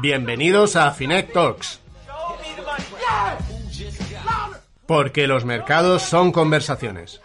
Bienvenidos 0.00 0.76
a 0.76 0.90
Finet 0.92 1.32
Talks, 1.32 1.80
porque 4.86 5.26
los 5.26 5.44
mercados 5.46 6.02
son 6.02 6.32
conversaciones. 6.32 7.20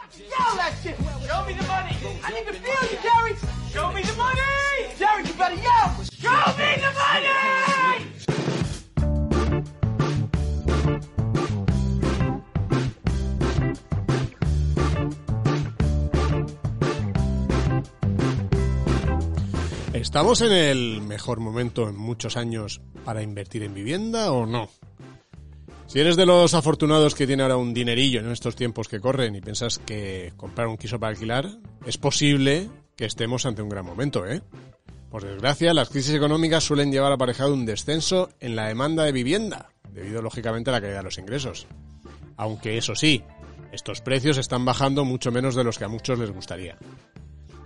¿Estamos 20.13 20.41
en 20.41 20.51
el 20.51 21.01
mejor 21.01 21.39
momento 21.39 21.89
en 21.89 21.97
muchos 21.97 22.37
años 22.37 22.81
para 23.03 23.23
invertir 23.23 23.63
en 23.63 23.73
vivienda 23.73 24.31
o 24.31 24.45
no? 24.45 24.69
Si 25.87 25.99
eres 25.99 26.15
de 26.15 26.27
los 26.27 26.53
afortunados 26.53 27.15
que 27.15 27.25
tiene 27.25 27.41
ahora 27.41 27.57
un 27.57 27.73
dinerillo 27.73 28.19
en 28.19 28.29
estos 28.29 28.55
tiempos 28.55 28.87
que 28.87 28.99
corren 28.99 29.35
y 29.35 29.41
piensas 29.41 29.79
que 29.79 30.31
comprar 30.37 30.67
un 30.67 30.77
piso 30.77 30.99
para 30.99 31.09
alquilar, 31.09 31.49
es 31.87 31.97
posible 31.97 32.69
que 32.95 33.05
estemos 33.05 33.47
ante 33.47 33.63
un 33.63 33.69
gran 33.69 33.87
momento, 33.87 34.27
¿eh? 34.27 34.43
Por 35.09 35.25
desgracia, 35.25 35.73
las 35.73 35.89
crisis 35.89 36.13
económicas 36.13 36.63
suelen 36.63 36.91
llevar 36.91 37.11
aparejado 37.11 37.51
un 37.51 37.65
descenso 37.65 38.29
en 38.39 38.55
la 38.55 38.67
demanda 38.67 39.05
de 39.05 39.13
vivienda, 39.13 39.71
debido 39.89 40.21
lógicamente 40.21 40.69
a 40.69 40.73
la 40.73 40.81
caída 40.81 40.97
de 40.97 41.03
los 41.05 41.17
ingresos. 41.17 41.65
Aunque 42.37 42.77
eso 42.77 42.93
sí, 42.93 43.23
estos 43.71 44.01
precios 44.01 44.37
están 44.37 44.63
bajando 44.63 45.05
mucho 45.05 45.31
menos 45.31 45.55
de 45.55 45.63
los 45.63 45.79
que 45.79 45.85
a 45.85 45.89
muchos 45.89 46.19
les 46.19 46.29
gustaría. 46.29 46.77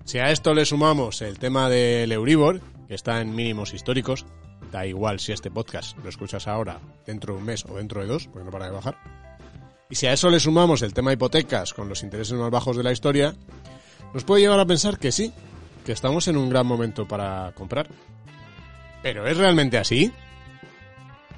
Si 0.07 0.19
a 0.19 0.31
esto 0.31 0.53
le 0.53 0.63
sumamos 0.63 1.21
el 1.21 1.37
tema 1.37 1.69
del 1.69 2.13
Euribor, 2.13 2.61
que 2.87 2.95
está 2.95 3.19
en 3.19 3.35
mínimos 3.35 3.73
históricos, 3.73 4.25
da 4.71 4.85
igual 4.85 5.19
si 5.19 5.33
este 5.33 5.51
podcast 5.51 5.97
lo 5.97 6.07
escuchas 6.07 6.47
ahora, 6.47 6.79
dentro 7.05 7.33
de 7.33 7.39
un 7.41 7.45
mes 7.45 7.65
o 7.65 7.75
dentro 7.75 7.99
de 7.99 8.07
dos, 8.07 8.27
porque 8.27 8.45
no 8.45 8.51
para 8.51 8.67
de 8.67 8.71
bajar. 8.71 8.97
Y 9.89 9.95
si 9.95 10.07
a 10.07 10.13
eso 10.13 10.29
le 10.29 10.39
sumamos 10.39 10.81
el 10.81 10.93
tema 10.93 11.11
hipotecas 11.11 11.73
con 11.73 11.89
los 11.89 12.03
intereses 12.03 12.37
más 12.37 12.49
bajos 12.49 12.77
de 12.77 12.83
la 12.83 12.93
historia, 12.93 13.35
nos 14.13 14.23
puede 14.23 14.43
llevar 14.43 14.61
a 14.61 14.65
pensar 14.65 14.97
que 14.97 15.11
sí, 15.11 15.33
que 15.85 15.91
estamos 15.91 16.29
en 16.29 16.37
un 16.37 16.49
gran 16.49 16.65
momento 16.65 17.05
para 17.05 17.51
comprar. 17.53 17.89
¿Pero 19.03 19.27
es 19.27 19.35
realmente 19.35 19.77
así? 19.77 20.13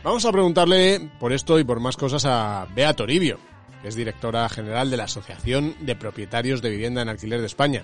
Vamos 0.03 0.25
a 0.25 0.31
preguntarle 0.31 1.09
por 1.19 1.33
esto 1.33 1.57
y 1.57 1.63
por 1.63 1.79
más 1.79 1.97
cosas 1.97 2.23
a 2.25 2.67
Bea 2.75 2.93
Toribio, 2.93 3.39
que 3.81 3.87
es 3.87 3.95
directora 3.95 4.47
general 4.47 4.91
de 4.91 4.97
la 4.97 5.05
Asociación 5.05 5.73
de 5.79 5.95
Propietarios 5.95 6.61
de 6.61 6.69
Vivienda 6.69 7.01
en 7.01 7.09
Alquiler 7.09 7.39
de 7.39 7.47
España 7.47 7.83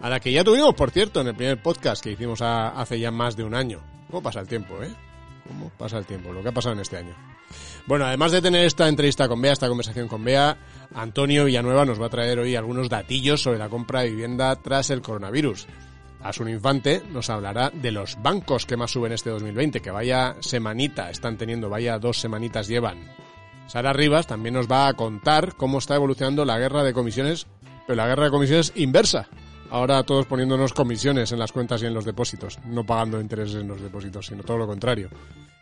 a 0.00 0.08
la 0.08 0.20
que 0.20 0.32
ya 0.32 0.44
tuvimos, 0.44 0.74
por 0.74 0.90
cierto, 0.90 1.20
en 1.20 1.28
el 1.28 1.34
primer 1.34 1.62
podcast 1.62 2.02
que 2.02 2.12
hicimos 2.12 2.40
hace 2.42 2.98
ya 2.98 3.10
más 3.10 3.36
de 3.36 3.44
un 3.44 3.54
año. 3.54 3.80
¿Cómo 4.08 4.22
pasa 4.22 4.40
el 4.40 4.48
tiempo, 4.48 4.82
eh? 4.82 4.90
¿Cómo 5.46 5.70
pasa 5.76 5.98
el 5.98 6.06
tiempo? 6.06 6.32
Lo 6.32 6.42
que 6.42 6.48
ha 6.48 6.52
pasado 6.52 6.74
en 6.74 6.80
este 6.80 6.96
año. 6.96 7.14
Bueno, 7.86 8.06
además 8.06 8.32
de 8.32 8.40
tener 8.40 8.64
esta 8.64 8.88
entrevista 8.88 9.28
con 9.28 9.40
Bea, 9.40 9.52
esta 9.52 9.68
conversación 9.68 10.08
con 10.08 10.24
Bea, 10.24 10.56
Antonio 10.94 11.44
Villanueva 11.44 11.84
nos 11.84 12.00
va 12.00 12.06
a 12.06 12.10
traer 12.10 12.38
hoy 12.38 12.54
algunos 12.54 12.88
datillos 12.88 13.42
sobre 13.42 13.58
la 13.58 13.68
compra 13.68 14.00
de 14.00 14.10
vivienda 14.10 14.54
tras 14.56 14.90
el 14.90 15.02
coronavirus. 15.02 15.66
Asun 16.22 16.50
Infante 16.50 17.02
nos 17.10 17.30
hablará 17.30 17.70
de 17.70 17.90
los 17.90 18.20
bancos 18.22 18.66
que 18.66 18.76
más 18.76 18.90
suben 18.90 19.12
este 19.12 19.30
2020, 19.30 19.80
que 19.80 19.90
vaya 19.90 20.36
semanita 20.40 21.10
están 21.10 21.36
teniendo, 21.36 21.68
vaya 21.68 21.98
dos 21.98 22.20
semanitas 22.20 22.68
llevan. 22.68 22.98
Sara 23.66 23.92
Rivas 23.92 24.26
también 24.26 24.54
nos 24.54 24.70
va 24.70 24.88
a 24.88 24.94
contar 24.94 25.54
cómo 25.56 25.78
está 25.78 25.94
evolucionando 25.94 26.44
la 26.44 26.58
guerra 26.58 26.82
de 26.84 26.92
comisiones, 26.92 27.46
pero 27.86 27.96
la 27.96 28.06
guerra 28.06 28.24
de 28.24 28.30
comisiones 28.30 28.72
inversa. 28.76 29.28
Ahora 29.70 30.02
todos 30.02 30.26
poniéndonos 30.26 30.72
comisiones 30.72 31.30
en 31.30 31.38
las 31.38 31.52
cuentas 31.52 31.80
y 31.82 31.86
en 31.86 31.94
los 31.94 32.04
depósitos, 32.04 32.58
no 32.66 32.84
pagando 32.84 33.20
intereses 33.20 33.60
en 33.60 33.68
los 33.68 33.80
depósitos, 33.80 34.26
sino 34.26 34.42
todo 34.42 34.58
lo 34.58 34.66
contrario. 34.66 35.08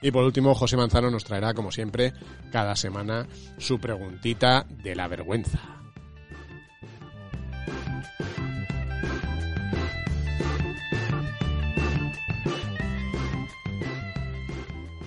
Y 0.01 0.11
por 0.11 0.25
último, 0.25 0.55
José 0.55 0.79
Manzano 0.79 1.11
nos 1.11 1.25
traerá, 1.25 1.53
como 1.53 1.71
siempre, 1.71 2.15
cada 2.51 2.75
semana 2.75 3.27
su 3.59 3.79
preguntita 3.79 4.65
de 4.83 4.97
la 4.97 5.09
vergüenza. 5.09 5.61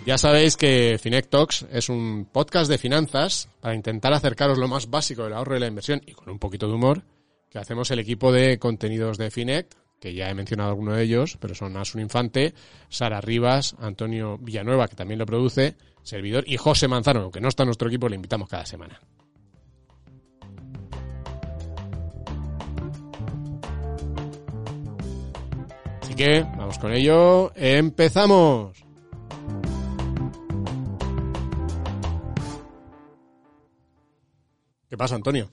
Ya 0.06 0.18
sabéis 0.18 0.58
que 0.58 1.00
Finec 1.02 1.30
Talks 1.30 1.66
es 1.72 1.90
un 1.90 2.28
podcast 2.32 2.70
de 2.70 2.78
finanzas 2.78 3.50
para 3.62 3.76
intentar 3.76 4.14
acercaros 4.14 4.58
lo 4.60 4.68
más 4.68 4.90
básico 4.90 5.24
del 5.24 5.34
ahorro 5.34 5.58
y 5.58 5.60
la 5.60 5.68
inversión 5.68 6.02
y 6.06 6.14
con 6.14 6.30
un 6.30 6.40
poquito 6.40 6.68
de 6.68 6.74
humor 6.74 7.04
que 7.52 7.60
hacemos 7.60 7.92
el 7.92 8.00
equipo 8.00 8.32
de 8.32 8.58
contenidos 8.58 9.18
de 9.18 9.30
Finect, 9.30 9.74
que 10.00 10.14
ya 10.14 10.30
he 10.30 10.34
mencionado 10.34 10.70
alguno 10.70 10.94
de 10.94 11.04
ellos, 11.04 11.38
pero 11.40 11.54
son 11.54 11.76
Asun 11.76 12.02
Infante, 12.02 12.56
Sara 12.88 13.20
Rivas, 13.20 13.76
Antonio 13.78 14.38
Villanueva, 14.38 14.88
que 14.88 14.96
también 14.96 15.20
lo 15.20 15.26
produce, 15.26 15.76
servidor, 16.02 16.46
y 16.48 16.56
José 16.56 16.88
Manzano, 16.88 17.24
aunque 17.24 17.42
no 17.42 17.50
está 17.50 17.64
en 17.64 17.68
nuestro 17.68 17.90
equipo, 17.90 18.08
le 18.08 18.16
invitamos 18.16 18.48
cada 18.48 18.66
semana. 18.66 19.02
Así 26.02 26.16
que, 26.16 26.42
vamos 26.58 26.80
con 26.80 26.94
ello, 26.94 27.52
empezamos. 27.56 28.82
¿Qué 34.90 34.98
pasa, 34.98 35.16
Antonio? 35.16 35.52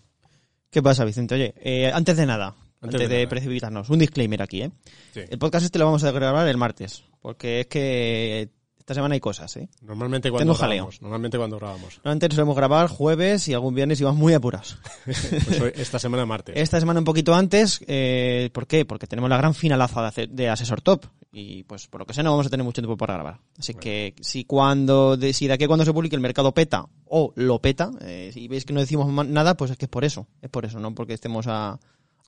¿Qué 0.71 0.83
pasa, 0.83 1.05
Vicente? 1.05 1.35
Oye, 1.35 1.55
eh, 1.63 1.91
antes 1.93 2.17
de 2.17 2.27
nada, 2.27 2.55
antes, 2.81 3.09
de 3.09 3.27
precipitarnos, 3.27 3.89
un 3.91 3.99
disclaimer 3.99 4.43
aquí, 4.43 4.63
¿eh? 4.63 4.71
Sí. 5.13 5.21
El 5.29 5.39
podcast 5.39 5.65
este 5.65 5.79
lo 5.79 5.87
vamos 5.87 6.05
a 6.05 6.11
grabar 6.11 6.47
el 6.47 6.57
martes, 6.57 7.05
porque 7.21 7.61
es 7.61 7.67
que 7.67 8.51
esta 8.89 8.95
semana 8.95 9.13
hay 9.13 9.21
cosas, 9.21 9.55
¿eh? 9.59 9.69
Normalmente 9.83 10.31
cuando 10.31 10.45
Tengo 10.55 10.55
jaleo. 10.59 10.77
grabamos. 10.77 11.03
Normalmente 11.03 11.37
cuando 11.37 11.59
grabamos. 11.59 11.97
Normalmente 11.99 12.35
solemos 12.35 12.57
grabar 12.57 12.89
jueves 12.89 13.47
y 13.49 13.53
algún 13.53 13.75
viernes 13.75 14.01
y 14.01 14.05
vamos 14.05 14.19
muy 14.19 14.33
apuras. 14.33 14.79
Pues 15.05 15.61
hoy- 15.61 15.73
esta 15.75 15.99
semana 15.99 16.25
martes. 16.25 16.57
Esta 16.57 16.81
semana 16.81 17.01
un 17.01 17.05
poquito 17.05 17.35
antes, 17.35 17.81
eh, 17.87 18.49
¿por 18.55 18.67
qué? 18.67 18.87
Porque 18.87 19.07
tenemos 19.07 19.29
la 19.29 19.37
gran 19.37 19.53
finalaza 19.55 20.11
de, 20.11 20.27
de 20.29 20.49
Asesor 20.49 20.81
Top 20.81 21.05
y 21.31 21.65
pues 21.65 21.87
por 21.87 22.01
lo 22.01 22.07
que 22.07 22.15
sea 22.15 22.23
no 22.25 22.31
vamos 22.31 22.47
a 22.47 22.51
tener 22.51 22.65
mucho 22.65 22.81
tiempo 22.81 22.97
para 22.97 23.13
grabar. 23.15 23.41
Así 23.59 23.75
que 23.75 24.15
si 24.23 24.45
cuando, 24.45 25.19
de, 25.19 25.35
si 25.35 25.47
de 25.47 25.53
aquí 25.53 25.65
a 25.65 25.69
cuando 25.69 25.85
se 25.85 25.93
publique 25.93 26.17
el 26.17 26.23
mercado 26.23 26.53
peta 26.55 26.87
o 27.05 27.33
lo 27.37 27.59
peta, 27.61 27.91
eh, 28.01 28.31
si 28.33 28.49
veis 28.49 28.65
que 28.65 28.73
no 28.73 28.81
decimos 28.81 29.13
nada, 29.27 29.55
pues 29.55 29.71
es 29.71 29.77
que 29.77 29.85
es 29.85 29.91
por 29.91 30.05
eso, 30.05 30.27
es 30.41 30.49
por 30.49 30.65
eso, 30.65 30.81
no 30.81 30.95
porque 30.95 31.13
estemos 31.13 31.47
a, 31.47 31.73
a 31.73 31.79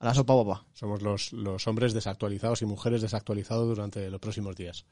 la 0.04 0.12
sopa 0.14 0.34
boba. 0.34 0.66
Somos 0.74 1.00
los, 1.00 1.32
los 1.32 1.66
hombres 1.66 1.94
desactualizados 1.94 2.60
y 2.60 2.66
mujeres 2.66 3.00
desactualizados 3.00 3.66
durante 3.66 4.10
los 4.10 4.20
próximos 4.20 4.56
días. 4.56 4.84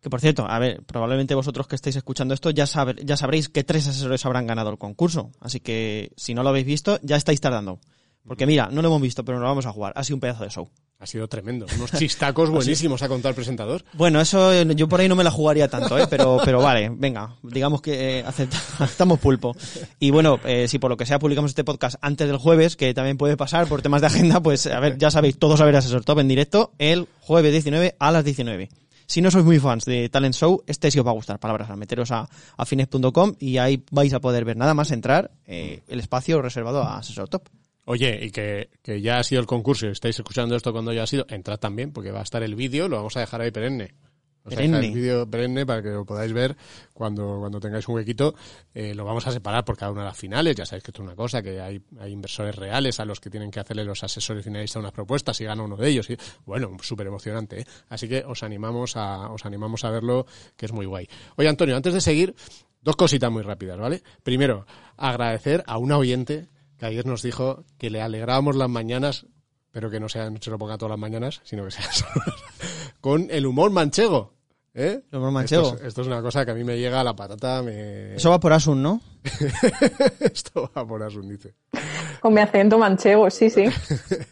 Que 0.00 0.08
por 0.10 0.20
cierto, 0.20 0.46
a 0.48 0.58
ver, 0.58 0.82
probablemente 0.84 1.34
vosotros 1.34 1.66
que 1.66 1.74
estáis 1.76 1.96
escuchando 1.96 2.32
esto 2.32 2.50
ya, 2.50 2.64
ya 3.04 3.16
sabréis 3.16 3.48
que 3.50 3.64
tres 3.64 3.86
asesores 3.86 4.24
habrán 4.24 4.46
ganado 4.46 4.70
el 4.70 4.78
concurso. 4.78 5.30
Así 5.40 5.60
que 5.60 6.12
si 6.16 6.32
no 6.34 6.42
lo 6.42 6.48
habéis 6.48 6.66
visto, 6.66 6.98
ya 7.02 7.16
estáis 7.16 7.40
tardando. 7.40 7.80
Porque 8.26 8.46
mira, 8.46 8.68
no 8.70 8.82
lo 8.82 8.88
hemos 8.88 9.00
visto, 9.02 9.24
pero 9.24 9.38
nos 9.38 9.42
lo 9.44 9.48
vamos 9.48 9.66
a 9.66 9.72
jugar. 9.72 9.92
Ha 9.96 10.04
sido 10.04 10.16
un 10.16 10.20
pedazo 10.20 10.44
de 10.44 10.50
show. 10.50 10.68
Ha 10.98 11.06
sido 11.06 11.26
tremendo. 11.28 11.64
Unos 11.76 11.92
chistacos 11.92 12.50
buenísimos 12.50 13.02
ha 13.02 13.08
contado 13.08 13.30
el 13.30 13.34
presentador. 13.34 13.82
Bueno, 13.94 14.20
eso 14.20 14.52
eh, 14.52 14.66
yo 14.76 14.88
por 14.88 15.00
ahí 15.00 15.08
no 15.08 15.16
me 15.16 15.24
la 15.24 15.30
jugaría 15.30 15.68
tanto, 15.68 15.98
¿eh? 15.98 16.06
pero, 16.08 16.38
pero 16.44 16.60
vale, 16.60 16.90
venga, 16.94 17.36
digamos 17.42 17.80
que 17.80 18.18
eh, 18.20 18.24
acepta- 18.24 18.58
aceptamos 18.78 19.18
pulpo. 19.18 19.56
Y 19.98 20.10
bueno, 20.10 20.38
eh, 20.44 20.68
si 20.68 20.78
por 20.78 20.90
lo 20.90 20.98
que 20.98 21.06
sea 21.06 21.18
publicamos 21.18 21.50
este 21.52 21.64
podcast 21.64 21.96
antes 22.02 22.26
del 22.28 22.36
jueves, 22.36 22.76
que 22.76 22.92
también 22.92 23.16
puede 23.16 23.38
pasar 23.38 23.66
por 23.66 23.80
temas 23.80 24.02
de 24.02 24.08
agenda, 24.08 24.40
pues 24.42 24.66
a 24.66 24.78
ver, 24.80 24.98
ya 24.98 25.10
sabéis, 25.10 25.38
todos 25.38 25.60
a 25.62 25.64
ver 25.64 25.76
Asesor 25.76 26.04
Top 26.04 26.18
en 26.18 26.28
directo 26.28 26.72
el 26.78 27.08
jueves 27.20 27.52
19 27.52 27.96
a 27.98 28.10
las 28.12 28.22
19. 28.24 28.68
Si 29.10 29.20
no 29.20 29.32
sois 29.32 29.44
muy 29.44 29.58
fans 29.58 29.84
de 29.86 30.08
Talent 30.08 30.36
Show, 30.36 30.62
este 30.68 30.88
sí 30.88 31.00
os 31.00 31.04
va 31.04 31.10
a 31.10 31.14
gustar, 31.14 31.40
palabras, 31.40 31.68
al 31.68 31.76
meteros 31.76 32.12
a, 32.12 32.28
a 32.56 32.64
y 33.40 33.58
ahí 33.58 33.82
vais 33.90 34.14
a 34.14 34.20
poder 34.20 34.44
ver 34.44 34.56
nada 34.56 34.72
más 34.72 34.92
entrar 34.92 35.32
eh, 35.46 35.82
el 35.88 35.98
espacio 35.98 36.40
reservado 36.40 36.84
a 36.84 36.98
Asesor 36.98 37.28
Top. 37.28 37.48
Oye, 37.86 38.26
y 38.26 38.30
que, 38.30 38.70
que 38.84 39.00
ya 39.00 39.18
ha 39.18 39.24
sido 39.24 39.40
el 39.40 39.48
concurso 39.48 39.88
y 39.88 39.90
estáis 39.90 40.16
escuchando 40.16 40.54
esto 40.54 40.70
cuando 40.70 40.92
ya 40.92 41.02
ha 41.02 41.06
sido, 41.08 41.26
entrad 41.28 41.58
también, 41.58 41.90
porque 41.90 42.12
va 42.12 42.20
a 42.20 42.22
estar 42.22 42.44
el 42.44 42.54
vídeo, 42.54 42.86
lo 42.86 42.98
vamos 42.98 43.16
a 43.16 43.20
dejar 43.20 43.40
ahí 43.40 43.50
perenne. 43.50 43.94
Vamos 44.44 44.58
a 44.58 44.62
dejar 44.62 44.80
Perenne. 44.80 44.86
el 44.86 44.94
vídeo 44.94 45.30
perenne 45.30 45.66
para 45.66 45.82
que 45.82 45.90
lo 45.90 46.04
podáis 46.04 46.32
ver 46.32 46.56
cuando, 46.94 47.38
cuando 47.40 47.60
tengáis 47.60 47.86
un 47.88 47.96
huequito. 47.96 48.34
Eh, 48.74 48.94
lo 48.94 49.04
vamos 49.04 49.26
a 49.26 49.32
separar 49.32 49.64
por 49.64 49.76
cada 49.76 49.92
una 49.92 50.02
de 50.02 50.08
las 50.08 50.16
finales. 50.16 50.56
Ya 50.56 50.64
sabéis 50.64 50.84
que 50.84 50.90
esto 50.90 51.02
es 51.02 51.08
una 51.08 51.16
cosa, 51.16 51.42
que 51.42 51.60
hay, 51.60 51.82
hay 51.98 52.12
inversores 52.12 52.54
reales 52.54 53.00
a 53.00 53.04
los 53.04 53.20
que 53.20 53.30
tienen 53.30 53.50
que 53.50 53.60
hacerle 53.60 53.84
los 53.84 54.02
asesores 54.02 54.44
finalistas 54.44 54.80
unas 54.80 54.92
propuestas 54.92 55.40
y 55.40 55.44
gana 55.44 55.62
uno 55.62 55.76
de 55.76 55.88
ellos. 55.88 56.08
Y, 56.10 56.16
bueno, 56.46 56.76
súper 56.80 57.06
emocionante. 57.06 57.60
¿eh? 57.60 57.66
Así 57.88 58.08
que 58.08 58.24
os 58.24 58.42
animamos, 58.42 58.96
a, 58.96 59.30
os 59.30 59.44
animamos 59.44 59.84
a 59.84 59.90
verlo, 59.90 60.26
que 60.56 60.66
es 60.66 60.72
muy 60.72 60.86
guay. 60.86 61.08
Oye, 61.36 61.48
Antonio, 61.48 61.76
antes 61.76 61.92
de 61.92 62.00
seguir, 62.00 62.34
dos 62.82 62.96
cositas 62.96 63.30
muy 63.30 63.42
rápidas, 63.42 63.78
¿vale? 63.78 64.02
Primero, 64.22 64.66
agradecer 64.96 65.62
a 65.66 65.78
una 65.78 65.98
oyente 65.98 66.48
que 66.78 66.86
ayer 66.86 67.06
nos 67.06 67.22
dijo 67.22 67.64
que 67.78 67.90
le 67.90 68.00
alegrábamos 68.00 68.56
las 68.56 68.70
mañanas, 68.70 69.26
pero 69.70 69.90
que 69.90 70.00
no, 70.00 70.08
sea, 70.08 70.30
no 70.30 70.38
se 70.40 70.50
lo 70.50 70.58
ponga 70.58 70.76
todas 70.76 70.90
las 70.90 70.98
mañanas, 70.98 71.40
sino 71.44 71.64
que 71.64 71.70
sea 71.70 71.90
solo 71.92 72.34
con 73.00 73.28
el 73.30 73.46
humor 73.46 73.70
manchego. 73.70 74.34
¿Eh? 74.72 75.02
El 75.10 75.18
humor 75.18 75.32
manchego. 75.32 75.68
Esto 75.68 75.76
es, 75.78 75.88
esto 75.88 76.00
es 76.02 76.06
una 76.06 76.22
cosa 76.22 76.44
que 76.44 76.52
a 76.52 76.54
mí 76.54 76.62
me 76.62 76.78
llega 76.78 77.00
a 77.00 77.04
la 77.04 77.16
patata. 77.16 77.62
Me... 77.62 78.14
Eso 78.14 78.30
va 78.30 78.38
por 78.38 78.52
Asun, 78.52 78.82
¿no? 78.82 79.00
Esto 80.20 80.70
va 80.76 80.86
por 80.86 81.02
Asun, 81.02 81.28
dice. 81.28 81.54
Con 82.20 82.34
mi 82.34 82.40
acento 82.40 82.78
manchego, 82.78 83.30
sí, 83.30 83.50
sí. 83.50 83.64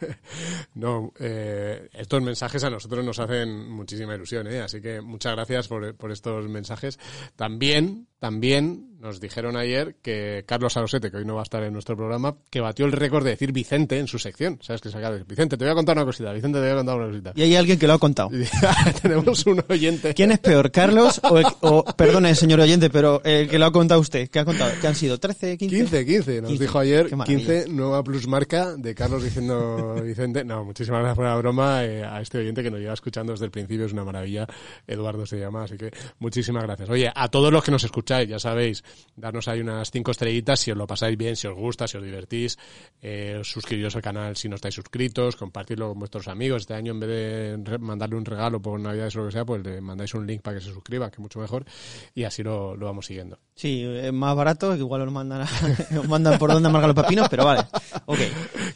no, 0.75 1.13
eh, 1.19 1.89
estos 1.93 2.23
mensajes 2.23 2.63
a 2.63 2.71
nosotros 2.71 3.05
nos 3.05 3.19
hacen 3.19 3.71
muchísima 3.71 4.15
ilusión, 4.15 4.47
¿eh? 4.47 4.61
así 4.61 4.81
que 4.81 5.01
muchas 5.01 5.33
gracias 5.33 5.69
por, 5.69 5.95
por 5.97 6.13
estos 6.13 6.49
mensajes. 6.49 6.99
También, 7.35 8.07
también 8.19 8.89
nos 8.99 9.21
dijeron 9.21 9.57
ayer 9.57 9.97
que 10.03 10.45
Carlos 10.47 10.77
Arosete, 10.77 11.11
que 11.11 11.19
hoy 11.19 11.25
no 11.25 11.35
va 11.35 11.43
a 11.43 11.45
estar 11.45 11.63
en 11.63 11.73
nuestro 11.73 11.97
programa, 11.97 12.35
que 12.51 12.61
batió 12.61 12.85
el 12.85 12.93
récord 12.93 13.25
de 13.25 13.31
decir 13.31 13.53
Vicente 13.53 13.99
en 13.99 14.09
su 14.09 14.19
sección. 14.19 14.59
¿Sabes 14.61 14.81
que 14.81 14.89
Vicente, 15.27 15.57
te 15.57 15.65
voy 15.65 15.73
a 15.73 15.75
contar 15.75 15.97
una 15.97 16.05
cosita, 16.05 16.33
Vicente, 16.33 16.59
te 16.59 16.65
voy 16.65 16.73
a 16.73 16.77
contar 16.77 16.97
una 16.97 17.07
cosita. 17.07 17.33
Y 17.37 17.43
hay 17.43 17.57
alguien 17.57 17.79
que 17.79 17.87
lo 17.87 17.93
ha 17.93 17.99
contado. 17.99 18.31
Tenemos 19.03 19.47
un 19.47 19.63
oyente. 19.69 20.15
¿Quién 20.15 20.33
es 20.33 20.41
peor, 20.41 20.71
Carlos 20.73 21.21
o, 21.23 21.41
o 21.61 21.85
perdone, 21.85 22.35
señor 22.35 22.61
oyente, 22.61 22.91
pero 22.91 23.23
el 23.25 23.49
que 23.49 23.59
lo 23.59 23.67
ha 23.67 23.73
contado 23.73 24.01
usted? 24.01 24.29
¿Qué 24.29 24.41
ha 24.41 24.45
contado? 24.45 24.73
¿Qué 24.81 24.87
han 24.87 24.95
sido? 24.95 25.19
¿13, 25.19 25.57
15? 25.57 25.77
15, 25.77 26.07
15. 26.07 26.41
Nos 26.43 26.51
15. 26.51 26.65
dijo 26.65 26.79
ayer 26.79 27.11
15, 27.25 27.69
nueva 27.69 28.03
plusmarca 28.03 28.77
de 28.77 28.95
Carlos 28.95 29.23
diciendo 29.23 29.95
Vicente. 30.03 30.45
No, 30.45 30.65
muchísimas 30.65 31.01
gracias 31.01 31.17
por 31.17 31.27
la 31.27 31.37
broma 31.37 31.85
eh, 31.85 32.05
a 32.05 32.21
este 32.21 32.39
oyente 32.39 32.63
que 32.63 32.71
nos 32.71 32.81
lleva 32.81 32.95
escuchando 32.95 33.33
desde 33.33 33.45
el 33.45 33.53
principio. 33.53 33.87
Es 33.87 33.93
una 33.93 34.05
maravilla. 34.05 34.47
Eduardo 34.87 35.25
se 35.25 35.39
llama, 35.39 35.65
así 35.65 35.77
que 35.77 35.93
muchísimas 36.19 36.65
gracias. 36.65 36.91
Oye, 36.91 37.13
a 37.15 37.29
todos 37.29 37.53
los 37.53 37.63
que 37.63 37.71
nos 37.71 37.85
escucháis, 38.09 38.29
ya 38.29 38.39
sabéis, 38.39 38.85
darnos 39.17 39.49
ahí 39.49 39.61
unas 39.61 39.91
cinco 39.91 40.13
estrellitas 40.13 40.61
si 40.61 40.71
os 40.71 40.77
lo 40.77 40.87
pasáis 40.87 41.17
bien, 41.17 41.37
si 41.37 41.47
os 41.47 41.55
gusta, 41.55 41.87
si 41.87 41.99
os 41.99 42.03
divertís. 42.03 42.59
Eh, 43.03 43.41
suscribiros 43.43 43.95
al 43.97 44.03
canal 44.03 44.37
si 44.37 44.49
no 44.49 44.57
estáis 44.57 44.75
suscritos, 44.75 45.37
compartirlo 45.37 45.91
con 45.91 45.99
vuestros 45.99 46.29
amigos. 46.29 46.63
Este 46.63 46.75
año, 46.75 46.93
en 46.93 47.01
vez 47.01 47.09
de 47.09 47.79
mandarle 47.79 48.17
un 48.17 48.25
regalo 48.25 48.61
por 48.61 48.81
Navidades 48.81 49.17
o 49.17 49.21
lo 49.21 49.27
que 49.27 49.33
sea, 49.33 49.45
pues 49.45 49.63
le 49.63 49.81
mandáis 49.81 50.15
un 50.15 50.27
link 50.27 50.43
para 50.43 50.59
que 50.59 50.65
se 50.65 50.73
suscriba, 50.73 51.11
que 51.11 51.17
es 51.17 51.21
mucho 51.21 51.39
mejor. 51.39 51.65
Y 52.15 52.25
así 52.25 52.43
lo, 52.43 52.77
lo 52.77 52.87
vamos 52.87 53.07
siguiendo. 53.07 53.39
Sí, 53.55 53.83
es 53.83 54.13
más 54.13 54.35
barato, 54.35 54.73
que 54.73 54.79
igual 54.79 55.03
os 55.03 55.13
mandan, 55.13 55.43
a, 55.43 55.45
os 56.01 56.09
mandan 56.09 56.39
por 56.39 56.53
donde 56.53 56.69
amargan 56.69 56.95
los 56.95 57.05
pepinos, 57.05 57.29
pero 57.29 57.45
vale. 57.45 57.63
Ok. 58.07 58.19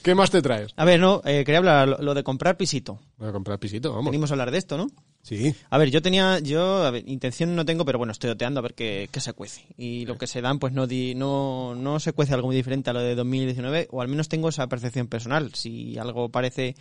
¿Qué 0.02 0.14
más 0.14 0.30
te 0.30 0.42
traes? 0.42 0.72
A 0.76 0.84
ver, 0.84 1.00
no, 1.00 1.22
eh, 1.24 1.44
quería 1.44 1.58
hablar 1.58 1.88
lo, 1.88 1.98
lo, 1.98 2.14
de 2.14 2.22
comprar 2.22 2.56
pisito. 2.56 3.00
Lo 3.18 3.26
de 3.26 3.32
comprar 3.32 3.58
pisito, 3.58 3.90
vamos. 3.92 4.06
Venimos 4.06 4.30
a 4.30 4.34
hablar 4.34 4.50
de 4.50 4.58
esto, 4.58 4.76
¿no? 4.76 4.88
Sí. 5.22 5.54
A 5.70 5.78
ver, 5.78 5.90
yo 5.90 6.02
tenía, 6.02 6.40
yo, 6.40 6.84
a 6.84 6.90
ver, 6.90 7.08
intención 7.08 7.54
no 7.54 7.64
tengo, 7.64 7.84
pero 7.84 7.96
bueno, 7.96 8.10
estoy 8.10 8.30
oteando 8.30 8.58
a 8.58 8.62
ver 8.62 8.74
qué, 8.74 9.08
qué 9.12 9.20
se 9.20 9.32
cuece. 9.32 9.64
Y 9.76 10.04
lo 10.04 10.18
que 10.18 10.26
se 10.26 10.40
dan, 10.40 10.58
pues 10.58 10.72
no, 10.72 10.88
di, 10.88 11.14
no, 11.14 11.76
no 11.76 12.00
se 12.00 12.12
cuece 12.12 12.34
algo 12.34 12.48
muy 12.48 12.56
diferente 12.56 12.90
a 12.90 12.92
lo 12.92 13.00
de 13.00 13.14
2019, 13.14 13.86
o 13.92 14.02
al 14.02 14.08
menos 14.08 14.28
tengo 14.28 14.48
esa 14.48 14.66
percepción 14.66 15.06
personal. 15.06 15.54
Si 15.54 15.96
algo 15.96 16.28
parece, 16.28 16.74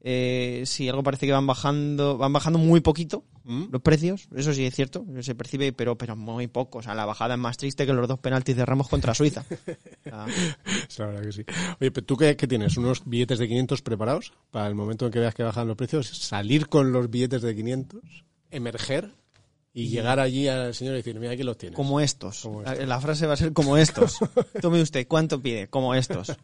eh, 0.00 0.62
si 0.66 0.88
algo 0.88 1.02
parece 1.02 1.26
que 1.26 1.32
van 1.32 1.46
bajando, 1.46 2.16
van 2.18 2.32
bajando 2.32 2.58
muy 2.58 2.80
poquito 2.80 3.24
¿Mm? 3.44 3.64
los 3.72 3.80
precios, 3.80 4.28
eso 4.36 4.52
sí 4.52 4.64
es 4.66 4.74
cierto, 4.74 5.06
se 5.20 5.34
percibe, 5.34 5.72
pero, 5.72 5.96
pero 5.96 6.14
muy 6.14 6.46
poco. 6.48 6.78
O 6.78 6.82
sea, 6.82 6.94
la 6.94 7.06
bajada 7.06 7.34
es 7.34 7.40
más 7.40 7.56
triste 7.56 7.86
que 7.86 7.92
los 7.94 8.06
dos 8.06 8.18
penaltis 8.18 8.54
de 8.54 8.66
Ramos 8.66 8.88
contra 8.88 9.14
Suiza. 9.14 9.42
sea, 10.04 10.26
la 10.98 11.06
verdad 11.06 11.22
que 11.22 11.32
sí. 11.32 11.44
Oye, 11.80 11.90
¿tú 11.90 12.16
qué, 12.16 12.36
qué, 12.36 12.46
tienes? 12.46 12.76
¿Unos 12.76 13.02
billetes 13.06 13.38
de 13.38 13.48
500 13.48 13.82
preparados 13.82 14.34
para 14.50 14.68
el 14.68 14.74
momento 14.74 15.06
en 15.06 15.12
que 15.12 15.18
veas 15.18 15.34
que 15.34 15.42
bajan 15.42 15.66
los 15.66 15.76
precios? 15.76 16.08
¿Salir 16.08 16.68
con 16.68 16.92
los 16.92 17.10
billetes 17.10 17.40
de 17.40 17.56
500? 17.56 18.02
¿Emerger? 18.50 19.14
Y 19.78 19.90
llegar 19.90 20.18
allí 20.18 20.48
al 20.48 20.74
señor 20.74 20.94
y 20.94 20.96
decir, 20.96 21.20
mira, 21.20 21.34
aquí 21.34 21.44
los 21.44 21.56
tienes. 21.56 21.76
Como 21.76 22.00
estos. 22.00 22.40
Como 22.40 22.62
estos. 22.62 22.88
La 22.88 23.00
frase 23.00 23.28
va 23.28 23.34
a 23.34 23.36
ser 23.36 23.52
como 23.52 23.76
estos. 23.76 24.18
Tome 24.60 24.82
usted, 24.82 25.06
¿cuánto 25.06 25.40
pide? 25.40 25.68
Como 25.68 25.94
estos. 25.94 26.36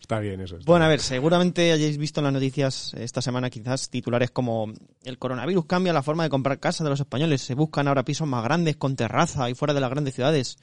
Está 0.00 0.18
bien 0.18 0.40
eso. 0.40 0.56
Está 0.56 0.68
bueno, 0.68 0.84
a 0.84 0.88
ver, 0.88 0.98
seguramente 0.98 1.70
hayáis 1.70 1.96
visto 1.96 2.18
en 2.18 2.24
las 2.24 2.32
noticias 2.32 2.92
esta 2.94 3.22
semana 3.22 3.50
quizás 3.50 3.88
titulares 3.88 4.32
como 4.32 4.72
el 5.04 5.16
coronavirus 5.16 5.66
cambia 5.66 5.92
la 5.92 6.02
forma 6.02 6.24
de 6.24 6.30
comprar 6.30 6.58
casa 6.58 6.82
de 6.82 6.90
los 6.90 6.98
españoles. 6.98 7.40
Se 7.40 7.54
buscan 7.54 7.86
ahora 7.86 8.04
pisos 8.04 8.26
más 8.26 8.42
grandes 8.42 8.74
con 8.74 8.96
terraza 8.96 9.48
y 9.48 9.54
fuera 9.54 9.72
de 9.72 9.80
las 9.82 9.90
grandes 9.90 10.16
ciudades. 10.16 10.58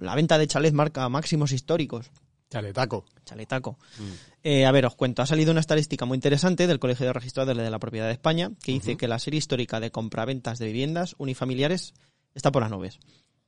La 0.00 0.16
venta 0.16 0.38
de 0.38 0.48
chalets 0.48 0.74
marca 0.74 1.08
máximos 1.08 1.52
históricos. 1.52 2.10
Chaletaco. 2.50 3.04
Chaletaco. 3.24 3.78
Mm. 3.98 4.12
Eh, 4.42 4.66
a 4.66 4.72
ver, 4.72 4.86
os 4.86 4.94
cuento. 4.94 5.22
Ha 5.22 5.26
salido 5.26 5.50
una 5.50 5.60
estadística 5.60 6.06
muy 6.06 6.16
interesante 6.16 6.66
del 6.66 6.78
Colegio 6.78 7.06
de 7.06 7.12
Registradores 7.12 7.62
de 7.62 7.70
la 7.70 7.78
Propiedad 7.78 8.06
de 8.06 8.12
España 8.12 8.52
que 8.62 8.72
dice 8.72 8.92
uh 8.92 8.94
-huh. 8.94 8.98
que 8.98 9.08
la 9.08 9.18
serie 9.18 9.38
histórica 9.38 9.80
de 9.80 9.90
compraventas 9.90 10.58
de 10.58 10.66
viviendas 10.66 11.14
unifamiliares 11.18 11.94
está 12.34 12.50
por 12.50 12.62
las 12.62 12.70
nubes. 12.70 12.98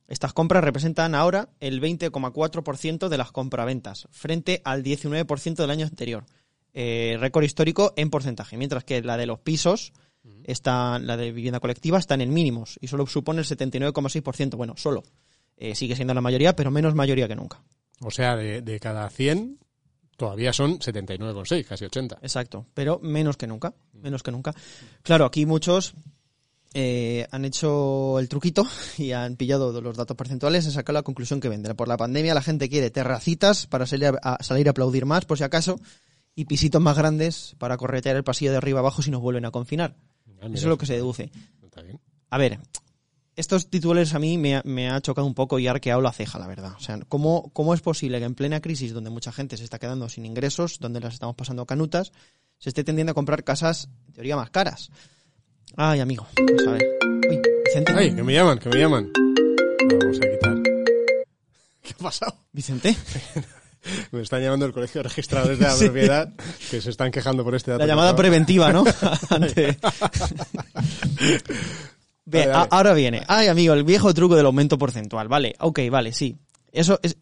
Estas 0.06 0.32
compras 0.32 0.64
representan 0.64 1.14
ahora 1.14 1.50
el 1.60 1.80
20,4% 1.80 3.08
de 3.08 3.16
las 3.16 3.30
compraventas, 3.30 4.08
frente 4.10 4.60
al 4.64 4.82
19% 4.82 5.54
del 5.54 5.70
año 5.70 5.86
anterior. 5.86 6.26
Eh, 6.74 7.16
récord 7.20 7.44
histórico 7.44 7.92
en 7.96 8.10
porcentaje, 8.10 8.56
mientras 8.56 8.84
que 8.84 9.00
la 9.02 9.16
de 9.16 9.26
los 9.26 9.38
pisos, 9.38 9.92
uh 10.24 10.28
-huh. 10.28 10.42
está, 10.44 10.98
la 10.98 11.16
de 11.16 11.32
vivienda 11.32 11.60
colectiva, 11.60 11.98
está 11.98 12.14
en 12.16 12.34
mínimos 12.34 12.76
y 12.80 12.88
solo 12.88 13.06
supone 13.06 13.40
el 13.40 13.46
79,6%. 13.46 14.56
Bueno, 14.56 14.74
solo. 14.76 15.04
Eh, 15.56 15.74
sigue 15.74 15.94
siendo 15.94 16.14
la 16.14 16.20
mayoría, 16.20 16.56
pero 16.56 16.70
menos 16.70 16.94
mayoría 16.94 17.28
que 17.28 17.36
nunca. 17.36 17.62
O 18.00 18.10
sea, 18.10 18.36
de, 18.36 18.62
de 18.62 18.80
cada 18.80 19.08
100 19.10 19.58
todavía 20.16 20.52
son 20.52 20.78
79,6, 20.78 21.64
casi 21.64 21.84
80. 21.86 22.18
Exacto, 22.22 22.66
pero 22.74 22.98
menos 23.02 23.36
que 23.36 23.46
nunca, 23.46 23.74
menos 23.94 24.22
que 24.22 24.30
nunca. 24.30 24.54
Claro, 25.02 25.24
aquí 25.24 25.46
muchos 25.46 25.94
eh, 26.74 27.26
han 27.30 27.44
hecho 27.44 28.18
el 28.18 28.28
truquito 28.28 28.66
y 28.98 29.12
han 29.12 29.36
pillado 29.36 29.80
los 29.80 29.96
datos 29.96 30.16
porcentuales 30.16 30.66
y 30.66 30.70
sacado 30.70 30.98
la 30.98 31.02
conclusión 31.02 31.40
que 31.40 31.48
venden. 31.48 31.74
Por 31.74 31.88
la 31.88 31.96
pandemia 31.96 32.34
la 32.34 32.42
gente 32.42 32.68
quiere 32.68 32.90
terracitas 32.90 33.66
para 33.66 33.86
salir 33.86 34.06
a, 34.06 34.18
a, 34.34 34.42
salir 34.42 34.68
a 34.68 34.72
aplaudir 34.72 35.06
más, 35.06 35.24
por 35.24 35.38
si 35.38 35.44
acaso, 35.44 35.80
y 36.34 36.44
pisitos 36.44 36.80
más 36.80 36.96
grandes 36.96 37.54
para 37.58 37.76
corretear 37.76 38.16
el 38.16 38.24
pasillo 38.24 38.52
de 38.52 38.58
arriba 38.58 38.80
abajo 38.80 39.02
si 39.02 39.10
nos 39.10 39.20
vuelven 39.20 39.46
a 39.46 39.50
confinar. 39.50 39.96
Ah, 40.40 40.46
Eso 40.46 40.54
es 40.54 40.64
lo 40.64 40.78
que 40.78 40.86
se 40.86 40.94
deduce. 40.94 41.30
A 42.32 42.38
ver, 42.38 42.60
estos 43.40 43.68
titulares 43.68 44.14
a 44.14 44.18
mí 44.18 44.38
me, 44.38 44.60
me, 44.64 44.90
ha 44.90 45.00
chocado 45.00 45.26
un 45.26 45.34
poco 45.34 45.58
y 45.58 45.66
ha 45.66 45.72
arqueado 45.72 46.00
la 46.00 46.12
ceja, 46.12 46.38
la 46.38 46.46
verdad. 46.46 46.72
O 46.76 46.80
sea, 46.80 46.98
¿cómo, 47.08 47.50
¿cómo 47.52 47.74
es 47.74 47.80
posible 47.80 48.18
que 48.18 48.24
en 48.24 48.34
plena 48.34 48.60
crisis, 48.60 48.92
donde 48.92 49.10
mucha 49.10 49.32
gente 49.32 49.56
se 49.56 49.64
está 49.64 49.78
quedando 49.78 50.08
sin 50.08 50.26
ingresos, 50.26 50.78
donde 50.78 51.00
las 51.00 51.14
estamos 51.14 51.34
pasando 51.34 51.66
canutas, 51.66 52.12
se 52.58 52.68
esté 52.68 52.84
tendiendo 52.84 53.12
a 53.12 53.14
comprar 53.14 53.42
casas, 53.42 53.88
en 54.06 54.12
teoría, 54.12 54.36
más 54.36 54.50
caras? 54.50 54.90
Ay, 55.76 56.00
amigo. 56.00 56.26
Vamos 56.36 56.66
a 56.66 56.70
ver. 56.72 56.82
Uy, 57.28 57.40
Vicente. 57.64 57.92
Ay, 57.96 58.14
que 58.14 58.22
me 58.22 58.34
llaman, 58.34 58.58
que 58.58 58.68
me 58.68 58.78
llaman. 58.78 59.10
Vamos 59.90 60.18
a 60.18 60.30
quitar. 60.30 60.62
¿Qué 61.82 61.94
ha 61.98 62.02
pasado? 62.02 62.36
Vicente. 62.52 62.96
me 64.12 64.20
están 64.20 64.42
llamando 64.42 64.66
el 64.66 64.72
colegio 64.72 65.02
de 65.02 65.08
registradores 65.08 65.58
de 65.58 65.64
la 65.64 65.72
sí. 65.76 65.84
propiedad 65.84 66.32
que 66.70 66.80
se 66.80 66.90
están 66.90 67.10
quejando 67.10 67.44
por 67.44 67.54
este 67.54 67.70
dato. 67.70 67.80
La 67.80 67.86
llamada 67.86 68.14
preventiva, 68.14 68.72
¿no? 68.72 68.84
Ante... 69.30 69.78
Bien, 72.30 72.50
ahora 72.52 72.94
viene. 72.94 73.22
Ay, 73.28 73.48
amigo, 73.48 73.74
el 73.74 73.84
viejo 73.84 74.12
truco 74.14 74.36
del 74.36 74.46
aumento 74.46 74.78
porcentual. 74.78 75.28
Vale, 75.28 75.54
ok, 75.58 75.80
vale, 75.90 76.12
sí. 76.12 76.36
Eso 76.72 76.98
es, 77.02 77.16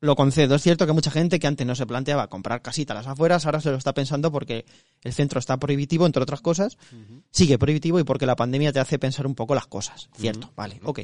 lo 0.00 0.16
concedo. 0.16 0.54
Es 0.54 0.62
cierto 0.62 0.86
que 0.86 0.92
mucha 0.92 1.10
gente 1.10 1.38
que 1.38 1.46
antes 1.46 1.66
no 1.66 1.74
se 1.74 1.86
planteaba 1.86 2.28
comprar 2.28 2.62
casita 2.62 2.92
a 2.92 2.96
las 2.96 3.06
afueras, 3.06 3.46
ahora 3.46 3.60
se 3.60 3.70
lo 3.70 3.76
está 3.76 3.94
pensando 3.94 4.32
porque 4.32 4.64
el 5.02 5.12
centro 5.12 5.38
está 5.38 5.58
prohibitivo, 5.58 6.06
entre 6.06 6.22
otras 6.22 6.40
cosas. 6.40 6.78
Uh 6.92 6.96
-huh. 6.96 7.22
Sigue 7.30 7.58
prohibitivo 7.58 8.00
y 8.00 8.04
porque 8.04 8.26
la 8.26 8.36
pandemia 8.36 8.72
te 8.72 8.80
hace 8.80 8.98
pensar 8.98 9.26
un 9.26 9.34
poco 9.34 9.54
las 9.54 9.66
cosas. 9.66 10.08
Cierto, 10.16 10.46
uh 10.46 10.50
-huh. 10.50 10.56
vale, 10.56 10.80
ok. 10.84 11.00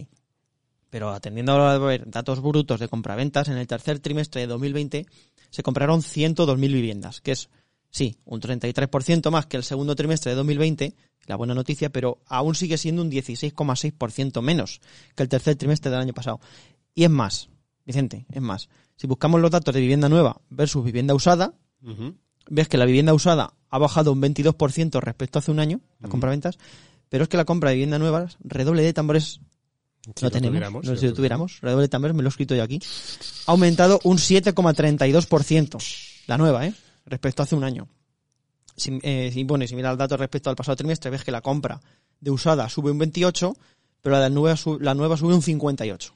Pero 0.88 1.10
atendiendo 1.10 1.52
a 1.52 1.78
ver 1.78 2.08
datos 2.08 2.40
brutos 2.40 2.80
de 2.80 2.88
compraventas, 2.88 3.48
en 3.48 3.58
el 3.58 3.66
tercer 3.66 3.98
trimestre 3.98 4.42
de 4.42 4.46
2020 4.46 5.06
se 5.50 5.62
compraron 5.62 6.00
102.000 6.00 6.58
viviendas, 6.58 7.20
que 7.20 7.32
es, 7.32 7.48
sí, 7.96 8.18
un 8.26 8.42
33% 8.42 9.30
más 9.30 9.46
que 9.46 9.56
el 9.56 9.64
segundo 9.64 9.96
trimestre 9.96 10.32
de 10.32 10.36
2020, 10.36 10.94
la 11.26 11.36
buena 11.36 11.54
noticia, 11.54 11.88
pero 11.88 12.18
aún 12.26 12.54
sigue 12.54 12.76
siendo 12.76 13.00
un 13.00 13.10
16,6% 13.10 14.42
menos 14.42 14.82
que 15.14 15.22
el 15.22 15.30
tercer 15.30 15.56
trimestre 15.56 15.90
del 15.90 16.00
año 16.00 16.12
pasado. 16.12 16.38
Y 16.94 17.04
es 17.04 17.10
más, 17.10 17.48
Vicente, 17.86 18.26
es 18.30 18.42
más, 18.42 18.68
si 18.96 19.06
buscamos 19.06 19.40
los 19.40 19.50
datos 19.50 19.74
de 19.74 19.80
vivienda 19.80 20.10
nueva 20.10 20.42
versus 20.50 20.84
vivienda 20.84 21.14
usada, 21.14 21.54
uh 21.82 21.88
-huh. 21.88 22.14
ves 22.50 22.68
que 22.68 22.76
la 22.76 22.84
vivienda 22.84 23.14
usada 23.14 23.54
ha 23.70 23.78
bajado 23.78 24.12
un 24.12 24.20
22% 24.20 25.00
respecto 25.00 25.38
a 25.38 25.40
hace 25.40 25.50
un 25.50 25.58
año, 25.58 25.80
la 25.98 26.06
uh 26.06 26.08
-huh. 26.08 26.10
compraventas, 26.10 26.58
pero 27.08 27.22
es 27.22 27.30
que 27.30 27.38
la 27.38 27.46
compra 27.46 27.70
de 27.70 27.76
vivienda 27.76 27.98
nueva, 27.98 28.28
redoble 28.40 28.82
de 28.82 28.92
tambores, 28.92 29.40
si 30.14 30.22
lo 30.22 30.30
tenemos, 30.30 30.84
no, 30.84 30.96
si 30.96 31.06
lo 31.06 31.14
tuviéramos, 31.14 31.62
redoble 31.62 31.84
de 31.84 31.88
tambores, 31.88 32.14
me 32.14 32.22
lo 32.22 32.28
he 32.28 32.30
escrito 32.30 32.54
yo 32.54 32.62
aquí, 32.62 32.78
ha 33.46 33.52
aumentado 33.52 34.00
un 34.04 34.18
7,32%, 34.18 35.78
la 36.26 36.36
nueva, 36.36 36.66
¿eh? 36.66 36.74
Respecto 37.06 37.42
a 37.42 37.44
hace 37.44 37.54
un 37.54 37.64
año. 37.64 37.88
Si, 38.76 38.98
eh, 39.02 39.30
si, 39.32 39.44
bueno, 39.44 39.66
si 39.66 39.74
miras 39.74 39.92
el 39.92 39.98
dato 39.98 40.16
respecto 40.16 40.50
al 40.50 40.56
pasado 40.56 40.76
trimestre, 40.76 41.10
ves 41.10 41.24
que 41.24 41.32
la 41.32 41.40
compra 41.40 41.80
de 42.20 42.30
usada 42.30 42.68
sube 42.68 42.90
un 42.90 42.98
28, 42.98 43.54
pero 44.02 44.16
la, 44.16 44.22
de 44.22 44.30
nueva, 44.30 44.58
la 44.80 44.94
nueva 44.94 45.16
sube 45.16 45.34
un 45.34 45.42
58. 45.42 46.14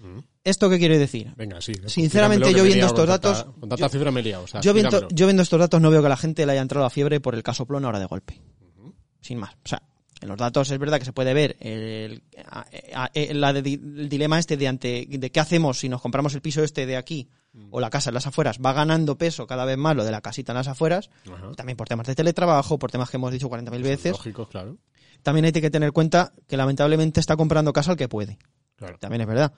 Uh 0.00 0.20
¿Esto 0.42 0.70
qué 0.70 0.78
quiere 0.78 0.98
decir? 0.98 1.32
Venga, 1.36 1.60
sí. 1.60 1.74
Sinceramente, 1.84 2.54
yo 2.54 2.64
viendo 2.64 2.86
estos 2.86 3.06
datos. 3.06 3.44
Con 3.44 3.68
tanta 3.68 3.76
yo, 3.76 3.88
cifra 3.90 4.10
me 4.10 4.20
he 4.20 4.22
liado, 4.22 4.44
o 4.44 4.46
sea, 4.46 4.62
yo, 4.62 4.72
viendo, 4.72 5.06
yo, 5.10 5.26
viendo, 5.26 5.42
estos 5.42 5.60
datos 5.60 5.82
no 5.82 5.90
veo 5.90 6.00
que 6.00 6.06
a 6.06 6.08
la 6.08 6.16
gente 6.16 6.46
le 6.46 6.52
haya 6.52 6.62
entrado 6.62 6.82
la 6.82 6.88
fiebre 6.88 7.20
por 7.20 7.34
el 7.34 7.42
caso 7.42 7.66
Plon 7.66 7.84
ahora 7.84 7.98
de 7.98 8.06
golpe. 8.06 8.40
Uh 8.62 8.86
-huh. 8.86 8.94
Sin 9.20 9.36
más. 9.36 9.52
O 9.62 9.68
sea, 9.68 9.82
en 10.22 10.28
los 10.28 10.38
datos 10.38 10.70
es 10.70 10.78
verdad 10.78 10.98
que 10.98 11.04
se 11.04 11.12
puede 11.12 11.34
ver 11.34 11.56
el, 11.60 12.22
el, 12.32 13.44
el, 13.44 13.66
el 13.66 14.08
dilema 14.08 14.38
este 14.38 14.56
de 14.56 14.68
ante 14.68 15.06
de 15.06 15.30
qué 15.30 15.40
hacemos 15.40 15.78
si 15.78 15.90
nos 15.90 16.00
compramos 16.00 16.34
el 16.34 16.40
piso 16.40 16.64
este 16.64 16.86
de 16.86 16.96
aquí. 16.96 17.28
O 17.70 17.80
la 17.80 17.90
casa 17.90 18.10
en 18.10 18.14
las 18.14 18.26
afueras. 18.26 18.58
Va 18.64 18.72
ganando 18.72 19.18
peso 19.18 19.46
cada 19.46 19.64
vez 19.64 19.76
más 19.76 19.96
lo 19.96 20.04
de 20.04 20.10
la 20.10 20.20
casita 20.20 20.52
en 20.52 20.56
las 20.58 20.68
afueras. 20.68 21.10
También 21.56 21.76
por 21.76 21.88
temas 21.88 22.06
de 22.06 22.14
teletrabajo, 22.14 22.78
por 22.78 22.90
temas 22.90 23.10
que 23.10 23.16
hemos 23.16 23.32
dicho 23.32 23.48
40.000 23.50 23.82
veces. 23.82 24.12
Lógico, 24.12 24.46
claro. 24.48 24.76
También 25.22 25.44
hay 25.44 25.52
que 25.52 25.70
tener 25.70 25.88
en 25.88 25.92
cuenta 25.92 26.32
que 26.46 26.56
lamentablemente 26.56 27.20
está 27.20 27.36
comprando 27.36 27.72
casa 27.72 27.90
el 27.92 27.96
que 27.98 28.08
puede. 28.08 28.38
Claro. 28.76 28.96
También 28.98 29.20
es 29.22 29.26
verdad. 29.26 29.52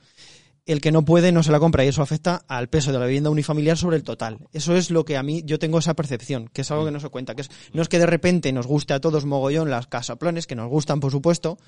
el 0.65 0.81
que 0.81 0.93
no 0.93 1.05
puede 1.05 1.33
no 1.33 1.43
se 1.43 1.53
la 1.53 1.59
compra 1.61 1.85
y 1.85 1.89
eso 1.89 2.03
afecta 2.03 2.45
al 2.49 2.69
peso 2.69 2.93
de 2.93 2.99
la 2.99 3.07
vivienda 3.07 3.31
unifamiliar 3.31 3.77
sobre 3.77 3.97
el 3.97 4.05
total. 4.05 4.39
Eso 4.53 4.75
es 4.77 4.91
lo 4.91 5.05
que 5.05 5.17
a 5.17 5.23
mí 5.23 5.43
yo 5.45 5.59
tengo 5.59 5.79
esa 5.79 5.95
percepción, 5.95 6.49
que 6.53 6.63
es 6.63 6.71
algo 6.71 6.85
que 6.85 6.91
no 6.93 7.01
se 7.01 7.09
cuenta, 7.09 7.35
que 7.35 7.43
es, 7.43 7.51
no 7.73 7.83
es 7.83 7.89
que 7.89 7.99
de 7.99 8.07
repente 8.07 8.53
nos 8.53 8.67
guste 8.67 8.95
a 8.95 9.01
todos 9.01 9.25
mogollón 9.25 9.71
las 9.71 9.87
casaplones, 9.89 10.47
que 10.47 10.55
nos 10.55 10.69
gustan 10.69 11.01
por 11.01 11.11
supuesto, 11.13 11.59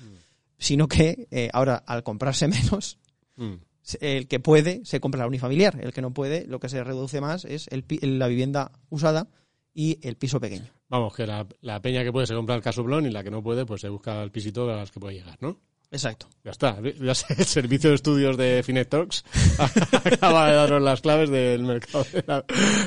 sino 0.57 0.87
que 0.87 1.27
eh, 1.31 1.49
ahora 1.53 1.75
al 1.85 2.03
comprarse 2.03 2.47
menos, 2.49 2.97
Mm. 3.37 3.55
El 4.01 4.27
que 4.27 4.39
puede 4.39 4.81
se 4.85 4.99
compra 4.99 5.21
la 5.21 5.27
unifamiliar, 5.27 5.79
el 5.81 5.93
que 5.93 6.01
no 6.01 6.13
puede 6.13 6.45
lo 6.47 6.59
que 6.59 6.69
se 6.69 6.83
reduce 6.83 7.21
más 7.21 7.45
es 7.45 7.67
el, 7.69 7.85
la 8.19 8.27
vivienda 8.27 8.71
usada 8.89 9.27
y 9.73 9.99
el 10.07 10.15
piso 10.15 10.39
pequeño. 10.39 10.71
Vamos, 10.89 11.13
que 11.15 11.27
la, 11.27 11.45
la 11.61 11.81
peña 11.81 12.03
que 12.03 12.11
puede 12.11 12.27
se 12.27 12.33
compra 12.33 12.55
el 12.55 12.61
casoplón 12.61 13.05
y 13.05 13.11
la 13.11 13.23
que 13.23 13.31
no 13.31 13.43
puede, 13.43 13.65
pues 13.65 13.81
se 13.81 13.89
busca 13.89 14.23
el 14.23 14.31
pisito 14.31 14.69
a 14.71 14.77
las 14.77 14.91
que 14.91 14.99
puede 14.99 15.15
llegar, 15.15 15.37
¿no? 15.41 15.59
Exacto. 15.91 16.27
Ya 16.43 16.51
está. 16.51 16.77
Ya 16.99 17.13
sé, 17.15 17.27
el 17.37 17.45
servicio 17.45 17.89
de 17.89 17.95
estudios 17.95 18.37
de 18.37 18.63
Finet 18.63 18.89
Talks 18.89 19.23
acaba 19.93 20.49
de 20.49 20.55
daros 20.55 20.81
las 20.81 21.01
claves 21.01 21.29
del 21.29 21.63
mercado 21.63 22.05
de 22.11 22.23
la, 22.25 22.45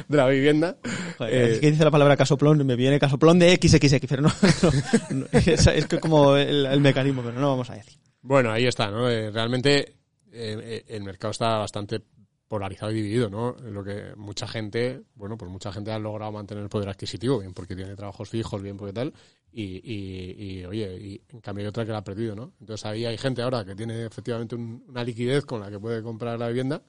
de 0.08 0.16
la 0.16 0.26
vivienda. 0.28 0.76
Joder, 1.16 1.34
Eh, 1.34 1.52
es 1.52 1.60
que 1.60 1.70
dice 1.70 1.84
la 1.84 1.90
palabra 1.90 2.16
casoplón, 2.16 2.66
me 2.66 2.76
viene 2.76 2.98
casoplón 2.98 3.38
de 3.38 3.54
XXX, 3.54 4.06
pero 4.08 4.22
no, 4.22 4.28
no, 4.62 5.16
no, 5.20 5.26
es, 5.32 5.66
es 5.66 5.86
como 6.00 6.36
el, 6.36 6.66
el 6.66 6.80
mecanismo, 6.80 7.22
pero 7.22 7.38
no 7.40 7.48
vamos 7.48 7.70
a 7.70 7.74
decir. 7.74 7.98
Bueno, 8.20 8.50
ahí 8.50 8.66
está, 8.66 8.90
¿no? 8.90 9.08
Eh, 9.08 9.30
realmente 9.30 9.97
eh, 10.38 10.59
eh, 10.62 10.85
el 10.88 11.02
mercado 11.02 11.30
está 11.33 11.59
bastante 11.59 12.00
polarizado 12.47 12.90
y 12.92 12.95
dividido, 12.95 13.28
¿no? 13.28 13.52
Lo 13.71 13.85
que 13.85 14.12
mucha 14.16 14.47
gente, 14.49 15.02
bueno, 15.16 15.37
pues 15.37 15.50
mucha 15.50 15.71
gente 15.71 15.92
ha 15.92 15.99
logrado 15.99 16.33
mantener 16.33 16.62
el 16.64 16.71
poder 16.71 16.88
adquisitivo, 16.88 17.40
bien 17.40 17.52
porque 17.52 17.76
tiene 17.76 17.95
trabajos 17.95 18.28
fijos, 18.30 18.62
bien 18.62 18.76
porque 18.78 18.95
tal, 18.95 19.12
y, 19.52 19.62
y, 19.62 20.61
y, 20.61 20.64
oye, 20.64 20.97
y 20.99 21.21
en 21.28 21.40
cambio 21.40 21.62
hay 21.64 21.68
otra 21.68 21.85
que 21.85 21.92
la 21.92 21.99
ha 21.99 22.04
perdido, 22.04 22.35
¿no? 22.35 22.52
Entonces 22.61 22.87
ahí 22.87 23.04
hay 23.04 23.18
gente 23.18 23.42
ahora 23.42 23.64
que 23.66 23.75
tiene 23.75 24.07
efectivamente 24.07 24.54
un- 24.54 24.83
una 24.88 25.04
liquidez 25.04 25.45
con 25.45 25.61
la 25.61 25.71
que 25.71 25.78
puede 25.78 26.02
comprar 26.02 26.38
la 26.38 26.49
vivienda 26.49 26.83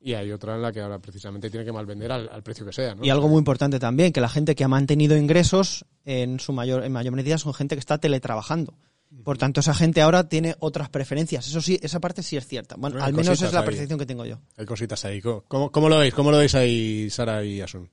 y 0.00 0.14
hay 0.14 0.30
otra 0.32 0.54
en 0.56 0.62
la 0.62 0.72
que 0.72 0.80
ahora 0.80 0.98
precisamente 1.00 1.48
tiene 1.50 1.64
que 1.64 1.72
malvender 1.72 2.10
al, 2.10 2.28
al 2.32 2.42
precio 2.42 2.64
que 2.66 2.72
sea, 2.72 2.94
¿no? 2.96 3.04
Y 3.04 3.10
algo 3.10 3.28
muy 3.28 3.38
importante 3.38 3.78
también, 3.78 4.12
que 4.12 4.20
la 4.20 4.28
gente 4.28 4.54
que 4.56 4.64
ha 4.64 4.68
mantenido 4.68 5.16
ingresos 5.16 5.84
en 6.04 6.40
su 6.40 6.52
mayor, 6.52 6.84
en 6.84 6.90
mayor 6.92 7.14
medida 7.14 7.38
son 7.38 7.54
gente 7.54 7.76
que 7.76 7.80
está 7.80 7.98
teletrabajando. 7.98 8.74
Por 9.24 9.38
tanto, 9.38 9.60
esa 9.60 9.72
gente 9.74 10.02
ahora 10.02 10.28
tiene 10.28 10.54
otras 10.60 10.90
preferencias. 10.90 11.46
Eso 11.46 11.60
sí, 11.62 11.78
esa 11.82 11.98
parte 11.98 12.22
sí 12.22 12.36
es 12.36 12.46
cierta. 12.46 12.74
Bueno, 12.76 12.94
Bueno, 12.94 13.06
al 13.06 13.14
menos 13.14 13.40
es 13.40 13.52
la 13.52 13.60
ahí. 13.60 13.66
percepción 13.66 13.98
que 13.98 14.04
tengo 14.06 14.24
yo. 14.26 14.36
Hay 14.56 14.66
cositas 14.66 15.02
ahí. 15.06 15.20
¿Cómo, 15.22 15.88
lo 15.88 15.98
veis? 15.98 16.12
¿Cómo 16.14 16.30
lo 16.30 16.36
veis 16.38 16.54
ahí, 16.54 17.08
Sara 17.10 17.42
y 17.42 17.60
Asun? 17.60 17.90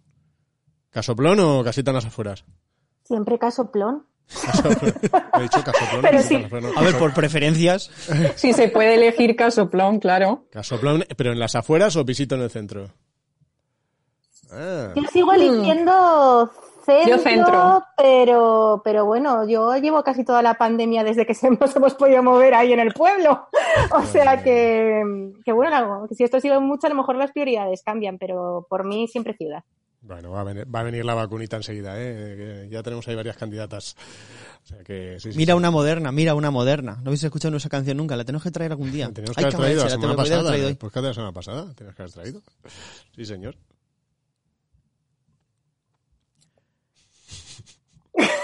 ¿Casoplón 0.89 1.39
o 1.39 1.63
casita 1.63 1.91
en 1.91 1.95
las 1.95 2.05
afueras? 2.05 2.43
Siempre 3.03 3.38
casoplón. 3.39 4.05
Casoplón. 4.27 4.93
He 5.38 5.41
dicho 5.43 5.63
casoplón. 5.63 6.01
Pero 6.01 6.22
sí. 6.22 6.45
no, 6.51 6.77
A 6.77 6.81
ver, 6.84 6.98
por 6.98 7.13
preferencias, 7.13 7.89
Si 8.36 8.53
se 8.53 8.67
puede 8.69 8.95
elegir 8.95 9.36
casoplón, 9.36 10.00
claro. 10.00 10.48
Casoplón, 10.51 11.05
pero 11.15 11.31
en 11.31 11.39
las 11.39 11.55
afueras 11.55 11.95
o 11.95 12.05
pisito 12.05 12.36
en 12.36 12.41
el 12.41 12.50
centro. 12.50 12.91
Ah, 14.51 14.93
Yo 14.95 15.03
sigo 15.12 15.34
eligiendo 15.34 16.51
centro, 16.86 17.18
Yo 17.18 17.18
centro. 17.18 17.84
pero 17.98 18.82
pero 18.84 19.06
bueno, 19.06 19.48
yo 19.48 19.75
llevo 19.77 20.04
casi 20.04 20.24
toda 20.24 20.42
la 20.42 20.54
pandemia 20.54 21.04
desde 21.04 21.25
que 21.25 21.34
se 21.34 21.50
nos 21.60 21.75
hemos 21.75 21.96
podido 21.96 22.22
mover 22.24 22.54
ahí 22.54 22.72
en 22.74 22.80
el 22.80 22.94
pueblo. 22.94 23.48
O 23.92 24.04
sea 24.04 24.42
que, 24.44 25.34
que 25.44 25.51
bueno, 25.51 26.08
si 26.12 26.24
esto 26.24 26.39
sigue 26.39 26.60
mucho, 26.60 26.88
a 26.88 26.89
lo 26.92 26.96
mejor 26.96 27.15
las 27.15 27.32
prioridades 27.32 27.82
cambian, 27.84 28.18
pero 28.18 28.65
por 28.70 28.86
mí 28.86 29.08
siempre 29.08 29.34
ciudad. 29.34 29.63
bueno, 30.01 30.32
va 30.32 30.42
a, 30.42 30.44
venir, 30.44 30.65
va 30.74 30.80
a 30.82 30.84
venir 30.84 31.04
la 31.04 31.15
vacunita 31.15 31.58
enseguida, 31.58 31.96
¿eh? 31.98 32.68
Ya 32.70 32.84
tenemos 32.84 33.08
ahí 33.08 33.15
varias 33.15 33.38
candidatas. 33.38 33.96
O 34.63 34.68
sea 34.68 34.84
que, 34.84 35.20
sí, 35.20 35.32
sí, 35.32 35.38
mira 35.38 35.54
sí. 35.54 35.58
una 35.58 35.70
moderna, 35.72 36.12
mira 36.12 36.34
una 36.34 36.50
moderna. 36.51 36.94
No 37.04 37.10
habéis 37.10 37.24
escuchado 37.24 37.56
esa 37.56 37.70
canción 37.70 37.98
nunca, 37.98 38.15
la 38.15 38.24
tenemos 38.25 38.44
que 38.44 38.51
traer 38.51 38.72
algún 38.72 38.92
día. 38.92 39.10
Tenemos 39.13 39.36
que 39.36 39.42
Ay, 39.42 39.46
haber 39.46 39.58
traído 39.58 39.84
la 39.84 39.89
semana 39.92 40.15
pasada. 40.15 40.48
traído 40.48 40.68
hoy. 40.68 40.75
Que 40.75 41.01
de 41.01 41.08
la 41.08 41.13
semana 41.13 41.32
pasada. 41.34 41.74
Tenías 41.75 41.96
que 41.96 42.01
haber 42.01 42.13
traído. 42.13 42.42
Sí, 43.15 43.25
señor. 43.25 43.56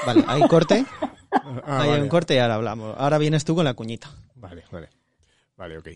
Vale, 0.05 0.23
hay 0.27 0.41
corte, 0.47 0.85
Ah, 1.31 1.81
hay 1.81 1.89
vale. 1.89 2.01
un 2.03 2.09
corte 2.09 2.35
y 2.35 2.37
ahora 2.39 2.55
hablamos. 2.55 2.95
Ahora 2.97 3.17
vienes 3.17 3.45
tú 3.45 3.55
con 3.55 3.63
la 3.65 3.73
cuñita. 3.73 4.11
Vale, 4.35 4.63
vale. 4.71 4.89
Vale, 5.57 5.77
ok. 5.77 5.87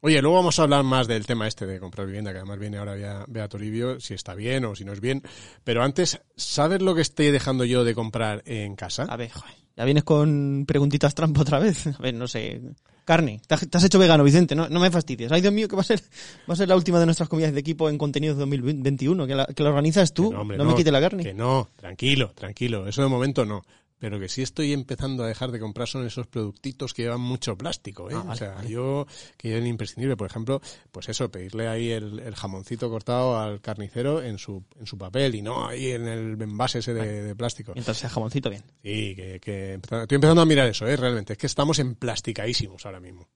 Oye, 0.00 0.22
luego 0.22 0.36
vamos 0.36 0.58
a 0.58 0.62
hablar 0.62 0.84
más 0.84 1.08
del 1.08 1.26
tema 1.26 1.48
este 1.48 1.66
de 1.66 1.80
comprar 1.80 2.06
vivienda, 2.06 2.30
que 2.32 2.38
además 2.38 2.58
viene 2.58 2.78
ahora 2.78 2.94
Bea, 2.94 3.24
Bea 3.26 3.48
Toribio, 3.48 3.98
si 4.00 4.14
está 4.14 4.34
bien 4.34 4.64
o 4.64 4.74
si 4.76 4.84
no 4.84 4.92
es 4.92 5.00
bien. 5.00 5.22
Pero 5.64 5.82
antes, 5.82 6.20
¿sabes 6.36 6.80
lo 6.80 6.94
que 6.94 7.00
estoy 7.02 7.30
dejando 7.32 7.64
yo 7.64 7.82
de 7.84 7.94
comprar 7.94 8.42
en 8.46 8.76
casa? 8.76 9.02
A 9.08 9.16
ver, 9.16 9.30
joder, 9.32 9.54
ya 9.76 9.84
vienes 9.84 10.04
con 10.04 10.64
preguntitas 10.66 11.14
trampa 11.14 11.40
otra 11.42 11.58
vez. 11.58 11.86
A 11.98 11.98
ver, 12.00 12.14
no 12.14 12.28
sé. 12.28 12.60
Carne, 13.08 13.40
te 13.46 13.54
has, 13.54 13.66
te 13.66 13.78
has 13.78 13.84
hecho 13.84 13.98
vegano, 13.98 14.22
Vicente, 14.22 14.54
no, 14.54 14.68
no 14.68 14.80
me 14.80 14.90
fastidies. 14.90 15.32
Ay, 15.32 15.40
Dios 15.40 15.50
mío, 15.50 15.66
que 15.66 15.74
va 15.74 15.80
a 15.80 15.84
ser 15.84 15.98
va 16.46 16.52
a 16.52 16.56
ser 16.56 16.68
la 16.68 16.76
última 16.76 17.00
de 17.00 17.06
nuestras 17.06 17.26
comidas 17.26 17.54
de 17.54 17.60
equipo 17.60 17.88
en 17.88 17.96
contenidos 17.96 18.36
de 18.36 18.40
2021, 18.40 19.26
que 19.26 19.34
la, 19.34 19.46
que 19.46 19.62
la 19.62 19.70
organizas 19.70 20.12
tú, 20.12 20.28
Que 20.28 20.34
no, 20.34 20.42
hombre, 20.42 20.62
me 20.62 20.74
quites 20.74 20.92
la 20.92 21.00
carne. 21.00 21.22
Que 21.22 21.32
no, 21.32 21.70
tranquilo, 21.76 22.32
tranquilo. 22.34 22.86
Eso 22.86 23.00
de 23.00 23.08
momento 23.08 23.46
no. 23.46 23.64
Pero 23.98 24.20
que 24.20 24.28
sí 24.28 24.42
estoy 24.42 24.72
empezando 24.72 25.24
a 25.24 25.26
dejar 25.26 25.50
de 25.50 25.58
comprar 25.58 25.88
son 25.88 26.06
esos 26.06 26.26
productitos 26.28 26.94
que 26.94 27.02
llevan 27.02 27.20
mucho 27.20 27.56
plástico, 27.58 28.08
¿eh? 28.10 28.14
Ah, 28.14 28.18
vale, 28.18 28.30
o 28.30 28.36
sea, 28.36 28.54
vale. 28.54 28.70
yo, 28.70 29.06
que 29.36 29.58
es 29.58 29.66
imprescindible, 29.66 30.16
por 30.16 30.28
ejemplo, 30.28 30.60
pues 30.92 31.08
eso, 31.08 31.28
pedirle 31.30 31.66
ahí 31.66 31.90
el, 31.90 32.20
el 32.20 32.34
jamoncito 32.36 32.88
cortado 32.90 33.38
al 33.38 33.60
carnicero 33.60 34.22
en 34.22 34.38
su, 34.38 34.64
en 34.78 34.86
su 34.86 34.96
papel 34.96 35.34
y 35.34 35.42
no 35.42 35.66
ahí 35.66 35.90
en 35.90 36.06
el 36.06 36.40
envase 36.40 36.78
ese 36.78 36.94
de, 36.94 37.22
de 37.22 37.34
plástico. 37.34 37.72
Mientras 37.74 37.96
sea 37.98 38.08
jamoncito, 38.08 38.50
bien. 38.50 38.62
Sí, 38.82 39.16
que, 39.16 39.40
que 39.40 39.74
estoy 39.74 40.14
empezando 40.14 40.42
a 40.42 40.46
mirar 40.46 40.68
eso, 40.68 40.86
¿eh? 40.86 40.96
Realmente. 40.96 41.32
Es 41.32 41.38
que 41.38 41.46
estamos 41.46 41.78
emplasticadísimos 41.78 42.86
ahora 42.86 43.00
mismo. 43.00 43.28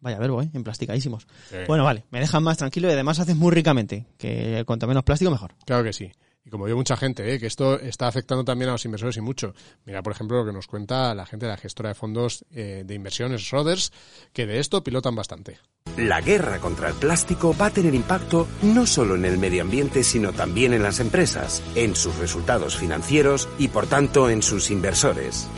Vaya 0.00 0.18
verbo, 0.18 0.42
¿eh? 0.42 0.50
Emplasticadísimos. 0.52 1.26
Sí. 1.48 1.56
Bueno, 1.68 1.84
vale, 1.84 2.04
me 2.10 2.20
dejan 2.20 2.42
más 2.42 2.58
tranquilo 2.58 2.88
y 2.88 2.92
además 2.92 3.20
haces 3.20 3.36
muy 3.36 3.52
ricamente. 3.52 4.04
Que 4.18 4.64
cuanto 4.66 4.86
menos 4.86 5.04
plástico, 5.04 5.30
mejor. 5.30 5.54
Claro 5.64 5.84
que 5.84 5.92
sí. 5.92 6.10
Y 6.44 6.50
como 6.50 6.64
veo 6.64 6.76
mucha 6.76 6.96
gente, 6.96 7.32
¿eh? 7.32 7.38
que 7.38 7.46
esto 7.46 7.78
está 7.78 8.08
afectando 8.08 8.44
también 8.44 8.68
a 8.68 8.72
los 8.72 8.84
inversores 8.84 9.16
y 9.16 9.20
mucho. 9.20 9.54
Mira, 9.84 10.02
por 10.02 10.12
ejemplo, 10.12 10.38
lo 10.38 10.46
que 10.46 10.52
nos 10.52 10.66
cuenta 10.66 11.14
la 11.14 11.26
gente 11.26 11.46
de 11.46 11.52
la 11.52 11.56
gestora 11.56 11.90
de 11.90 11.94
fondos 11.94 12.44
eh, 12.50 12.82
de 12.84 12.94
inversiones, 12.94 13.48
Roders, 13.50 13.92
que 14.32 14.46
de 14.46 14.58
esto 14.58 14.82
pilotan 14.82 15.14
bastante. 15.14 15.60
La 15.96 16.20
guerra 16.20 16.58
contra 16.58 16.88
el 16.88 16.94
plástico 16.94 17.54
va 17.58 17.66
a 17.66 17.70
tener 17.70 17.94
impacto 17.94 18.48
no 18.62 18.86
solo 18.86 19.14
en 19.14 19.24
el 19.24 19.38
medio 19.38 19.62
ambiente, 19.62 20.02
sino 20.02 20.32
también 20.32 20.72
en 20.72 20.82
las 20.82 21.00
empresas, 21.00 21.62
en 21.74 21.94
sus 21.94 22.16
resultados 22.16 22.76
financieros 22.76 23.48
y 23.58 23.68
por 23.68 23.86
tanto 23.86 24.30
en 24.30 24.42
sus 24.42 24.70
inversores. 24.70 25.48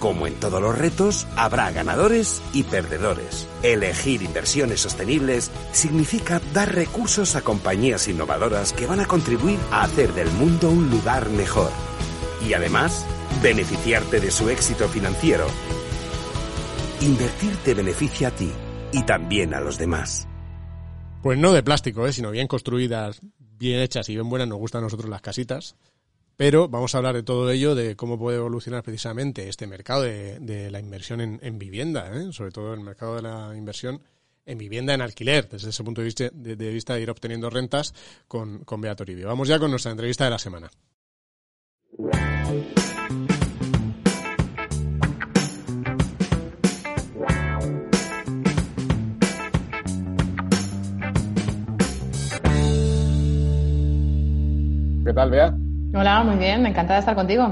Como 0.00 0.26
en 0.26 0.34
todos 0.40 0.62
los 0.62 0.78
retos, 0.78 1.26
habrá 1.36 1.70
ganadores 1.72 2.40
y 2.54 2.62
perdedores. 2.62 3.46
Elegir 3.62 4.22
inversiones 4.22 4.80
sostenibles 4.80 5.50
significa 5.72 6.40
dar 6.54 6.74
recursos 6.74 7.36
a 7.36 7.42
compañías 7.42 8.08
innovadoras 8.08 8.72
que 8.72 8.86
van 8.86 9.00
a 9.00 9.06
contribuir 9.06 9.58
a 9.70 9.82
hacer 9.82 10.14
del 10.14 10.30
mundo 10.30 10.70
un 10.70 10.88
lugar 10.88 11.28
mejor. 11.28 11.70
Y 12.48 12.54
además, 12.54 13.06
beneficiarte 13.42 14.20
de 14.20 14.30
su 14.30 14.48
éxito 14.48 14.88
financiero. 14.88 15.46
Invertir 17.02 17.54
te 17.58 17.74
beneficia 17.74 18.28
a 18.28 18.30
ti 18.30 18.50
y 18.92 19.02
también 19.02 19.52
a 19.52 19.60
los 19.60 19.76
demás. 19.76 20.26
Pues 21.22 21.38
no 21.38 21.52
de 21.52 21.62
plástico, 21.62 22.06
¿eh? 22.06 22.14
sino 22.14 22.30
bien 22.30 22.46
construidas, 22.46 23.20
bien 23.38 23.80
hechas 23.80 24.08
y 24.08 24.14
bien 24.14 24.30
buenas. 24.30 24.48
Nos 24.48 24.58
gustan 24.58 24.78
a 24.78 24.84
nosotros 24.84 25.10
las 25.10 25.20
casitas. 25.20 25.76
Pero 26.40 26.70
vamos 26.70 26.94
a 26.94 26.98
hablar 26.98 27.14
de 27.16 27.22
todo 27.22 27.50
ello, 27.50 27.74
de 27.74 27.96
cómo 27.96 28.18
puede 28.18 28.38
evolucionar 28.38 28.82
precisamente 28.82 29.46
este 29.46 29.66
mercado 29.66 30.04
de, 30.04 30.70
la 30.70 30.80
inversión 30.80 31.20
en, 31.20 31.38
en 31.42 31.58
vivienda, 31.58 32.10
¿eh? 32.16 32.32
sobre 32.32 32.50
todo 32.50 32.72
el 32.72 32.80
mercado 32.80 33.16
de 33.16 33.20
la 33.20 33.54
inversión 33.54 34.00
en 34.46 34.56
vivienda 34.56 34.94
en 34.94 35.02
alquiler, 35.02 35.50
desde 35.50 35.68
ese 35.68 35.84
punto 35.84 36.00
de 36.00 36.06
vista 36.06 36.30
de, 36.32 36.56
de 36.56 36.70
vista 36.70 36.94
de 36.94 37.02
ir 37.02 37.10
obteniendo 37.10 37.50
rentas 37.50 37.92
con, 38.26 38.64
con 38.64 38.80
Bea 38.80 38.96
Toribio. 38.96 39.28
Vamos 39.28 39.48
ya 39.48 39.58
con 39.58 39.70
nuestra 39.70 39.90
entrevista 39.92 40.24
de 40.24 40.30
la 40.30 40.38
semana. 40.38 40.70
¿Qué 55.04 55.12
tal, 55.12 55.30
Bea? 55.30 55.69
Hola, 55.92 56.22
muy 56.22 56.36
bien, 56.36 56.62
me 56.62 56.68
encanta 56.70 56.98
estar 56.98 57.14
contigo. 57.14 57.44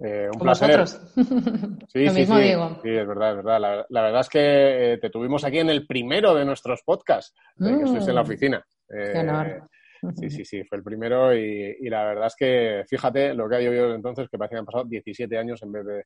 Eh, 0.00 0.26
un 0.26 0.38
Con 0.38 0.40
placer. 0.40 0.78
vosotros. 0.80 1.12
Sí, 1.92 2.04
Lo 2.04 2.10
sí, 2.12 2.20
mismo 2.20 2.36
sí. 2.36 2.42
digo. 2.42 2.78
Sí, 2.82 2.90
es 2.90 3.06
verdad, 3.06 3.30
es 3.30 3.36
verdad. 3.36 3.60
La, 3.60 3.86
la 3.88 4.02
verdad 4.02 4.20
es 4.20 4.28
que 4.28 4.92
eh, 4.92 4.98
te 4.98 5.08
tuvimos 5.10 5.44
aquí 5.44 5.58
en 5.58 5.70
el 5.70 5.86
primero 5.86 6.34
de 6.34 6.44
nuestros 6.44 6.82
podcasts, 6.84 7.32
eh, 7.60 7.64
que 7.64 7.70
Mm. 7.70 7.84
estuviste 7.84 8.10
en 8.10 8.14
la 8.14 8.20
oficina. 8.22 8.66
Eh, 8.88 9.10
Qué 9.12 9.18
honor. 9.20 9.68
Sí, 10.14 10.30
sí, 10.30 10.44
sí, 10.44 10.62
fue 10.64 10.78
el 10.78 10.84
primero 10.84 11.34
y, 11.34 11.76
y 11.80 11.88
la 11.88 12.04
verdad 12.04 12.26
es 12.26 12.36
que, 12.36 12.84
fíjate, 12.88 13.34
lo 13.34 13.48
que 13.48 13.56
ha 13.56 13.60
llovido 13.60 13.94
entonces, 13.94 14.28
que 14.30 14.36
parece 14.38 14.54
que 14.54 14.58
han 14.60 14.66
pasado 14.66 14.84
17 14.84 15.38
años 15.38 15.62
en 15.62 15.72
vez 15.72 15.84
de, 15.86 16.04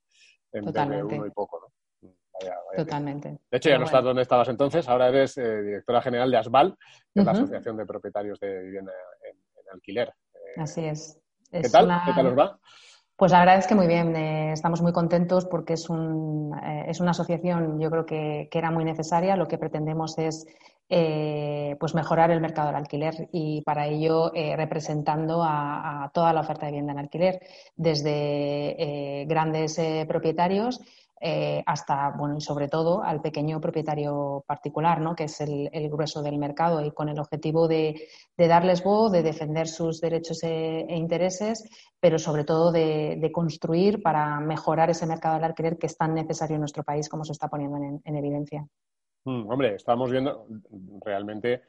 en 0.52 0.64
vez 0.64 0.88
de 0.88 1.02
uno 1.02 1.26
y 1.26 1.30
poco, 1.30 1.60
¿no? 1.60 2.08
Vaya- 2.40 2.54
vaya 2.54 2.56
tiempo. 2.76 2.84
Totalmente. 2.84 3.28
De 3.50 3.56
hecho, 3.58 3.68
ya 3.68 3.74
Pero 3.74 3.78
no 3.80 3.84
estás 3.86 4.00
bueno. 4.00 4.08
donde 4.08 4.22
estabas 4.22 4.48
entonces, 4.48 4.88
ahora 4.88 5.08
eres 5.08 5.36
eh, 5.38 5.62
directora 5.62 6.00
general 6.00 6.30
de 6.30 6.36
ASBAL, 6.38 6.76
que 7.12 7.20
es 7.20 7.26
la. 7.26 7.32
Asociación 7.32 7.76
de 7.76 7.84
Propietarios 7.86 8.38
de 8.40 8.62
Vivienda 8.62 8.92
en, 9.28 9.36
en 9.36 9.74
Alquiler. 9.74 10.08
Eh, 10.34 10.60
Así 10.60 10.84
es. 10.84 11.19
¿Qué 11.50 11.68
tal? 11.68 11.86
una- 11.86 12.02
¿Qué 12.06 12.12
tal 12.12 12.26
os 12.28 12.38
va? 12.38 12.58
Pues 13.16 13.32
la 13.32 13.40
verdad 13.40 13.58
es 13.58 13.66
que 13.66 13.74
muy 13.74 13.86
bien, 13.86 14.16
eh, 14.16 14.52
estamos 14.52 14.80
muy 14.80 14.92
contentos 14.92 15.44
porque 15.44 15.74
es, 15.74 15.90
un, 15.90 16.58
eh, 16.64 16.86
es 16.88 17.00
una 17.00 17.10
asociación, 17.10 17.78
yo 17.78 17.90
creo 17.90 18.06
que, 18.06 18.48
que, 18.50 18.58
era 18.58 18.70
muy 18.70 18.82
necesaria. 18.82 19.36
Lo 19.36 19.46
que 19.46 19.58
pretendemos 19.58 20.16
es 20.16 20.46
eh, 20.88 21.76
pues 21.78 21.94
mejorar 21.94 22.30
el 22.30 22.40
mercado 22.40 22.68
del 22.68 22.76
alquiler 22.76 23.28
y 23.30 23.60
para 23.60 23.86
ello 23.86 24.32
representando 24.56 25.42
a, 25.44 26.04
a, 26.04 26.08
toda 26.12 26.32
la 26.32 26.40
oferta 26.40 26.64
de 26.64 26.72
vivienda 26.72 26.92
en 26.94 26.98
alquiler, 26.98 27.40
desde 27.76 29.26
grandes 29.28 29.78
propietarios 30.08 30.80
eh, 31.22 31.62
hasta, 31.66 32.10
bueno, 32.16 32.36
y 32.38 32.40
sobre 32.40 32.68
todo 32.68 33.02
al 33.02 33.20
pequeño 33.20 33.60
propietario 33.60 34.42
particular, 34.46 35.00
¿no? 35.00 35.14
que 35.14 35.24
es 35.24 35.40
el, 35.42 35.68
grueso 35.90 36.22
del 36.22 36.38
mercado 36.38 36.82
y 36.82 36.92
con 36.92 37.10
el 37.10 37.18
objetivo 37.18 37.68
de, 37.68 38.08
darles 38.36 38.82
voz, 38.82 39.12
de 39.12 39.22
defender 39.22 39.68
sus 39.68 40.00
derechos 40.00 40.42
e, 40.42 40.80
e 40.88 40.96
intereses, 40.96 41.68
pero 42.00 42.18
sobre 42.18 42.44
todo 42.44 42.72
de, 42.72 43.30
construir 43.32 44.02
para 44.02 44.40
mejorar 44.40 44.88
ese 44.88 45.06
mercado 45.06 45.34
del 45.34 45.44
alquiler 45.44 45.76
que 45.76 45.86
es 45.86 45.96
tan 45.96 46.14
necesario 46.14 46.54
en 46.54 46.60
nuestro 46.60 46.82
país 46.82 47.08
como 47.08 47.24
se 47.24 47.32
está 47.32 47.48
poniendo 47.48 47.76
en, 47.76 48.00
en 48.02 48.16
evidencia. 48.16 48.66
Mm, 49.24 49.50
hombre, 49.50 49.74
estábamos 49.74 50.10
viendo 50.10 50.46
realmente 51.04 51.62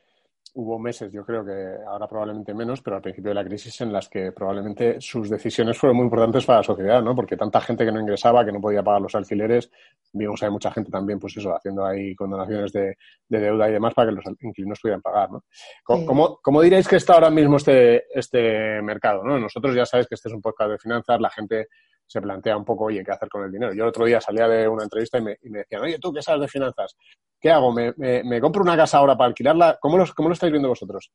hubo 0.54 0.78
meses, 0.78 1.12
yo 1.14 1.26
creo 1.26 1.46
que 1.46 1.78
ahora 1.88 2.08
probablemente 2.08 2.54
menos, 2.54 2.82
pero 2.82 2.98
al 2.98 3.02
principio 3.02 3.30
de 3.30 3.36
la 3.36 3.44
crisis 3.44 3.80
en 3.82 3.94
las 3.94 4.10
que 4.10 4.34
probablemente 4.34 5.00
sus 5.00 5.30
decisiones 5.30 5.78
fueron 5.78 5.98
muy 5.98 6.04
importantes 6.04 6.46
para 6.46 6.60
la 6.60 6.64
sociedad, 6.64 7.02
¿no? 7.02 7.16
Porque 7.16 7.38
tanta 7.38 7.62
gente 7.62 7.86
que 7.86 7.92
no 7.92 8.02
ingresaba, 8.02 8.44
que 8.44 8.52
no 8.52 8.60
podía 8.60 8.84
pagar 8.84 9.02
los 9.02 9.16
alquileres, 9.16 9.72
vimos 10.12 10.44
hay 10.44 10.50
mucha 10.50 10.72
gente 10.72 10.92
también, 10.92 11.20
pues 11.20 11.38
eso, 11.38 11.56
haciendo 11.56 11.86
ahí 11.86 12.14
condonaciones 12.16 12.74
de, 12.74 12.98
de 13.30 13.40
deuda 13.40 13.70
y 13.70 13.74
demás 13.74 13.94
para 13.94 14.10
que 14.10 14.16
los 14.16 14.26
inquilinos 14.42 14.80
pudieran 14.82 15.02
pagar, 15.02 15.32
¿no? 15.32 15.44
¿Cómo, 15.84 16.00
sí. 16.02 16.06
¿cómo, 16.06 16.40
cómo 16.42 16.62
diréis 16.62 16.88
que 16.88 16.98
está 16.98 17.14
ahora 17.14 17.30
mismo 17.30 17.56
este, 17.56 18.06
este 18.14 18.82
mercado, 18.82 19.24
no? 19.24 19.40
Nosotros 19.40 19.74
ya 19.74 19.86
sabéis 19.86 20.08
que 20.08 20.16
este 20.16 20.28
es 20.28 20.36
un 20.36 20.42
podcast 20.42 20.72
de 20.72 20.80
finanzas, 20.80 21.22
la 21.22 21.30
gente 21.30 21.70
se 22.12 22.22
plantea 22.22 22.58
un 22.58 22.66
poco, 22.66 22.86
oye, 22.86 23.04
¿qué 23.06 23.12
hacer 23.12 23.30
con 23.30 23.46
el 23.46 23.52
dinero? 23.52 23.74
Yo 23.74 23.84
el 23.84 23.90
otro 23.90 24.06
día 24.06 24.20
salía 24.20 24.48
de 24.50 24.68
una 24.68 24.84
entrevista 24.84 25.18
y 25.18 25.22
me, 25.22 25.38
decían, 25.42 25.82
oye, 25.82 25.98
¿tú 25.98 26.12
qué 26.12 26.22
sabes 26.22 26.42
de 26.42 26.48
finanzas? 26.50 26.98
¿Qué 27.40 27.50
hago? 27.50 27.72
¿Me, 27.72 27.94
me, 27.98 28.40
compro 28.40 28.62
una 28.62 28.78
casa 28.78 28.98
ahora 28.98 29.18
para 29.18 29.30
alquilarla? 29.30 29.80
¿Cómo, 29.82 29.98
¿Cómo, 30.16 30.30
lo 30.30 30.34
estáis 30.34 30.52
viendo 30.52 30.70
vosotros? 30.70 31.12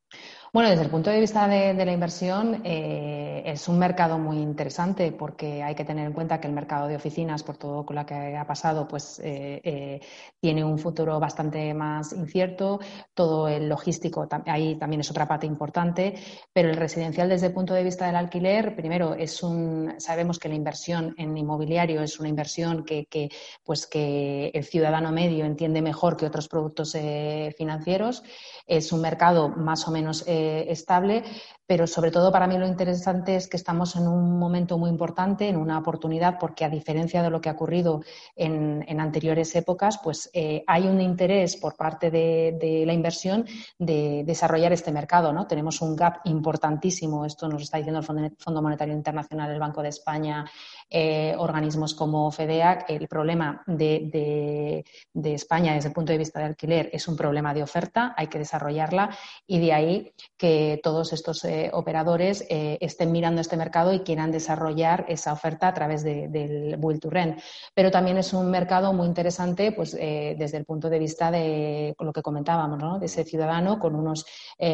Bueno, 0.52 0.70
desde 0.70 0.82
el 0.82 0.90
punto 0.90 1.10
de 1.10 1.20
vista 1.20 1.46
de, 1.46 1.74
de 1.74 1.84
la 1.84 1.92
inversión, 1.92 2.62
eh, 2.64 3.42
es 3.46 3.68
un 3.68 3.78
mercado 3.78 4.18
muy 4.18 4.38
interesante 4.38 5.12
porque 5.12 5.62
hay 5.62 5.76
que 5.76 5.84
tener 5.84 6.04
en 6.04 6.12
cuenta 6.12 6.40
que 6.40 6.48
el 6.48 6.52
mercado 6.52 6.88
de 6.88 6.96
oficinas, 6.96 7.44
por 7.44 7.56
todo 7.56 7.86
lo 7.88 8.06
que 8.06 8.36
ha 8.36 8.44
pasado, 8.44 8.88
pues 8.88 9.20
eh, 9.20 9.60
eh, 9.62 10.00
tiene 10.40 10.64
un 10.64 10.78
futuro 10.78 11.20
bastante 11.20 11.72
más 11.74 12.12
incierto. 12.12 12.80
Todo 13.14 13.46
el 13.46 13.68
logístico, 13.68 14.26
ahí 14.46 14.74
también 14.76 15.00
es 15.00 15.10
otra 15.12 15.28
parte 15.28 15.46
importante, 15.46 16.14
pero 16.52 16.70
el 16.70 16.76
residencial 16.76 17.28
desde 17.28 17.48
el 17.48 17.52
punto 17.52 17.72
de 17.72 17.84
vista 17.84 18.06
del 18.06 18.16
alquiler, 18.16 18.74
primero, 18.74 19.14
es 19.14 19.44
un, 19.44 19.94
sabemos 19.98 20.40
que 20.40 20.48
la 20.48 20.56
inversión 20.56 20.85
en 20.88 21.36
inmobiliario 21.36 22.02
es 22.02 22.18
una 22.20 22.28
inversión 22.28 22.84
que, 22.84 23.30
pues 23.64 23.86
que 23.86 24.50
el 24.54 24.64
ciudadano 24.64 25.12
medio 25.12 25.44
entiende 25.44 25.82
mejor 25.82 26.16
que 26.16 26.26
otros 26.26 26.48
productos 26.48 26.94
eh, 26.94 27.54
financieros. 27.56 28.22
Es 28.66 28.92
un 28.92 29.00
mercado 29.00 29.48
más 29.48 29.86
o 29.86 29.90
menos 29.90 30.24
eh, 30.26 30.66
estable, 30.68 31.22
pero 31.66 31.86
sobre 31.86 32.10
todo 32.10 32.30
para 32.30 32.46
mí 32.46 32.56
lo 32.56 32.66
interesante 32.66 33.34
es 33.34 33.48
que 33.48 33.56
estamos 33.56 33.96
en 33.96 34.06
un 34.06 34.38
momento 34.38 34.78
muy 34.78 34.88
importante, 34.88 35.48
en 35.48 35.56
una 35.56 35.78
oportunidad, 35.78 36.38
porque 36.38 36.64
a 36.64 36.68
diferencia 36.68 37.22
de 37.22 37.30
lo 37.30 37.40
que 37.40 37.48
ha 37.48 37.52
ocurrido 37.52 38.02
en, 38.36 38.84
anteriores 39.00 39.54
épocas, 39.56 39.98
pues 40.02 40.30
eh, 40.32 40.62
hay 40.66 40.86
un 40.86 41.00
interés 41.00 41.56
por 41.56 41.76
parte 41.76 42.10
de, 42.10 42.56
de, 42.60 42.86
la 42.86 42.92
inversión 42.92 43.44
de 43.78 44.22
desarrollar 44.24 44.72
este 44.72 44.92
mercado. 44.92 45.32
¿no? 45.32 45.46
Tenemos 45.46 45.80
un 45.82 45.96
gap 45.96 46.20
importantísimo, 46.24 47.24
esto 47.24 47.48
nos 47.48 47.62
está 47.62 47.78
diciendo 47.78 48.00
el 48.00 48.36
Fondo 48.38 48.62
Monetario 48.62 48.94
Internacional, 48.94 49.50
el 49.50 49.58
Banco 49.58 49.82
de 49.82 49.88
España, 49.88 50.44
eh, 50.88 51.34
organismos 51.36 51.94
como 51.94 52.30
FEDEAC. 52.30 52.88
El 52.88 53.08
problema 53.08 53.64
de, 53.66 54.84
España 55.14 55.74
desde 55.74 55.88
el 55.88 55.94
punto 55.94 56.12
de 56.12 56.18
vista 56.18 56.38
de 56.38 56.46
alquiler 56.46 56.90
es 56.92 57.08
un 57.08 57.16
problema 57.16 57.52
de 57.52 57.64
oferta, 57.64 58.14
hay 58.16 58.28
que 58.28 58.38
desarrollarla 58.38 59.10
y 59.48 59.58
de 59.58 59.72
ahí 59.72 60.12
que 60.36 60.80
todos 60.84 61.12
estos 61.12 61.44
eh, 61.44 61.70
operadores 61.72 62.46
eh, 62.48 62.78
estén 62.80 63.10
mirando 63.10 63.40
este 63.40 63.56
mercado 63.56 63.92
y 63.92 64.00
quieran 64.00 64.30
desarrollar 64.30 65.04
esa 65.08 65.32
oferta 65.32 65.66
a 65.66 65.74
través 65.74 66.04
de, 66.04 66.28
del 66.28 66.76
Build 66.76 67.00
to 67.00 67.10
Rent. 67.10 67.40
Pero 67.74 67.90
también 67.90 68.18
es 68.18 68.32
un 68.32 68.48
mercado 68.48 68.92
muy 68.92 69.08
interesante 69.08 69.72
pues, 69.72 69.92
desde 69.92 70.56
el 70.56 70.64
punto 70.64 70.88
de 70.88 70.98
vista 71.00 71.32
de 71.32 71.96
lo 71.98 72.12
que 72.12 72.22
comentábamos, 72.22 72.78
¿no? 72.78 72.98
de 73.00 73.06
ese 73.06 73.24
ciudadano 73.24 73.80
con 73.80 73.96
unos, 73.96 74.24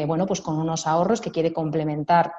bueno, 0.05 0.27
pues 0.27 0.41
con 0.41 0.59
unos 0.59 0.85
ahorros 0.85 1.21
que 1.21 1.31
quiere 1.31 1.51
complementar 1.51 2.31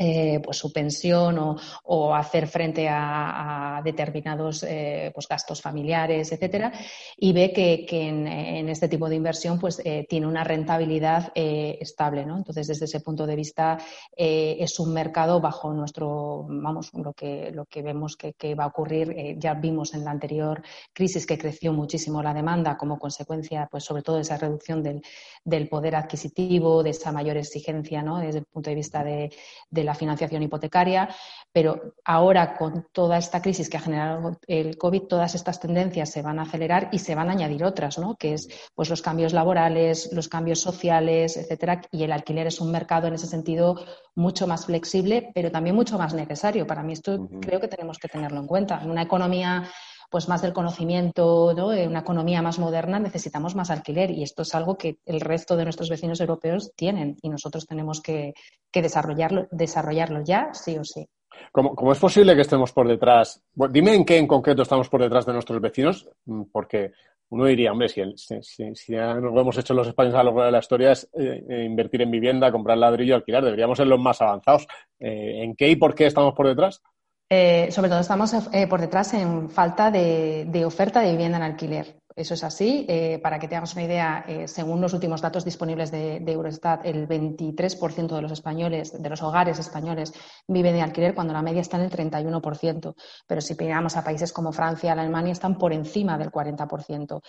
eh, 0.00 0.40
pues 0.44 0.56
su 0.56 0.72
pensión 0.72 1.58
o, 1.82 2.14
hacer 2.14 2.46
frente 2.46 2.86
a, 2.88 3.80
determinados 3.84 4.62
eh, 4.62 5.10
pues 5.12 5.26
gastos 5.26 5.60
familiares, 5.60 6.30
etcétera, 6.30 6.72
y 7.16 7.32
ve 7.32 7.52
que, 7.52 7.84
en, 7.90 8.68
este 8.68 8.88
tipo 8.88 9.08
de 9.08 9.16
inversión 9.16 9.58
pues 9.58 9.82
eh, 9.84 10.06
tiene 10.08 10.28
una 10.28 10.44
rentabilidad 10.44 11.32
estable, 11.34 12.24
¿no? 12.24 12.36
Entonces, 12.36 12.68
desde 12.68 12.84
ese 12.84 13.00
punto 13.00 13.26
de 13.26 13.34
vista 13.34 13.78
es 14.16 14.78
un 14.78 14.92
mercado 14.92 15.40
bajo 15.40 15.72
nuestro, 15.72 16.46
vamos, 16.48 16.92
lo 16.94 17.12
que, 17.12 17.50
lo 17.50 17.66
que 17.66 17.82
vemos 17.82 18.16
que, 18.16 18.54
va 18.54 18.64
a 18.64 18.68
ocurrir, 18.68 19.36
ya 19.38 19.54
vimos 19.54 19.94
en 19.94 20.04
la 20.04 20.12
anterior 20.12 20.62
crisis 20.92 21.26
que 21.26 21.38
creció 21.38 21.72
muchísimo 21.72 22.22
la 22.22 22.34
demanda 22.34 22.76
como 22.76 22.98
consecuencia, 22.98 23.66
pues 23.70 23.82
sobre 23.84 24.02
todo 24.02 24.16
de 24.16 24.22
esa 24.22 24.36
reducción 24.36 24.82
del, 24.82 25.02
del 25.44 25.68
poder 25.68 25.96
adquisitivo, 25.96 26.84
de 26.84 26.90
esa 26.90 27.10
mayor 27.10 27.36
exigencia, 27.36 28.02
¿no? 28.02 28.18
Desde 28.18 28.40
el 28.40 28.44
punto 28.44 28.70
de 28.70 28.76
vista 28.76 29.02
de, 29.02 29.30
de 29.70 29.87
la 29.88 29.94
financiación 29.94 30.42
hipotecaria, 30.42 31.08
pero 31.52 31.94
ahora 32.04 32.56
con 32.56 32.86
toda 32.92 33.16
esta 33.18 33.42
crisis 33.42 33.68
que 33.68 33.78
ha 33.78 33.80
generado 33.88 34.38
el 34.46 34.76
COVID, 34.76 35.02
todas 35.14 35.34
estas 35.34 35.58
tendencias 35.58 36.10
se 36.10 36.22
van 36.22 36.38
a 36.38 36.42
acelerar 36.42 36.90
y 36.92 36.98
se 36.98 37.14
van 37.14 37.28
a 37.28 37.32
añadir 37.32 37.64
otras, 37.64 37.98
¿no? 37.98 38.14
Que 38.16 38.34
es 38.34 38.48
pues 38.76 38.90
los 38.90 39.02
cambios 39.02 39.32
laborales, 39.32 40.10
los 40.12 40.28
cambios 40.28 40.60
sociales, 40.60 41.36
etcétera, 41.36 41.80
y 41.90 42.04
el 42.04 42.12
alquiler 42.12 42.46
es 42.46 42.60
un 42.60 42.70
mercado 42.70 43.08
en 43.08 43.14
ese 43.14 43.26
sentido 43.26 43.76
mucho 44.14 44.46
más 44.46 44.66
flexible, 44.66 45.30
pero 45.34 45.50
también 45.50 45.74
mucho 45.74 45.96
más 45.98 46.12
necesario. 46.12 46.66
Para 46.66 46.82
mí 46.82 46.92
esto 46.92 47.12
uh 47.14 47.18
-huh. 47.18 47.40
creo 47.40 47.60
que 47.60 47.68
tenemos 47.68 47.98
que 47.98 48.08
tenerlo 48.08 48.40
en 48.40 48.46
cuenta. 48.46 48.80
En 48.82 48.90
una 48.90 49.02
economía 49.02 49.64
pues 50.10 50.28
más 50.28 50.42
del 50.42 50.52
conocimiento, 50.52 51.52
¿no? 51.54 51.72
En 51.72 51.90
una 51.90 52.00
economía 52.00 52.42
más 52.42 52.58
moderna 52.58 52.98
necesitamos 52.98 53.54
más 53.54 53.70
alquiler 53.70 54.10
y 54.10 54.22
esto 54.22 54.42
es 54.42 54.54
algo 54.54 54.76
que 54.76 54.98
el 55.04 55.20
resto 55.20 55.56
de 55.56 55.64
nuestros 55.64 55.90
vecinos 55.90 56.20
europeos 56.20 56.72
tienen 56.76 57.16
y 57.22 57.28
nosotros 57.28 57.66
tenemos 57.66 58.00
que, 58.00 58.34
desarrollarlo, 58.72 59.48
desarrollarlo 59.50 60.22
ya, 60.22 60.50
sí 60.52 60.78
o 60.78 60.84
sí. 60.84 61.06
¿Cómo, 61.52 61.74
¿Cómo, 61.74 61.92
es 61.92 61.98
posible 61.98 62.34
que 62.34 62.40
estemos 62.40 62.72
por 62.72 62.88
detrás? 62.88 63.42
Dime 63.70 63.94
en 63.94 64.04
qué 64.04 64.18
en 64.18 64.26
concreto 64.26 64.62
estamos 64.62 64.88
por 64.88 65.02
detrás 65.02 65.26
de 65.26 65.32
nuestros 65.32 65.60
vecinos, 65.60 66.08
mm, 66.24 66.44
porque 66.52 66.92
uno 67.30 67.44
diría, 67.44 67.72
hombre, 67.72 67.88
si, 67.88 68.02
si, 68.16 68.74
si, 68.74 68.92
ya 68.92 69.14
nos 69.14 69.34
lo 69.34 69.40
hemos 69.40 69.58
hecho 69.58 69.74
los 69.74 69.86
españoles 69.86 70.14
a 70.14 70.22
lo 70.22 70.30
largo 70.30 70.44
de 70.44 70.52
la 70.52 70.58
historia 70.60 70.92
es 70.92 71.04
eh, 71.12 71.44
eh, 71.48 71.64
invertir 71.64 72.00
en 72.02 72.10
vivienda, 72.10 72.50
comprar 72.50 72.78
ladrillo, 72.78 73.14
alquilar, 73.14 73.44
deberíamos 73.44 73.76
ser 73.76 73.86
los 73.86 74.00
más 74.00 74.20
avanzados. 74.22 74.66
Eh, 74.98 75.42
¿En 75.42 75.54
qué 75.54 75.68
y 75.68 75.76
por 75.76 75.94
qué 75.94 76.06
estamos 76.06 76.34
por 76.34 76.48
detrás? 76.48 76.82
Eh, 77.30 77.68
sobre 77.72 77.90
todo 77.90 78.00
estamos 78.00 78.32
eh, 78.52 78.66
por 78.66 78.80
detrás 78.80 79.12
en 79.12 79.50
falta 79.50 79.90
de, 79.90 80.46
de, 80.48 80.64
oferta 80.64 81.00
de 81.00 81.10
vivienda 81.10 81.36
en 81.36 81.44
alquiler. 81.44 82.00
Eso 82.18 82.34
es 82.34 82.42
así. 82.42 82.84
Eh, 82.88 83.20
para 83.22 83.38
que 83.38 83.46
te 83.46 83.54
hagas 83.54 83.74
una 83.74 83.84
idea, 83.84 84.24
eh, 84.26 84.48
según 84.48 84.80
los 84.80 84.92
últimos 84.92 85.20
datos 85.20 85.44
disponibles 85.44 85.92
de, 85.92 86.18
de, 86.18 86.32
Eurostat, 86.32 86.84
el 86.84 87.06
23% 87.06 88.08
de 88.08 88.22
los 88.22 88.32
españoles, 88.32 89.00
de 89.00 89.08
los 89.08 89.22
hogares 89.22 89.60
españoles, 89.60 90.12
viven 90.48 90.74
de 90.74 90.82
alquiler 90.82 91.14
cuando 91.14 91.32
la 91.32 91.42
media 91.42 91.60
está 91.60 91.76
en 91.76 91.84
el 91.84 91.90
31%. 91.92 92.96
Pero 93.24 93.40
si 93.40 93.54
miramos 93.54 93.96
a 93.96 94.02
países 94.02 94.32
como 94.32 94.50
Francia, 94.50 94.94
Alemania, 94.94 95.30
están 95.30 95.56
por 95.58 95.72
encima 95.72 96.18
del 96.18 96.32
40%. 96.32 97.20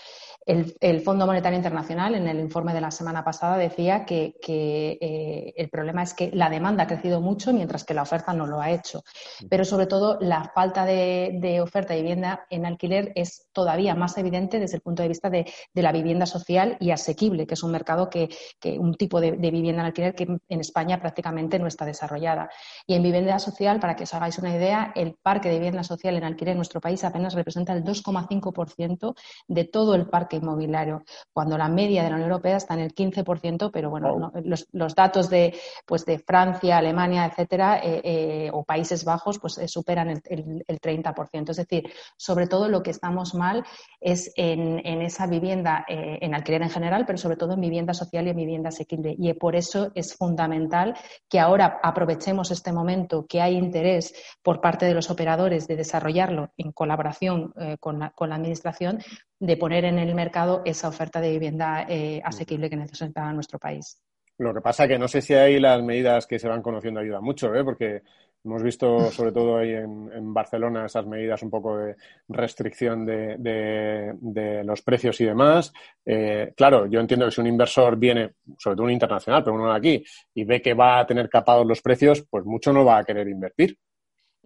El, 0.44 0.76
el 0.80 1.02
Fondo 1.02 1.28
Monetario 1.28 1.58
Internacional, 1.58 2.16
en 2.16 2.28
el 2.28 2.40
informe 2.40 2.74
de 2.74 2.82
la 2.82 2.90
semana 2.90 3.24
pasada, 3.24 3.58
decía 3.58 4.06
que, 4.06 4.38
que 4.42 4.98
eh, 5.00 5.54
el 5.56 5.70
problema 5.70 6.02
es 6.02 6.16
que 6.16 6.32
la 6.34 6.50
demanda 6.50 6.86
ha 6.86 6.88
crecido 6.88 7.22
mucho 7.22 7.54
mientras 7.54 7.84
que 7.84 7.94
la 7.94 8.02
oferta 8.02 8.34
no 8.34 8.48
lo 8.48 8.60
ha 8.60 8.72
hecho. 8.72 9.04
Pero 9.52 9.66
sobre 9.66 9.86
todo, 9.86 10.18
la 10.20 10.46
falta 10.56 10.84
de, 10.84 11.38
de 11.40 11.62
oferta 11.62 11.94
de 11.94 12.02
vivienda 12.02 12.48
en 12.50 12.66
alquiler 12.66 13.12
es 13.14 13.50
todavía 13.54 13.94
más 13.94 14.18
evidente 14.18 14.60
desde 14.60 14.79
el 14.80 14.84
punto 14.84 15.04
de 15.04 15.10
vista 15.10 15.30
de, 15.30 15.46
de, 15.74 15.82
la 15.82 15.92
vivienda 15.92 16.26
social 16.26 16.78
y 16.80 16.92
asequible, 16.92 17.46
que 17.46 17.54
es 17.54 17.64
un 17.64 17.72
mercado 17.72 18.10
que, 18.10 18.30
que 18.60 18.80
un 18.80 18.96
tipo 18.96 19.22
de, 19.22 19.34
de, 19.34 19.52
vivienda 19.52 19.82
en 19.82 19.88
alquiler 19.88 20.16
que 20.16 20.24
en 20.24 20.60
España 20.60 21.00
prácticamente 21.00 21.60
no 21.60 21.68
está 21.68 21.86
desarrollada. 21.86 22.50
Y 22.88 22.96
en 22.96 23.04
vivienda 23.04 23.40
social, 23.40 23.80
para 23.80 23.96
que 23.96 24.04
os 24.04 24.14
hagáis 24.14 24.38
una 24.40 24.56
idea, 24.56 24.92
el 24.96 25.16
parque 25.22 25.50
de 25.50 25.56
vivienda 25.56 25.84
social 25.84 26.16
en 26.16 26.24
alquiler 26.24 26.54
en 26.54 26.58
nuestro 26.58 26.82
país 26.82 27.04
apenas 27.04 27.34
representa 27.34 27.74
el 27.74 27.84
2,5% 27.84 29.16
de 29.48 29.66
todo 29.66 29.96
el 29.96 30.08
parque 30.08 30.38
inmobiliario, 30.38 31.04
cuando 31.34 31.58
la 31.58 31.70
media 31.70 32.04
de 32.04 32.10
la 32.10 32.16
Unión 32.16 32.32
Europea 32.32 32.58
está 32.58 32.74
en 32.74 32.82
el 32.82 32.94
15%, 32.94 33.70
pero 33.72 33.90
bueno, 33.90 34.18
no, 34.18 34.32
los, 34.44 34.68
los, 34.72 34.96
datos 34.96 35.30
de, 35.30 35.58
pues 35.86 36.06
de 36.06 36.20
Francia, 36.20 36.78
Alemania, 36.78 37.26
etcétera, 37.26 37.80
eh, 37.80 38.02
eh, 38.04 38.50
o 38.54 38.64
Países 38.64 39.04
Bajos, 39.04 39.40
pues 39.40 39.58
eh, 39.58 39.68
superan 39.68 40.10
el, 40.10 40.22
el, 40.26 40.64
el 40.68 40.80
30%. 40.80 41.50
Es 41.50 41.58
decir, 41.58 41.92
sobre 42.18 42.48
todo 42.48 42.68
lo 42.68 42.84
que 42.84 42.92
estamos 42.92 43.34
mal 43.34 43.64
es 44.00 44.32
en 44.36 44.69
en, 44.78 45.02
esa 45.02 45.26
vivienda, 45.26 45.86
eh, 45.88 46.20
en 46.22 46.36
alquiler 46.36 46.62
en 46.62 46.70
general, 46.70 47.06
pero 47.06 47.18
sobre 47.18 47.38
todo 47.38 47.54
en 47.54 47.62
vivienda 47.62 47.94
social 47.94 48.28
y 48.28 48.30
en 48.30 48.36
vivienda 48.36 48.70
asequible. 48.70 49.16
Y 49.18 49.34
por 49.34 49.56
eso 49.56 49.92
es 49.96 50.16
fundamental 50.16 50.96
que 51.28 51.40
ahora 51.40 51.80
aprovechemos 51.82 52.52
este 52.52 52.72
momento 52.72 53.26
que 53.28 53.42
hay 53.42 53.56
interés 53.56 54.14
por 54.44 54.62
parte 54.62 54.86
de 54.86 54.94
los 54.94 55.10
operadores 55.10 55.68
de 55.68 55.76
desarrollarlo 55.76 56.52
en 56.58 56.72
colaboración 56.72 57.54
eh, 57.60 57.78
con, 57.80 58.00
la, 58.00 58.14
Administración, 58.20 59.00
de 59.40 59.58
poner 59.58 59.86
en 59.86 59.98
el 59.98 60.14
mercado 60.14 60.62
esa 60.66 60.88
oferta 60.88 61.20
de 61.20 61.32
vivienda 61.32 61.86
eh, 61.90 62.22
asequible 62.24 62.70
que 62.70 62.76
necesita 62.76 63.34
nuestro 63.34 63.58
país. 63.58 64.02
Lo 64.38 64.54
que 64.54 64.62
pasa 64.62 64.84
es 64.84 64.90
que 64.90 65.00
no 65.00 65.08
sé 65.08 65.22
si 65.22 65.34
ahí 65.34 65.60
las 65.60 65.84
medidas 65.84 66.26
que 66.26 66.40
se 66.40 66.48
van 66.48 66.62
conociendo 66.62 67.02
ayudan 67.02 67.24
mucho, 67.24 67.54
¿eh? 67.54 67.64
porque 67.64 68.04
hemos 68.44 68.64
visto 68.64 69.12
sobre 69.12 69.32
todo 69.32 69.58
ahí 69.58 69.74
en, 69.74 70.34
Barcelona 70.34 70.86
esas 70.86 71.06
medidas 71.06 71.42
un 71.44 71.50
poco 71.50 71.78
de 71.78 71.96
restricción 72.28 73.06
de, 73.06 74.64
los 74.64 74.82
precios 74.82 75.20
y 75.22 75.26
demás. 75.26 75.74
Eh, 76.06 76.54
claro, 76.56 76.86
yo 76.86 77.00
entiendo 77.00 77.26
que 77.26 77.32
si 77.32 77.42
un 77.42 77.48
inversor 77.48 77.98
viene, 77.98 78.34
sobre 78.58 78.76
todo 78.76 78.86
un 78.86 78.92
internacional, 78.92 79.44
pero 79.44 79.56
uno 79.56 79.72
de 79.72 79.78
aquí, 79.78 80.04
y 80.34 80.44
ve 80.44 80.62
que 80.62 80.74
va 80.74 81.00
a 81.00 81.06
tener 81.06 81.30
capados 81.30 81.66
los 81.66 81.82
precios, 81.82 82.26
pues 82.30 82.46
mucho 82.46 82.72
no 82.72 82.86
va 82.86 83.00
a 83.00 83.04
querer 83.04 83.28
invertir 83.28 83.78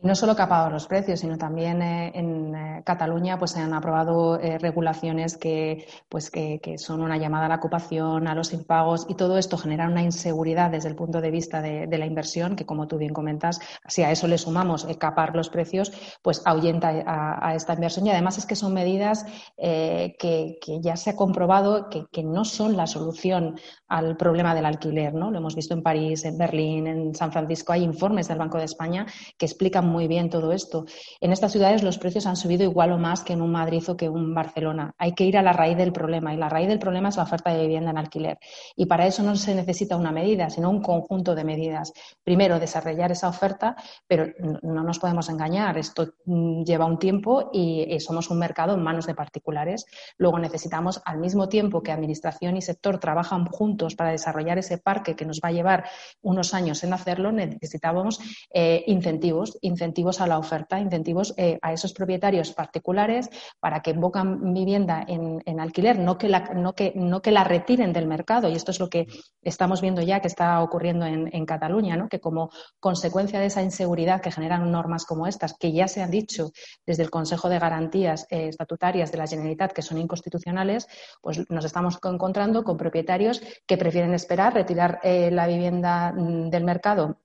no 0.03 0.15
solo 0.15 0.35
capados 0.35 0.71
los 0.71 0.85
precios, 0.85 1.21
sino 1.21 1.37
también 1.37 1.81
eh, 1.81 2.11
en 2.13 2.53
eh, 2.53 2.83
Cataluña 2.85 3.39
pues 3.39 3.51
se 3.51 3.61
han 3.61 3.73
aprobado 3.73 4.37
eh, 4.37 4.57
regulaciones 4.59 5.37
que, 5.37 5.87
pues, 6.09 6.29
que, 6.29 6.59
son 6.77 7.01
una 7.01 7.17
llamada 7.17 7.45
a 7.45 7.49
la 7.49 7.55
ocupación, 7.55 8.27
a 8.27 8.35
los 8.35 8.51
impagos 8.51 9.05
y 9.07 9.15
todo 9.15 9.37
esto 9.37 9.57
genera 9.57 9.87
una 9.87 10.03
inseguridad 10.03 10.71
desde 10.71 10.89
el 10.89 10.95
punto 10.95 11.21
de 11.21 11.31
vista 11.31 11.61
de, 11.61 11.87
la 11.97 12.05
inversión, 12.05 12.55
que 12.55 12.65
como 12.65 12.87
tú 12.87 12.97
bien 12.97 13.13
comentas, 13.13 13.59
si 13.87 14.03
a 14.03 14.11
eso 14.11 14.27
le 14.27 14.37
sumamos 14.37 14.85
capar 14.99 15.35
los 15.35 15.49
precios, 15.49 15.91
pues 16.21 16.41
ahuyenta 16.45 16.89
a, 17.05 17.55
esta 17.55 17.73
inversión. 17.73 18.07
Y 18.07 18.09
además 18.09 18.37
es 18.37 18.45
que 18.45 18.55
son 18.55 18.73
medidas 18.73 19.25
que, 19.57 20.57
ya 20.81 20.95
se 20.95 21.11
ha 21.11 21.15
comprobado 21.15 21.89
que, 21.89 22.05
que 22.11 22.23
no 22.23 22.43
son 22.43 22.75
la 22.75 22.87
solución 22.87 23.55
al 23.87 24.17
problema 24.17 24.55
del 24.55 24.65
alquiler. 24.65 25.13
¿no? 25.13 25.29
Lo 25.29 25.37
hemos 25.37 25.55
visto 25.55 25.75
en 25.75 25.83
París, 25.83 26.25
en 26.25 26.37
Berlín, 26.37 26.87
en 26.87 27.13
San 27.13 27.31
Francisco. 27.31 27.73
Hay 27.73 27.83
informes 27.83 28.27
del 28.27 28.39
Banco 28.39 28.57
de 28.57 28.65
España 28.65 29.05
que 29.37 29.45
explican 29.45 29.92
muy 29.93 30.07
bien 30.09 30.29
todo 30.29 30.51
esto. 30.51 30.85
En 31.21 31.31
estas 31.31 31.53
ciudades 31.53 31.83
los 31.83 31.97
precios 31.97 32.25
han 32.25 32.35
subido 32.35 32.63
igual 32.63 32.91
o 32.91 32.97
más 32.97 33.23
que 33.23 33.33
en 33.33 33.41
un 33.41 33.51
Madrid 33.51 33.83
o 33.87 33.95
que 33.95 34.05
en 34.05 34.13
un 34.13 34.33
Barcelona. 34.33 34.93
Hay 34.97 35.13
que 35.13 35.23
ir 35.23 35.37
a 35.37 35.41
la 35.41 35.53
raíz 35.53 35.77
del 35.77 35.93
problema 35.93 36.33
y 36.33 36.37
la 36.37 36.49
raíz 36.49 36.67
del 36.67 36.79
problema 36.79 37.09
es 37.09 37.15
la 37.15 37.23
oferta 37.23 37.53
de 37.53 37.61
vivienda 37.61 37.91
en 37.91 37.97
alquiler. 37.97 38.37
Y 38.75 38.87
para 38.87 39.07
eso 39.07 39.23
no 39.23 39.35
se 39.35 39.55
necesita 39.55 39.95
una 39.95 40.11
medida, 40.11 40.49
sino 40.49 40.69
un 40.69 40.81
conjunto 40.81 41.35
de 41.35 41.45
medidas. 41.45 41.93
Primero, 42.23 42.59
desarrollar 42.59 43.11
esa 43.11 43.29
oferta, 43.29 43.77
pero 44.07 44.25
no 44.63 44.83
nos 44.83 44.99
podemos 44.99 45.29
engañar. 45.29 45.77
Esto 45.77 46.15
mm, 46.25 46.63
lleva 46.63 46.85
un 46.85 46.99
tiempo 46.99 47.51
y 47.53 47.97
somos 47.99 48.29
un 48.29 48.39
mercado 48.39 48.73
en 48.73 48.83
manos 48.83 49.05
de 49.05 49.15
particulares. 49.15 49.85
Luego 50.17 50.39
necesitamos, 50.39 51.01
al 51.05 51.19
mismo 51.19 51.47
tiempo 51.47 51.81
que 51.81 51.93
Administración 51.93 52.57
y 52.57 52.61
sector 52.61 52.99
trabajan 52.99 53.45
juntos 53.45 53.95
para 53.95 54.11
desarrollar 54.11 54.57
ese 54.57 54.77
parque 54.77 55.15
que 55.15 55.25
nos 55.25 55.39
va 55.39 55.49
a 55.49 55.51
llevar 55.51 55.85
unos 56.21 56.53
años 56.53 56.83
en 56.83 56.93
hacerlo, 56.93 57.31
necesitamos 57.31 58.19
eh, 58.53 58.83
incentivos, 58.87 59.57
incentivos 59.73 60.21
a 60.21 60.27
la 60.27 60.37
oferta, 60.37 60.79
incentivos 60.79 61.33
eh, 61.37 61.57
a 61.61 61.73
esos 61.73 61.93
propietarios 61.93 62.53
particulares 62.53 63.29
para 63.59 63.81
que 63.81 63.91
invocan 63.91 64.53
vivienda 64.53 65.03
en, 65.07 65.59
alquiler, 65.59 65.97
no 65.99 66.17
que, 66.17 66.29
la, 66.29 66.39
no, 66.55 66.73
que, 66.73 66.93
no 66.95 67.21
que 67.21 67.31
la 67.31 67.43
retiren 67.43 67.91
del 67.91 68.07
mercado. 68.07 68.49
Y 68.49 68.53
esto 68.53 68.71
es 68.71 68.79
lo 68.79 68.89
que 68.89 69.07
estamos 69.41 69.81
viendo 69.81 70.01
ya 70.01 70.19
que 70.19 70.27
está 70.27 70.61
ocurriendo 70.61 71.05
en, 71.05 71.43
Cataluña, 71.45 71.97
¿no? 71.97 72.07
que 72.07 72.21
como 72.21 72.51
consecuencia 72.79 73.39
de 73.39 73.47
esa 73.47 73.61
inseguridad 73.61 74.21
que 74.21 74.31
generan 74.31 74.71
normas 74.71 75.05
como 75.05 75.27
estas, 75.27 75.53
que 75.53 75.73
ya 75.73 75.87
se 75.87 76.01
han 76.01 76.09
dicho 76.09 76.51
desde 76.85 77.03
el 77.03 77.09
Consejo 77.09 77.49
de 77.49 77.59
Garantías 77.59 78.25
eh, 78.29 78.47
Estatutarias 78.47 79.11
de 79.11 79.17
la 79.17 79.27
Generalitat 79.27 79.73
que 79.73 79.81
son 79.81 79.97
inconstitucionales, 79.97 80.87
pues 81.21 81.49
nos 81.49 81.65
estamos 81.65 81.99
encontrando 82.03 82.63
con 82.63 82.77
propietarios 82.77 83.41
que 83.67 83.77
prefieren 83.77 84.13
esperar, 84.13 84.53
retirar 84.53 84.99
eh, 85.03 85.31
la 85.31 85.47
vivienda 85.47 86.13
mm, 86.13 86.49
del 86.49 86.63
mercado 86.63 87.22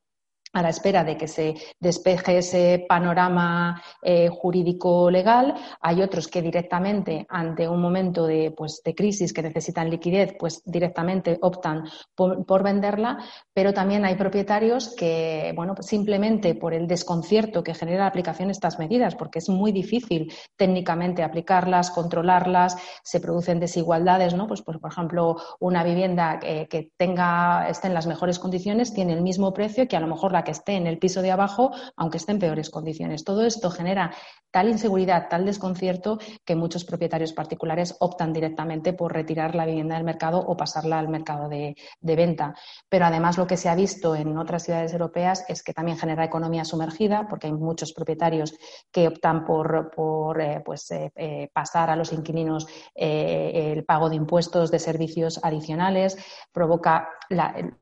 a 0.53 0.63
la 0.63 0.71
espera 0.71 1.05
de 1.05 1.17
que 1.17 1.29
se 1.29 1.55
despeje 1.79 2.39
ese 2.39 2.85
panorama 2.89 3.83
eh, 4.03 4.29
jurídico 4.29 5.11
legal. 5.11 5.55
Hay 5.81 6.03
otros 6.03 6.29
que 6.29 6.43
directamente, 6.43 7.27
ante 7.29 7.69
un 7.69 7.81
momento 7.81 8.27
de, 8.27 8.53
pues, 8.57 8.81
de 8.85 8.95
crisis 8.95 9.33
que 9.33 9.43
necesitan 9.43 9.91
liquidez, 9.91 10.35
pues 10.39 10.63
directamente 10.65 11.39
optan 11.43 11.85
por, 12.15 12.63
venderla. 12.63 13.19
Pero 13.53 13.73
también 13.73 14.05
hay 14.05 14.17
propietarios 14.17 14.95
que, 14.97 15.53
bueno, 15.55 15.75
pues 15.75 15.87
simplemente 15.87 16.55
por 16.55 16.75
el 16.75 16.87
desconcierto 16.87 17.63
que 17.63 17.75
genera 17.75 18.01
la 18.01 18.07
aplicación 18.07 18.49
de 18.49 18.53
estas 18.53 18.79
medidas, 18.79 19.15
porque 19.15 19.39
es 19.39 19.49
muy 19.49 19.73
difícil 19.73 20.33
técnicamente 20.57 21.23
aplicarlas, 21.23 21.91
controlarlas, 21.91 22.77
se 23.03 23.21
producen 23.21 23.61
desigualdades, 23.61 24.35
¿no? 24.35 24.47
Pues, 24.47 24.63
pues 24.63 24.79
por 24.79 24.91
ejemplo, 24.91 25.37
una 25.61 25.85
vivienda 25.85 26.39
que, 26.39 26.67
que 26.69 26.91
tenga, 26.97 27.69
esté 27.69 27.89
en 27.89 27.95
las 27.95 28.07
mejores 28.07 28.39
condiciones 28.39 28.93
tiene 28.93 29.13
el 29.13 29.23
mismo 29.23 29.53
precio 29.53 29.87
que 29.89 29.97
a 29.97 30.01
lo 30.01 30.07
mejor 30.07 30.33
que 30.45 30.53
esté 30.53 30.73
en 30.73 30.87
el 30.87 30.99
piso 30.99 31.23
de 31.23 31.31
abajo, 31.31 31.71
aunque 31.97 32.19
esté 32.19 32.33
en 32.33 32.39
peores 32.39 32.71
condiciones. 32.71 33.25
Todo 33.25 33.45
esto 33.45 33.71
genera 33.71 34.13
tal 34.51 34.69
inseguridad, 34.69 35.29
tal 35.29 35.45
desconcierto, 35.45 36.19
que 36.45 36.57
muchos 36.57 36.85
propietarios 36.85 37.33
particulares 37.33 37.97
optan 38.01 38.33
directamente 38.33 38.93
por 38.93 39.13
retirar 39.13 39.55
la 39.55 39.67
vivienda 39.67 39.97
del 39.97 40.05
mercado 40.05 40.39
o 40.41 40.57
pasarla 40.57 40.99
al 40.99 41.09
mercado 41.09 41.49
de, 41.49 41.77
venta. 42.01 42.55
Pero 42.89 43.05
además 43.05 43.37
lo 43.39 43.47
que 43.47 43.57
se 43.57 43.69
ha 43.69 43.75
visto 43.75 44.17
en 44.17 44.37
otras 44.39 44.65
ciudades 44.65 44.93
europeas 44.93 45.45
es 45.49 45.63
que 45.63 45.73
también 45.73 45.99
genera 45.99 46.25
economía 46.25 46.65
sumergida, 46.65 47.27
porque 47.29 47.47
hay 47.47 47.53
muchos 47.53 47.93
propietarios 47.93 48.55
que 48.91 49.07
optan 49.09 49.45
por, 49.45 50.41
eh, 50.41 50.63
pues, 50.65 50.91
eh, 50.91 51.13
eh, 51.15 51.49
pasar 51.53 51.91
a 51.91 51.97
los 51.97 52.13
inquilinos 52.13 52.67
el 52.95 53.85
pago 53.85 54.09
de 54.09 54.17
impuestos, 54.17 54.71
de 54.71 54.79
servicios 54.79 55.41
adicionales, 55.43 56.17
provoca 56.53 57.09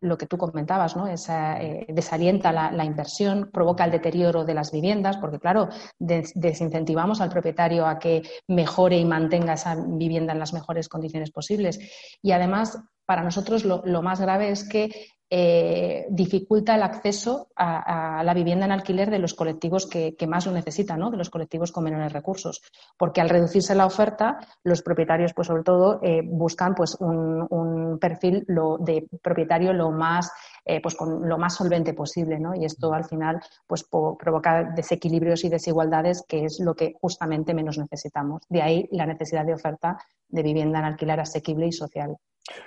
lo 0.00 0.18
que 0.18 0.26
tú 0.26 0.36
comentabas, 0.36 0.96
¿no? 0.96 1.06
Esa, 1.06 1.58
desalienta 1.88 2.45
la, 2.52 2.84
inversión, 2.84 3.50
provoca 3.52 3.84
el 3.84 3.90
deterioro 3.90 4.44
de 4.44 4.54
las 4.54 4.72
viviendas, 4.72 5.16
porque 5.16 5.38
claro, 5.38 5.68
desincentivamos 5.98 7.20
al 7.20 7.30
propietario 7.30 7.86
a 7.86 7.98
que 7.98 8.22
mejore 8.48 8.98
y 8.98 9.04
mantenga 9.04 9.54
esa 9.54 9.76
vivienda 9.76 10.32
en 10.32 10.38
las 10.38 10.52
mejores 10.52 10.88
condiciones 10.88 11.30
posibles. 11.30 11.78
Y 12.22 12.32
además, 12.32 12.78
para 13.06 13.22
nosotros 13.22 13.64
lo, 13.64 14.02
más 14.02 14.20
grave 14.20 14.50
es 14.50 14.68
que 14.68 14.90
eh, 15.28 16.06
dificulta 16.08 16.76
el 16.76 16.82
acceso 16.82 17.48
a, 17.56 18.22
la 18.24 18.34
vivienda 18.34 18.64
en 18.66 18.72
alquiler 18.72 19.10
de 19.10 19.18
los 19.18 19.34
colectivos 19.34 19.86
que, 19.86 20.14
más 20.26 20.46
lo 20.46 20.52
necesitan, 20.52 21.00
¿no? 21.00 21.10
de 21.10 21.16
los 21.16 21.30
colectivos 21.30 21.72
con 21.72 21.84
menores 21.84 22.12
recursos. 22.12 22.62
Porque 22.96 23.20
al 23.20 23.28
reducirse 23.28 23.74
la 23.74 23.86
oferta, 23.86 24.38
los 24.62 24.82
propietarios, 24.82 25.32
pues 25.34 25.48
sobre 25.48 25.62
todo, 25.62 26.00
eh, 26.02 26.22
buscan 26.24 26.74
pues, 26.74 26.96
un, 27.00 27.98
perfil 28.00 28.44
de 28.46 29.08
propietario 29.22 29.72
lo 29.72 29.90
más 29.90 30.30
eh, 30.68 30.80
pues 30.82 30.96
con 30.96 31.28
lo 31.28 31.38
más 31.38 31.54
solvente 31.54 31.94
posible, 31.94 32.40
¿no? 32.40 32.52
Y 32.52 32.64
esto 32.64 32.92
al 32.92 33.04
final 33.04 33.40
pues 33.68 33.84
provoca 33.84 34.64
desequilibrios 34.74 35.44
y 35.44 35.48
desigualdades, 35.48 36.24
que 36.26 36.44
es 36.44 36.58
lo 36.58 36.74
que 36.74 36.94
justamente 37.00 37.54
menos 37.54 37.78
necesitamos. 37.78 38.42
De 38.48 38.62
ahí 38.62 38.88
la 38.90 39.06
necesidad 39.06 39.46
de 39.46 39.54
oferta 39.54 39.96
de 40.28 40.42
vivienda 40.42 40.78
en 40.78 40.84
alquiler 40.86 41.20
asequible 41.20 41.66
y 41.66 41.72
social. 41.72 42.16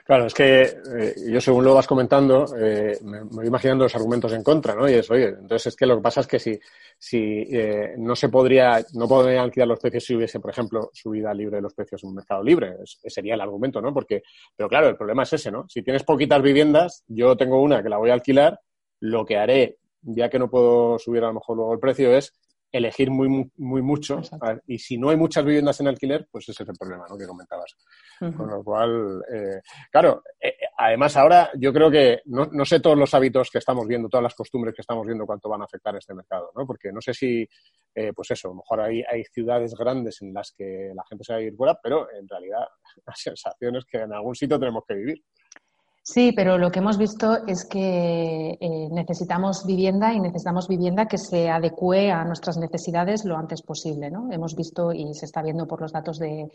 Claro, 0.03 0.25
es 0.25 0.33
que 0.33 0.61
eh, 0.61 1.15
yo 1.31 1.39
según 1.39 1.63
lo 1.63 1.73
vas 1.73 1.87
comentando, 1.87 2.45
eh, 2.57 2.97
me, 3.01 3.21
voy 3.23 3.47
imaginando 3.47 3.85
los 3.85 3.95
argumentos 3.95 4.33
en 4.33 4.43
contra, 4.43 4.75
¿no? 4.75 4.89
Y 4.89 4.95
es, 4.95 5.09
oye, 5.09 5.29
entonces 5.29 5.67
es 5.67 5.75
que 5.75 5.85
lo 5.85 5.95
que 5.95 6.01
pasa 6.01 6.21
es 6.21 6.27
que 6.27 6.37
si, 6.37 6.59
si 6.97 7.17
eh, 7.49 7.93
no 7.97 8.15
se 8.15 8.27
podría, 8.27 8.83
no 8.93 9.07
podrían 9.07 9.43
alquilar 9.43 9.69
los 9.69 9.79
precios 9.79 10.03
si 10.03 10.15
hubiese, 10.15 10.39
por 10.39 10.51
ejemplo, 10.51 10.89
subida 10.93 11.33
libre 11.33 11.57
de 11.57 11.61
los 11.61 11.73
precios 11.73 12.03
en 12.03 12.09
un 12.09 12.15
mercado 12.15 12.43
libre, 12.43 12.75
ese 12.83 13.09
sería 13.09 13.35
el 13.35 13.41
argumento, 13.41 13.81
¿no? 13.81 13.93
Porque, 13.93 14.23
pero 14.55 14.67
claro, 14.67 14.89
el 14.89 14.97
problema 14.97 15.23
es 15.23 15.33
ese, 15.33 15.51
¿no? 15.51 15.67
Si 15.69 15.81
tienes 15.81 16.03
poquitas 16.03 16.41
viviendas, 16.41 17.03
yo 17.07 17.37
tengo 17.37 17.61
una 17.61 17.81
que 17.81 17.89
la 17.89 17.97
voy 17.97 18.09
a 18.09 18.13
alquilar, 18.13 18.59
lo 18.99 19.25
que 19.25 19.37
haré, 19.37 19.77
ya 20.01 20.29
que 20.29 20.39
no 20.39 20.49
puedo 20.49 20.99
subir 20.99 21.23
a 21.23 21.27
lo 21.27 21.35
mejor 21.35 21.55
luego 21.55 21.73
el 21.73 21.79
precio, 21.79 22.13
es 22.13 22.33
elegir 22.71 23.09
muy, 23.09 23.49
muy 23.57 23.81
mucho. 23.81 24.21
Y 24.67 24.77
si 24.77 24.97
no 24.97 25.09
hay 25.09 25.17
muchas 25.17 25.43
viviendas 25.43 25.79
en 25.79 25.87
alquiler, 25.87 26.27
pues 26.31 26.49
ese 26.49 26.63
es 26.63 26.69
el 26.69 26.75
problema 26.75 27.05
¿no? 27.09 27.17
que 27.17 27.25
comentabas. 27.25 27.75
Con 28.19 28.49
lo 28.49 28.63
cual, 28.63 29.23
eh, 29.33 29.61
claro, 29.91 30.23
eh, 30.39 30.55
además 30.77 31.15
ahora 31.17 31.49
yo 31.57 31.73
creo 31.73 31.89
que 31.89 32.21
no, 32.25 32.47
no, 32.51 32.65
sé 32.65 32.79
todos 32.79 32.97
los 32.97 33.13
hábitos 33.13 33.49
que 33.49 33.59
estamos 33.59 33.87
viendo, 33.87 34.09
todas 34.09 34.23
las 34.23 34.35
costumbres 34.35 34.75
que 34.75 34.81
estamos 34.81 35.05
viendo, 35.05 35.25
cuánto 35.25 35.49
van 35.49 35.61
a 35.61 35.65
afectar 35.65 35.95
a 35.95 35.99
este 35.99 36.13
mercado, 36.13 36.51
¿no? 36.55 36.65
Porque 36.65 36.91
no 36.91 37.01
sé 37.01 37.13
si, 37.13 37.47
eh, 37.95 38.13
pues 38.13 38.31
eso, 38.31 38.49
a 38.49 38.51
lo 38.51 38.57
mejor 38.57 38.81
hay, 38.81 39.03
hay 39.09 39.23
ciudades 39.25 39.73
grandes 39.73 40.21
en 40.21 40.33
las 40.33 40.51
que 40.51 40.91
la 40.93 41.03
gente 41.09 41.23
se 41.23 41.33
va 41.33 41.39
a 41.39 41.41
ir 41.41 41.55
fuera, 41.55 41.79
pero 41.81 42.11
en 42.11 42.27
realidad 42.27 42.67
la 43.05 43.15
sensación 43.15 43.77
es 43.77 43.85
que 43.85 43.99
en 43.99 44.13
algún 44.13 44.35
sitio 44.35 44.59
tenemos 44.59 44.83
que 44.87 44.95
vivir. 44.95 45.23
Sí, 46.11 46.31
pero 46.35 46.57
lo 46.57 46.71
que 46.71 46.79
hemos 46.79 46.97
visto 46.97 47.45
es 47.45 47.65
que 47.65 48.57
eh, 48.59 48.89
necesitamos 48.89 49.63
vivienda 49.63 50.11
y 50.11 50.19
necesitamos 50.19 50.67
vivienda 50.67 51.05
que 51.05 51.19
se 51.19 51.51
adecue 51.51 52.09
a 52.09 52.25
nuestras 52.25 52.57
necesidades 52.57 53.25
lo 53.25 53.37
antes 53.37 53.61
posible. 53.61 54.09
¿no? 54.09 54.27
Hemos 54.31 54.55
visto 54.55 54.91
y 54.91 55.13
se 55.13 55.25
está 55.25 55.43
viendo 55.43 55.67
por 55.67 55.81
los 55.81 55.91
datos 55.91 56.17
de, 56.17 56.49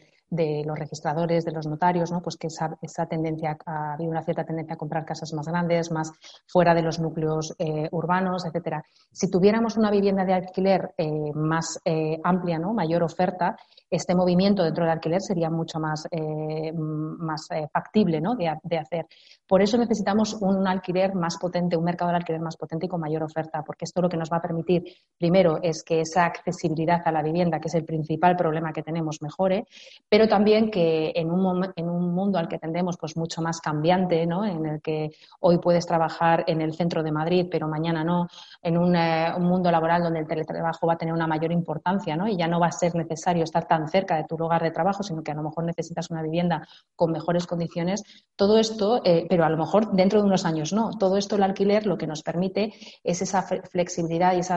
los 0.66 0.76
registradores, 0.76 1.44
de 1.44 1.52
los 1.52 1.68
notarios, 1.68 2.10
¿no? 2.10 2.20
pues 2.20 2.36
que 2.36 2.48
esa, 2.48 2.76
esa, 2.82 3.06
tendencia, 3.06 3.56
ha 3.64 3.92
habido 3.92 4.10
una 4.10 4.24
cierta 4.24 4.44
tendencia 4.44 4.74
a 4.74 4.76
comprar 4.76 5.04
casas 5.04 5.32
más 5.34 5.46
grandes, 5.46 5.92
más 5.92 6.10
fuera 6.48 6.74
de 6.74 6.82
los 6.82 6.98
núcleos 6.98 7.54
eh, 7.60 7.88
urbanos, 7.92 8.44
etcétera. 8.46 8.82
Si 9.12 9.30
tuviéramos 9.30 9.76
una 9.76 9.92
vivienda 9.92 10.24
de 10.24 10.34
alquiler 10.34 10.94
eh, 10.98 11.30
más 11.32 11.78
amplia, 12.24 12.58
¿no? 12.58 12.74
mayor 12.74 13.04
oferta, 13.04 13.56
este 13.96 14.14
movimiento 14.14 14.62
dentro 14.62 14.84
del 14.84 14.92
alquiler 14.92 15.20
sería 15.20 15.50
mucho 15.50 15.78
más, 15.78 16.06
eh, 16.10 16.72
más 16.72 17.48
eh, 17.50 17.66
factible 17.72 18.20
¿no? 18.20 18.34
de, 18.34 18.48
hacer. 18.48 19.06
Por 19.46 19.62
eso 19.62 19.78
necesitamos 19.78 20.34
un 20.40 20.66
alquiler 20.66 21.14
más 21.14 21.36
potente, 21.38 21.76
un 21.76 21.84
mercado 21.84 22.08
del 22.08 22.16
alquiler 22.16 22.40
más 22.40 22.56
potente 22.56 22.86
y 22.86 22.88
con 22.88 23.00
mayor 23.00 23.22
oferta, 23.22 23.62
porque 23.64 23.84
esto 23.84 24.02
lo 24.02 24.08
que 24.08 24.16
nos 24.16 24.30
va 24.30 24.38
a 24.38 24.42
permitir, 24.42 24.82
primero, 25.18 25.58
es 25.62 25.82
que 25.84 26.00
esa 26.00 26.24
accesibilidad 26.24 27.00
a 27.04 27.12
la 27.12 27.22
vivienda, 27.22 27.60
que 27.60 27.68
es 27.68 27.74
el 27.74 27.84
principal 27.84 28.36
problema 28.36 28.72
que 28.72 28.82
tenemos, 28.82 29.22
mejore, 29.22 29.66
pero 30.08 30.26
también 30.28 30.70
que 30.70 31.12
en 31.14 31.30
un, 31.30 31.72
en 31.76 31.88
un 31.88 32.14
mundo 32.14 32.38
al 32.38 32.48
que 32.48 32.58
tendemos 32.58 32.96
pues, 32.98 33.16
mucho 33.16 33.42
más 33.42 33.60
cambiante, 33.60 34.26
¿no? 34.26 34.44
en 34.44 34.66
el 34.66 34.82
que 34.82 35.10
hoy 35.40 35.58
puedes 35.58 35.86
trabajar 35.86 36.44
en 36.46 36.60
el 36.60 36.74
centro 36.74 37.02
de 37.02 37.12
Madrid, 37.12 37.46
pero 37.50 37.68
mañana 37.68 38.02
no, 38.02 38.28
en 38.62 38.78
un, 38.78 38.96
eh, 38.96 39.32
un 39.36 39.44
mundo 39.44 39.70
laboral 39.70 40.02
donde 40.02 40.20
el 40.20 40.26
teletrabajo 40.26 40.86
va 40.86 40.94
a 40.94 40.98
tener 40.98 41.14
una 41.14 41.26
mayor 41.26 41.52
importancia 41.52 42.16
¿no? 42.16 42.26
y 42.28 42.36
ya 42.36 42.48
no 42.48 42.60
va 42.60 42.68
a 42.68 42.72
ser 42.72 42.94
necesario 42.94 43.44
estar 43.44 43.66
tan 43.66 43.83
cerca 43.88 44.16
de 44.16 44.24
tu 44.24 44.36
lugar 44.36 44.62
de 44.62 44.70
trabajo, 44.70 45.02
sino 45.02 45.22
que 45.22 45.32
a 45.32 45.34
lo 45.34 45.42
mejor 45.42 45.64
necesitas 45.64 46.10
una 46.10 46.22
vivienda 46.22 46.66
con 46.96 47.12
mejores 47.12 47.46
condiciones. 47.46 48.02
Todo 48.36 48.58
esto, 48.58 49.00
eh, 49.04 49.26
pero 49.28 49.44
a 49.44 49.50
lo 49.50 49.56
mejor 49.56 49.92
dentro 49.92 50.20
de 50.20 50.26
unos 50.26 50.44
años 50.44 50.72
no. 50.72 50.90
Todo 50.98 51.16
esto 51.16 51.36
el 51.36 51.42
alquiler 51.42 51.86
lo 51.86 51.98
que 51.98 52.06
nos 52.06 52.22
permite 52.22 52.72
es 53.02 53.22
esa 53.22 53.42
flexibilidad 53.42 54.34
y 54.34 54.40
esa 54.40 54.56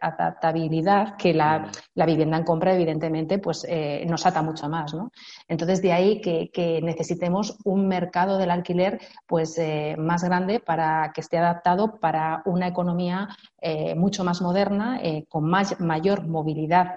adaptabilidad 0.00 1.16
que 1.16 1.34
la, 1.34 1.70
la 1.94 2.06
vivienda 2.06 2.36
en 2.36 2.44
compra, 2.44 2.74
evidentemente, 2.74 3.38
pues 3.38 3.64
eh, 3.68 4.04
nos 4.08 4.26
ata 4.26 4.42
mucho 4.42 4.68
más. 4.68 4.94
¿no? 4.94 5.10
Entonces, 5.48 5.82
de 5.82 5.92
ahí 5.92 6.20
que, 6.20 6.50
que 6.52 6.80
necesitemos 6.82 7.58
un 7.64 7.88
mercado 7.88 8.38
del 8.38 8.50
alquiler 8.50 9.00
pues, 9.26 9.58
eh, 9.58 9.96
más 9.98 10.24
grande 10.24 10.60
para 10.60 11.12
que 11.14 11.20
esté 11.20 11.38
adaptado 11.38 11.98
para 11.98 12.42
una 12.44 12.66
economía 12.68 13.28
eh, 13.60 13.94
mucho 13.94 14.24
más 14.24 14.42
moderna, 14.42 15.00
eh, 15.02 15.24
con 15.28 15.44
más, 15.44 15.78
mayor 15.80 16.26
movilidad 16.26 16.96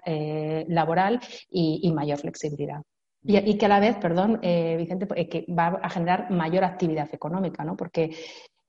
laboral 0.68 1.20
y, 1.56 1.80
y, 1.84 1.94
mayor 1.94 2.18
flexibilidad. 2.20 2.82
Y, 3.24 3.38
y, 3.38 3.58
que 3.58 3.66
a 3.66 3.70
la 3.70 3.80
vez, 3.80 3.96
perdón, 3.98 4.40
Vicente, 4.42 5.08
que 5.28 5.46
va 5.50 5.80
a 5.82 5.90
generar 5.90 6.30
mayor 6.30 6.64
actividad 6.64 7.10
económica, 7.14 7.64
¿no? 7.64 7.76
Porque 7.76 8.12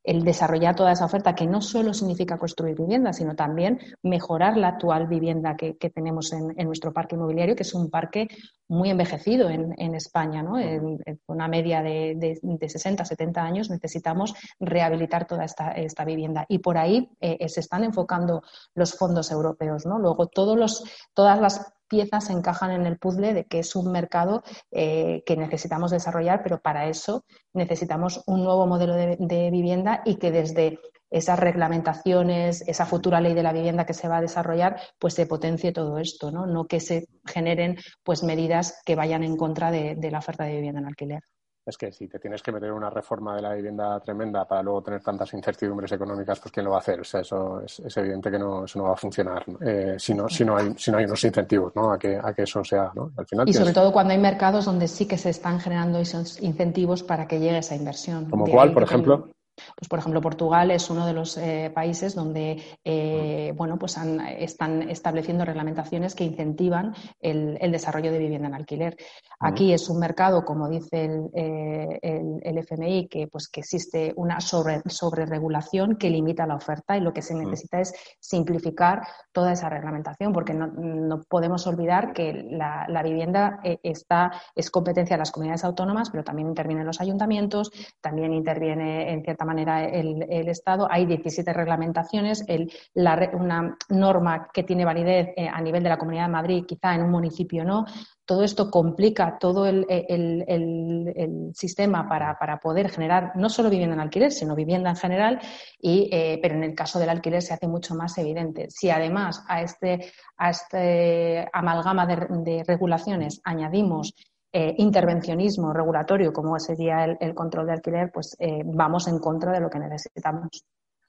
el 0.06 0.22
desarrollar 0.22 0.76
toda 0.76 0.92
esa 0.92 1.04
oferta, 1.04 1.34
que 1.34 1.46
no 1.46 1.60
solo 1.60 1.92
significa 1.92 2.38
construir 2.38 2.76
viviendas, 2.76 3.16
sino 3.16 3.34
también 3.34 3.80
mejorar 4.04 4.56
la 4.56 4.68
actual 4.68 5.08
vivienda 5.08 5.56
que, 5.56 5.76
que 5.76 5.90
tenemos 5.90 6.32
en, 6.32 6.54
en, 6.56 6.66
nuestro 6.66 6.92
parque 6.92 7.16
inmobiliario, 7.16 7.56
que 7.56 7.64
es 7.64 7.74
un 7.74 7.90
parque 7.90 8.28
muy 8.68 8.90
envejecido 8.90 9.50
en, 9.50 9.74
en 9.76 9.96
España, 9.96 10.44
¿no? 10.44 10.58
En, 10.58 11.00
en, 11.04 11.20
una 11.26 11.48
media 11.48 11.82
de, 11.82 12.14
de, 12.16 12.38
de, 12.40 12.68
60, 12.68 13.04
70 13.04 13.42
años 13.42 13.68
necesitamos 13.68 14.34
rehabilitar 14.60 15.26
toda 15.26 15.44
esta, 15.44 15.72
esta 15.72 16.04
vivienda. 16.04 16.46
Y 16.48 16.58
por 16.58 16.78
ahí 16.78 17.10
eh, 17.20 17.48
se 17.48 17.58
están 17.58 17.82
enfocando 17.82 18.42
los 18.74 18.96
fondos 18.96 19.32
europeos, 19.32 19.86
¿no? 19.86 19.98
Luego, 19.98 20.28
todos 20.28 20.56
los, 20.56 20.84
todas 21.14 21.40
las 21.40 21.75
piezas 21.88 22.30
encajan 22.30 22.70
en 22.70 22.86
el 22.86 22.98
puzzle 22.98 23.34
de 23.34 23.44
que 23.44 23.60
es 23.60 23.76
un 23.76 23.92
mercado 23.92 24.42
eh, 24.70 25.22
que 25.26 25.36
necesitamos 25.36 25.90
desarrollar, 25.90 26.42
pero 26.42 26.60
para 26.60 26.86
eso 26.86 27.24
necesitamos 27.52 28.22
un 28.26 28.44
nuevo 28.44 28.66
modelo 28.66 28.94
de, 28.94 29.50
vivienda 29.50 30.02
y 30.04 30.16
que 30.16 30.30
desde 30.30 30.78
esas 31.10 31.38
reglamentaciones, 31.38 32.62
esa 32.66 32.84
futura 32.84 33.20
ley 33.20 33.34
de 33.34 33.42
la 33.42 33.52
vivienda 33.52 33.86
que 33.86 33.94
se 33.94 34.08
va 34.08 34.18
a 34.18 34.20
desarrollar, 34.20 34.80
pues 34.98 35.14
se 35.14 35.26
potencie 35.26 35.72
todo 35.72 35.98
esto, 35.98 36.32
¿no? 36.32 36.46
No 36.46 36.66
que 36.66 36.80
se 36.80 37.06
generen 37.24 37.76
pues 38.02 38.22
medidas 38.22 38.82
que 38.84 38.96
vayan 38.96 39.22
en 39.22 39.36
contra 39.36 39.70
de, 39.70 39.94
de 39.96 40.10
la 40.10 40.18
oferta 40.18 40.44
de 40.44 40.56
vivienda 40.56 40.80
en 40.80 40.86
alquiler 40.86 41.20
es 41.66 41.76
que 41.76 41.90
si 41.90 42.06
te 42.06 42.20
tienes 42.20 42.42
que 42.42 42.52
meter 42.52 42.72
una 42.72 42.88
reforma 42.90 43.34
de 43.34 43.42
la 43.42 43.52
vivienda 43.52 43.98
tremenda 43.98 44.44
para 44.46 44.62
luego 44.62 44.82
tener 44.82 45.02
tantas 45.02 45.34
incertidumbres 45.34 45.90
económicas, 45.90 46.38
pues 46.38 46.52
¿quién 46.52 46.64
lo 46.64 46.70
va 46.70 46.76
a 46.76 46.80
hacer? 46.80 47.00
O 47.00 47.04
sea, 47.04 47.20
eso 47.22 47.60
es, 47.60 47.80
es 47.80 47.96
evidente 47.96 48.30
que 48.30 48.38
no, 48.38 48.64
eso 48.64 48.78
no 48.78 48.84
va 48.84 48.92
a 48.92 48.96
funcionar 48.96 49.44
eh, 49.60 49.96
si, 49.98 50.14
no, 50.14 50.28
si, 50.28 50.44
no 50.44 50.56
hay, 50.56 50.74
si 50.76 50.92
no 50.92 50.98
hay 50.98 51.04
unos 51.04 51.22
incentivos 51.24 51.74
¿no? 51.74 51.92
a, 51.92 51.98
que, 51.98 52.16
a 52.22 52.32
que 52.32 52.42
eso 52.42 52.62
sea. 52.62 52.92
¿no? 52.94 53.10
Al 53.16 53.26
final 53.26 53.48
y 53.48 53.52
tienes... 53.52 53.68
sobre 53.68 53.74
todo 53.74 53.92
cuando 53.92 54.12
hay 54.12 54.18
mercados 54.18 54.64
donde 54.64 54.86
sí 54.86 55.06
que 55.06 55.18
se 55.18 55.30
están 55.30 55.58
generando 55.58 55.98
esos 55.98 56.40
incentivos 56.40 57.02
para 57.02 57.26
que 57.26 57.40
llegue 57.40 57.58
esa 57.58 57.74
inversión. 57.74 58.30
¿Como 58.30 58.46
cuál, 58.46 58.72
por 58.72 58.84
ejemplo? 58.84 59.28
Pues, 59.76 59.88
por 59.88 59.98
ejemplo, 59.98 60.20
Portugal 60.20 60.70
es 60.70 60.90
uno 60.90 61.06
de 61.06 61.12
los 61.12 61.36
eh, 61.38 61.70
países 61.74 62.14
donde 62.14 62.62
eh, 62.84 63.52
bueno, 63.56 63.78
pues 63.78 63.96
han, 63.96 64.20
están 64.20 64.88
estableciendo 64.90 65.44
reglamentaciones 65.44 66.14
que 66.14 66.24
incentivan 66.24 66.94
el, 67.20 67.56
el, 67.60 67.72
desarrollo 67.72 68.12
de 68.12 68.18
vivienda 68.18 68.48
en 68.48 68.54
alquiler. 68.54 68.96
Aquí 69.40 69.72
es 69.72 69.88
un 69.88 69.98
mercado, 69.98 70.44
como 70.44 70.68
dice 70.68 71.04
el, 71.04 71.30
eh, 71.34 71.98
el, 72.02 72.40
el 72.42 72.58
FMI, 72.58 73.08
que, 73.08 73.28
pues, 73.28 73.48
que 73.48 73.60
existe 73.60 74.12
una 74.16 74.40
sobre, 74.40 74.82
sobreregulación 74.86 75.96
que 75.96 76.10
limita 76.10 76.46
la 76.46 76.56
oferta 76.56 76.96
y 76.96 77.00
lo 77.00 77.12
que 77.12 77.22
se 77.22 77.34
necesita 77.34 77.80
es 77.80 77.94
simplificar 78.20 79.02
toda 79.32 79.52
esa 79.52 79.68
reglamentación, 79.68 80.32
porque 80.32 80.54
no, 80.54 80.66
no 80.66 81.22
podemos 81.28 81.66
olvidar 81.66 82.12
que 82.12 82.32
la, 82.50 82.86
la 82.88 83.02
vivienda 83.02 83.60
está, 83.62 84.30
es 84.54 84.70
competencia 84.70 85.16
de 85.16 85.20
las 85.20 85.32
comunidades 85.32 85.64
autónomas, 85.64 86.10
pero 86.10 86.24
también 86.24 86.48
intervienen 86.48 86.86
los 86.86 87.00
ayuntamientos, 87.00 87.70
también 88.00 88.32
interviene 88.32 89.12
en 89.12 89.22
cierta 89.22 89.45
manera 89.46 89.84
el, 89.84 90.48
Estado. 90.48 90.86
Hay 90.90 91.06
17 91.06 91.52
reglamentaciones. 91.52 92.44
El, 92.46 92.70
la, 92.94 93.30
una 93.32 93.76
norma 93.88 94.48
que 94.52 94.62
tiene 94.62 94.84
validez 94.84 95.28
eh, 95.36 95.48
a 95.48 95.60
nivel 95.60 95.82
de 95.82 95.88
la 95.88 95.98
Comunidad 95.98 96.24
de 96.26 96.32
Madrid, 96.32 96.64
quizá 96.66 96.94
en 96.94 97.02
un 97.02 97.10
municipio 97.10 97.64
no. 97.64 97.86
Todo 98.26 98.42
esto 98.42 98.70
complica 98.70 99.38
todo 99.38 99.66
el, 99.66 99.86
el, 99.88 100.44
el 100.48 101.50
sistema 101.54 102.08
para, 102.08 102.36
para, 102.38 102.58
poder 102.58 102.90
generar 102.90 103.32
no 103.36 103.48
solo 103.48 103.70
vivienda 103.70 103.94
en 103.94 104.00
alquiler, 104.00 104.32
sino 104.32 104.56
vivienda 104.56 104.90
en 104.90 104.96
general, 104.96 105.40
y, 105.80 106.08
eh, 106.12 106.38
pero 106.42 106.56
en 106.56 106.64
el 106.64 106.74
caso 106.74 106.98
del 106.98 107.10
alquiler 107.10 107.40
se 107.40 107.54
hace 107.54 107.68
mucho 107.68 107.94
más 107.94 108.18
evidente. 108.18 108.66
Si 108.68 108.90
además 108.90 109.44
a 109.46 109.62
este, 109.62 110.10
a 110.36 110.50
este 110.50 111.48
amalgama 111.52 112.04
de 112.06 112.64
regulaciones 112.66 113.40
añadimos 113.44 114.14
eh, 114.58 114.74
intervencionismo 114.78 115.70
regulatorio, 115.70 116.32
como 116.32 116.58
sería 116.58 117.04
el, 117.04 117.18
el 117.20 117.34
control 117.34 117.66
de 117.66 117.72
alquiler, 117.74 118.10
pues 118.10 118.34
eh, 118.38 118.62
vamos 118.64 119.06
en 119.06 119.18
contra 119.18 119.52
de 119.52 119.60
lo 119.60 119.68
que 119.68 119.78
necesitamos. 119.78 120.64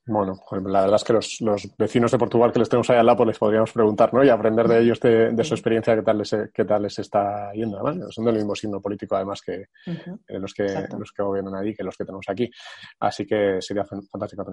Bueno, 0.06 0.34
la 0.66 0.82
verdad 0.82 0.98
es 0.98 1.04
que 1.06 1.14
los, 1.14 1.40
los, 1.40 1.78
vecinos 1.78 2.12
de 2.12 2.18
Portugal 2.18 2.52
que 2.52 2.60
les 2.60 2.68
tenemos 2.68 2.90
ahí 2.90 2.98
al 2.98 3.06
lado, 3.06 3.20
pues 3.20 3.28
les 3.28 3.40
podríamos 3.40 3.72
preguntar, 3.72 4.14
¿no? 4.14 4.22
Y 4.22 4.28
aprender 4.28 4.68
de 4.68 4.82
ellos, 4.82 5.00
de, 5.00 5.32
de 5.32 5.44
su 5.46 5.54
experiencia, 5.54 5.96
qué 5.96 6.02
tal 6.02 6.18
les, 6.18 6.36
qué 6.54 6.66
tal 6.66 6.82
les 6.82 7.00
está 7.00 7.54
yendo. 7.54 7.78
Además, 7.78 8.14
son 8.14 8.26
del 8.26 8.36
mismo 8.36 8.54
signo 8.54 8.82
político, 8.82 9.16
además, 9.16 9.42
que 9.42 9.60
uh 9.60 9.92
-huh. 9.92 10.20
eh, 10.28 10.40
los, 10.40 10.54
que, 10.54 10.66
los 10.98 11.14
que 11.14 11.24
gobiernan 11.24 11.56
ahí, 11.56 11.74
que 11.74 11.84
los 11.84 11.96
que 11.96 12.04
tenemos 12.04 12.26
aquí. 12.28 12.52
Así 13.00 13.26
que 13.26 13.62
sería 13.62 13.86
fantástico. 13.86 14.46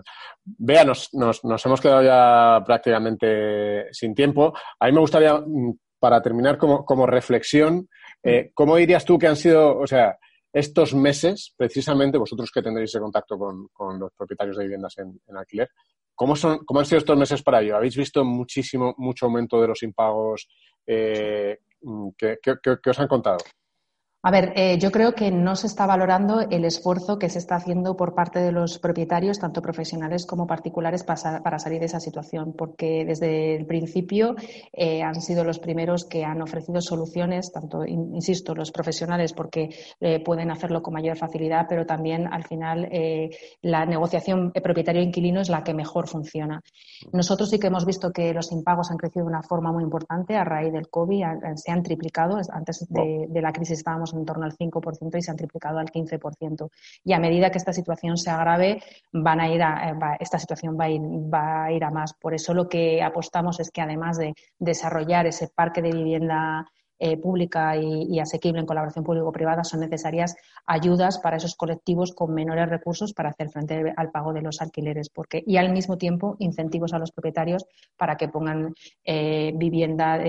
Vea, 0.44 0.84
nos, 0.84 1.12
nos, 1.14 1.44
nos 1.44 1.66
hemos 1.66 1.80
quedado 1.80 2.02
ya 2.04 2.62
prácticamente 2.64 3.92
sin 3.92 4.14
tiempo. 4.14 4.52
A 4.78 4.86
mí 4.86 4.92
me 4.92 5.00
gustaría, 5.00 5.34
mm, 5.34 5.78
para 5.98 6.22
terminar 6.22 6.58
como, 6.58 6.84
como 6.84 7.06
reflexión, 7.06 7.88
eh, 8.24 8.50
¿Cómo 8.54 8.76
dirías 8.76 9.04
tú 9.04 9.18
que 9.18 9.26
han 9.26 9.36
sido, 9.36 9.78
o 9.78 9.86
sea, 9.86 10.18
estos 10.52 10.94
meses, 10.94 11.52
precisamente 11.56 12.16
vosotros 12.16 12.50
que 12.50 12.62
tendréis 12.62 12.90
ese 12.90 13.00
contacto 13.00 13.38
con, 13.38 13.68
con 13.72 13.98
los 13.98 14.12
propietarios 14.16 14.56
de 14.56 14.64
viviendas 14.64 14.96
en, 14.98 15.20
en 15.26 15.36
alquiler, 15.36 15.68
¿cómo, 16.14 16.34
son, 16.34 16.64
¿cómo 16.64 16.80
han 16.80 16.86
sido 16.86 16.98
estos 16.98 17.18
meses 17.18 17.42
para 17.42 17.60
ello? 17.60 17.76
¿Habéis 17.76 17.96
visto 17.96 18.24
muchísimo, 18.24 18.94
mucho 18.98 19.26
aumento 19.26 19.60
de 19.60 19.68
los 19.68 19.82
impagos? 19.82 20.48
Eh, 20.86 21.58
¿qué, 22.16 22.38
qué, 22.42 22.54
qué 22.82 22.90
os 22.90 23.00
han 23.00 23.08
contado? 23.08 23.38
A 24.26 24.30
ver, 24.30 24.54
eh, 24.56 24.78
yo 24.78 24.90
creo 24.90 25.14
que 25.14 25.30
no 25.30 25.54
se 25.54 25.66
está 25.66 25.84
valorando 25.84 26.40
el 26.40 26.64
esfuerzo 26.64 27.18
que 27.18 27.28
se 27.28 27.38
está 27.38 27.56
haciendo 27.56 27.94
por 27.94 28.14
parte 28.14 28.38
de 28.38 28.52
los 28.52 28.78
propietarios, 28.78 29.38
tanto 29.38 29.60
profesionales 29.60 30.24
como 30.24 30.46
particulares, 30.46 31.04
para, 31.04 31.42
para 31.42 31.58
salir 31.58 31.80
de 31.80 31.84
esa 31.84 32.00
situación, 32.00 32.54
porque 32.56 33.04
desde 33.04 33.54
el 33.54 33.66
principio 33.66 34.34
eh, 34.72 35.02
han 35.02 35.20
sido 35.20 35.44
los 35.44 35.58
primeros 35.58 36.06
que 36.06 36.24
han 36.24 36.40
ofrecido 36.40 36.80
soluciones, 36.80 37.52
tanto, 37.52 37.84
insisto, 37.84 38.54
los 38.54 38.72
profesionales, 38.72 39.34
porque 39.34 39.68
eh, 40.00 40.24
pueden 40.24 40.50
hacerlo 40.50 40.82
con 40.82 40.94
mayor 40.94 41.18
facilidad, 41.18 41.66
pero 41.68 41.84
también 41.84 42.26
al 42.26 42.44
final 42.44 42.88
la 43.60 43.84
negociación 43.84 44.52
propietario-inquilino 44.52 45.42
es 45.42 45.50
la 45.50 45.62
que 45.62 45.74
mejor 45.74 46.08
funciona. 46.08 46.62
Nosotros 47.12 47.50
sí 47.50 47.58
que 47.58 47.66
hemos 47.66 47.84
visto 47.84 48.10
que 48.10 48.32
los 48.32 48.52
impagos 48.52 48.90
han 48.90 48.96
crecido 48.96 49.26
de 49.26 49.32
una 49.32 49.42
forma 49.42 49.70
muy 49.70 49.82
importante 49.82 50.34
a 50.34 50.44
raíz 50.44 50.72
del 50.72 50.88
COVID, 50.88 51.24
se 51.56 51.70
han 51.70 51.82
triplicado. 51.82 52.38
Antes 52.50 52.86
de, 52.88 53.26
de 53.28 53.42
la 53.42 53.52
crisis 53.52 53.78
estábamos 53.78 54.13
en 54.14 54.24
torno 54.24 54.44
al 54.44 54.56
5% 54.56 55.18
y 55.18 55.22
se 55.22 55.30
han 55.30 55.36
triplicado 55.36 55.78
al 55.78 55.90
15%. 55.90 56.70
Y 57.04 57.12
a 57.12 57.18
medida 57.18 57.50
que 57.50 57.58
esta 57.58 57.72
situación 57.72 58.16
se 58.16 58.30
agrave, 58.30 58.82
van 59.12 59.40
a 59.40 59.48
ir 59.48 59.62
a, 59.62 59.90
eh, 59.90 60.16
esta 60.20 60.38
situación 60.38 60.76
va 60.78 60.84
a, 61.64 61.72
ir, 61.72 61.84
a 61.84 61.90
más. 61.90 62.14
Por 62.14 62.34
eso 62.34 62.54
lo 62.54 62.68
que 62.68 63.02
apostamos 63.02 63.60
es 63.60 63.70
que 63.70 63.80
además 63.80 64.18
de 64.18 64.34
desarrollar 64.58 65.26
ese 65.26 65.48
parque 65.48 65.82
de 65.82 65.92
vivienda 65.92 66.66
eh, 66.98 67.16
pública 67.16 67.76
y, 67.76 68.20
asequible 68.20 68.60
en 68.60 68.66
colaboración 68.66 69.04
público-privada 69.04 69.64
son 69.64 69.80
necesarias 69.80 70.36
ayudas 70.64 71.18
para 71.18 71.36
esos 71.36 71.56
colectivos 71.56 72.12
con 72.14 72.32
menores 72.32 72.68
recursos 72.68 73.12
para 73.12 73.30
hacer 73.30 73.50
frente 73.50 73.92
al 73.96 74.10
pago 74.12 74.32
de 74.32 74.42
los 74.42 74.62
alquileres 74.62 75.10
y 75.44 75.56
al 75.56 75.72
mismo 75.72 75.98
tiempo 75.98 76.36
incentivos 76.38 76.92
a 76.94 76.98
los 76.98 77.10
propietarios 77.10 77.66
para 77.96 78.16
que 78.16 78.28
pongan 78.28 78.74
eh, 79.04 79.52
vivienda 79.56 80.20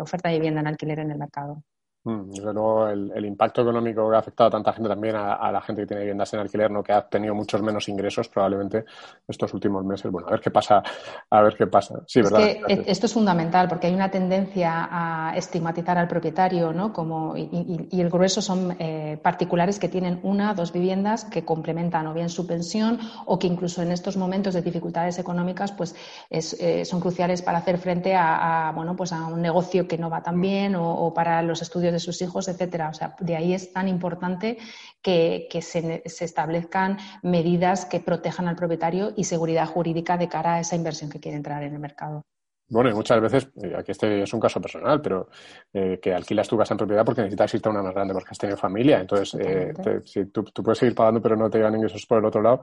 oferta 0.00 0.30
de 0.30 0.36
vivienda 0.36 0.60
en 0.60 0.66
alquiler 0.66 0.98
en 1.00 1.10
el 1.10 1.18
mercado. 1.18 1.62
Mm, 2.04 2.30
desde 2.32 2.52
luego, 2.52 2.88
el, 2.88 3.12
el, 3.14 3.24
impacto 3.24 3.62
económico 3.62 4.10
que 4.10 4.16
ha 4.16 4.18
afectado 4.18 4.48
a 4.48 4.50
tanta 4.50 4.72
gente 4.72 4.88
también, 4.88 5.14
a, 5.14 5.52
la 5.52 5.60
gente 5.60 5.82
que 5.82 5.86
tiene 5.86 6.00
viviendas 6.00 6.34
en 6.34 6.40
alquiler, 6.40 6.68
no 6.68 6.82
que 6.82 6.92
ha 6.92 7.02
tenido 7.02 7.32
muchos 7.32 7.62
menos 7.62 7.88
ingresos 7.88 8.28
probablemente 8.28 8.84
estos 9.28 9.54
últimos 9.54 9.84
meses. 9.84 10.10
Bueno, 10.10 10.26
a 10.26 10.32
ver 10.32 10.40
qué 10.40 10.50
pasa, 10.50 10.82
a 11.30 11.42
ver 11.42 11.54
qué 11.54 11.68
pasa. 11.68 12.00
Sí, 12.08 12.18
es 12.18 12.28
¿verdad? 12.28 12.66
Que 12.66 12.84
esto 12.88 13.06
es 13.06 13.12
fundamental 13.12 13.68
porque 13.68 13.86
hay 13.86 13.94
una 13.94 14.10
tendencia 14.10 14.88
a 14.90 15.36
estigmatizar 15.36 15.96
al 15.96 16.08
propietario, 16.08 16.72
¿no? 16.72 16.92
Como, 16.92 17.36
y, 17.36 17.88
y, 17.88 18.00
el 18.00 18.10
grueso 18.10 18.42
son 18.42 18.74
eh, 18.80 19.16
particulares 19.22 19.78
que 19.78 19.88
tienen 19.88 20.18
una, 20.24 20.54
dos 20.54 20.72
viviendas 20.72 21.24
que 21.26 21.44
complementan 21.44 22.08
o 22.08 22.14
bien 22.14 22.30
su 22.30 22.48
pensión 22.48 22.98
o 23.26 23.38
que 23.38 23.46
incluso 23.46 23.80
en 23.80 23.92
estos 23.92 24.16
momentos 24.16 24.54
de 24.54 24.62
dificultades 24.62 25.20
económicas, 25.20 25.70
pues 25.70 25.94
es, 26.28 26.60
eh, 26.60 26.84
son 26.84 26.98
cruciales 26.98 27.42
para 27.42 27.58
hacer 27.58 27.78
frente 27.78 28.16
a, 28.16 28.70
a, 28.70 28.72
bueno, 28.72 28.96
pues 28.96 29.12
a 29.12 29.24
un 29.26 29.40
negocio 29.40 29.86
que 29.86 29.98
no 29.98 30.10
va 30.10 30.20
tan 30.20 30.40
bien 30.40 30.74
o, 30.74 30.92
o 30.92 31.14
para 31.14 31.42
los 31.42 31.62
estudios 31.62 31.91
de 31.92 32.00
sus 32.00 32.20
hijos, 32.22 32.48
etcétera. 32.48 32.88
O 32.88 32.94
sea, 32.94 33.14
de 33.20 33.36
ahí 33.36 33.54
es 33.54 33.72
tan 33.72 33.88
importante 33.88 34.58
que, 35.02 35.46
que 35.50 35.62
se, 35.62 36.02
se, 36.06 36.24
establezcan 36.24 36.98
medidas 37.22 37.84
que 37.84 38.00
protejan 38.00 38.48
al 38.48 38.56
propietario 38.56 39.12
y 39.16 39.24
seguridad 39.24 39.66
jurídica 39.66 40.16
de 40.16 40.28
cara 40.28 40.54
a 40.54 40.60
esa 40.60 40.76
inversión 40.76 41.10
que 41.10 41.20
quiere 41.20 41.36
entrar 41.36 41.62
en 41.62 41.74
el 41.74 41.78
mercado. 41.78 42.24
Bueno, 42.72 42.88
y 42.88 42.94
muchas 42.94 43.20
veces, 43.20 43.48
eh, 43.62 43.74
aquí 43.76 43.90
este 43.90 44.22
es 44.22 44.32
un 44.32 44.40
caso 44.40 44.58
personal, 44.58 45.02
pero 45.02 45.28
eh, 45.74 46.00
que 46.00 46.14
alquilas 46.14 46.48
tu 46.48 46.56
casa 46.56 46.72
en 46.72 46.78
propiedad 46.78 47.04
porque 47.04 47.20
necesitas 47.20 47.52
irte 47.52 47.68
a 47.68 47.72
una 47.72 47.82
más 47.82 47.92
grande 47.92 48.14
porque 48.14 48.30
has 48.30 48.38
tenido 48.38 48.56
familia. 48.56 48.98
Entonces, 48.98 49.38
eh, 49.38 49.74
te, 49.74 50.00
si 50.06 50.24
tú, 50.26 50.42
tú, 50.44 50.62
puedes 50.62 50.78
seguir 50.78 50.94
pagando, 50.94 51.20
pero 51.20 51.36
no 51.36 51.50
te 51.50 51.58
llegan 51.58 51.74
ingresos 51.74 52.06
por 52.06 52.18
el 52.18 52.24
otro 52.24 52.40
lado, 52.40 52.62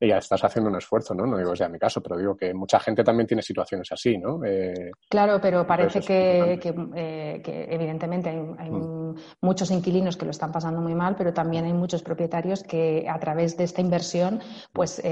y 0.00 0.08
ya 0.08 0.16
estás 0.16 0.42
haciendo 0.44 0.70
un 0.70 0.78
esfuerzo, 0.78 1.14
¿no? 1.14 1.26
No 1.26 1.36
digo 1.36 1.54
sea 1.54 1.68
mi 1.68 1.78
caso, 1.78 2.00
pero 2.00 2.16
digo 2.16 2.34
que 2.38 2.54
mucha 2.54 2.80
gente 2.80 3.04
también 3.04 3.26
tiene 3.26 3.42
situaciones 3.42 3.92
así, 3.92 4.16
¿no? 4.16 4.42
Eh, 4.46 4.92
claro, 5.10 5.38
pero 5.42 5.66
parece 5.66 6.00
que, 6.00 6.58
que, 6.58 6.74
eh, 6.96 7.42
que, 7.44 7.66
evidentemente 7.68 8.30
hay, 8.30 8.38
hay 8.56 8.70
mm. 8.70 9.14
muchos 9.42 9.70
inquilinos 9.70 10.16
que 10.16 10.24
lo 10.24 10.30
están 10.30 10.52
pasando 10.52 10.80
muy 10.80 10.94
mal, 10.94 11.16
pero 11.16 11.34
también 11.34 11.66
hay 11.66 11.74
muchos 11.74 12.02
propietarios 12.02 12.62
que 12.62 13.06
a 13.06 13.18
través 13.18 13.58
de 13.58 13.64
esta 13.64 13.82
inversión, 13.82 14.40
pues 14.72 15.02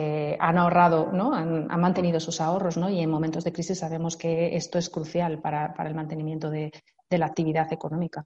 han 0.41 0.57
ahorrado, 0.57 1.11
¿no? 1.13 1.35
Han, 1.35 1.71
han 1.71 1.81
mantenido 1.83 2.19
sus 2.19 2.41
ahorros, 2.41 2.79
¿no? 2.79 2.89
Y 2.89 3.01
en 3.01 3.11
momentos 3.11 3.45
de 3.45 3.53
crisis 3.53 3.81
sabemos 3.81 4.17
que 4.17 4.38
esto 4.47 4.79
es 4.79 4.91
crucial 4.91 5.41
para, 5.41 5.75
para 5.75 5.89
el 5.89 5.95
mantenimiento 5.95 6.51
de, 6.51 6.73
de, 7.09 7.19
la 7.19 7.27
actividad 7.27 7.73
económica. 7.73 8.25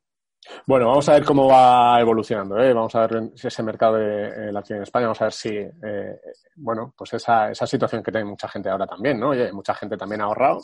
Bueno, 0.66 0.88
vamos 0.88 1.08
a 1.08 1.12
ver 1.12 1.24
cómo 1.24 1.46
va 1.46 2.00
evolucionando. 2.00 2.58
¿eh? 2.58 2.72
Vamos 2.72 2.94
a 2.96 3.06
ver 3.06 3.30
si 3.34 3.46
ese 3.46 3.62
mercado 3.62 3.94
de, 3.94 4.48
eh, 4.48 4.52
aquí 4.56 4.72
en 4.72 4.82
España, 4.82 5.06
vamos 5.06 5.20
a 5.20 5.24
ver 5.24 5.32
si, 5.32 5.50
eh, 5.50 6.20
bueno, 6.56 6.92
pues 6.96 7.14
esa, 7.14 7.50
esa 7.50 7.66
situación 7.66 8.02
que 8.02 8.10
tiene 8.10 8.24
mucha 8.26 8.48
gente 8.48 8.68
ahora 8.68 8.86
también, 8.86 9.20
¿no? 9.20 9.30
Oye, 9.30 9.52
mucha 9.52 9.74
gente 9.74 9.96
también 9.96 10.20
ha 10.20 10.24
ahorrado, 10.24 10.58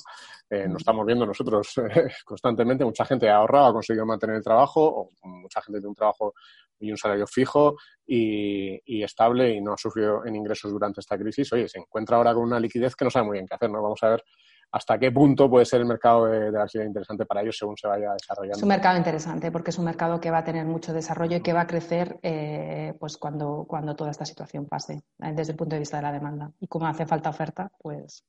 eh, 0.51 0.67
nos 0.67 0.79
estamos 0.79 1.07
viendo 1.07 1.25
nosotros 1.25 1.75
constantemente, 2.25 2.85
mucha 2.85 3.05
gente 3.05 3.29
ha 3.29 3.37
ahorrado, 3.37 3.67
ha 3.69 3.73
conseguido 3.73 4.05
mantener 4.05 4.37
el 4.37 4.43
trabajo, 4.43 4.83
o 4.83 5.29
mucha 5.29 5.63
gente 5.63 5.79
tiene 5.79 5.91
un 5.91 5.95
trabajo 5.95 6.35
y 6.81 6.91
un 6.91 6.97
salario 6.97 7.27
fijo 7.27 7.77
y, 8.07 8.81
y, 8.85 9.03
estable 9.03 9.53
y 9.53 9.61
no 9.61 9.73
ha 9.73 9.77
sufrido 9.77 10.25
en 10.25 10.37
ingresos 10.37 10.71
durante 10.73 11.01
esta 11.01 11.17
crisis. 11.19 11.53
Oye, 11.53 11.69
se 11.69 11.79
encuentra 11.79 12.17
ahora 12.17 12.35
con 12.35 12.45
una 12.45 12.61
liquidez 12.61 12.95
que 12.95 13.05
no 13.05 13.11
sabe 13.11 13.27
muy 13.27 13.35
bien 13.35 13.47
qué 13.47 13.55
hacer, 13.55 13.71
¿no? 13.71 13.83
Vamos 13.83 14.03
a 14.03 14.11
ver 14.11 14.25
hasta 14.71 14.99
qué 14.99 15.11
punto 15.11 15.49
puede 15.49 15.65
ser 15.65 15.81
el 15.81 15.87
mercado 15.87 16.27
de, 16.27 16.51
de 16.51 16.61
alquiler 16.61 16.87
interesante 16.87 17.25
para 17.25 17.43
ellos 17.43 17.57
según 17.57 17.77
se 17.77 17.89
vaya 17.89 18.13
desarrollando. 18.13 18.57
Es 18.57 18.63
un 18.63 18.69
mercado 18.69 18.97
interesante 18.97 19.51
porque 19.51 19.71
es 19.71 19.79
un 19.79 19.85
mercado 19.85 20.21
que 20.21 20.31
va 20.31 20.39
a 20.39 20.45
tener 20.45 20.67
mucho 20.67 20.93
desarrollo 20.93 21.37
y 21.37 21.41
que 21.41 21.53
va 21.53 21.63
a 21.63 21.67
crecer 21.67 22.19
eh, 22.23 22.95
pues 22.99 23.17
cuando, 23.17 23.65
cuando 23.67 23.97
toda 23.97 24.11
esta 24.11 24.25
situación 24.25 24.67
pase, 24.67 25.03
eh, 25.23 25.33
desde 25.35 25.53
el 25.53 25.59
punto 25.59 25.77
de 25.77 25.81
vista 25.81 25.97
de 25.97 26.03
la 26.03 26.13
demanda. 26.13 26.51
Y 26.61 26.67
como 26.67 26.87
hace 26.87 27.07
falta 27.07 27.31
oferta, 27.31 27.71
pues. 27.79 28.25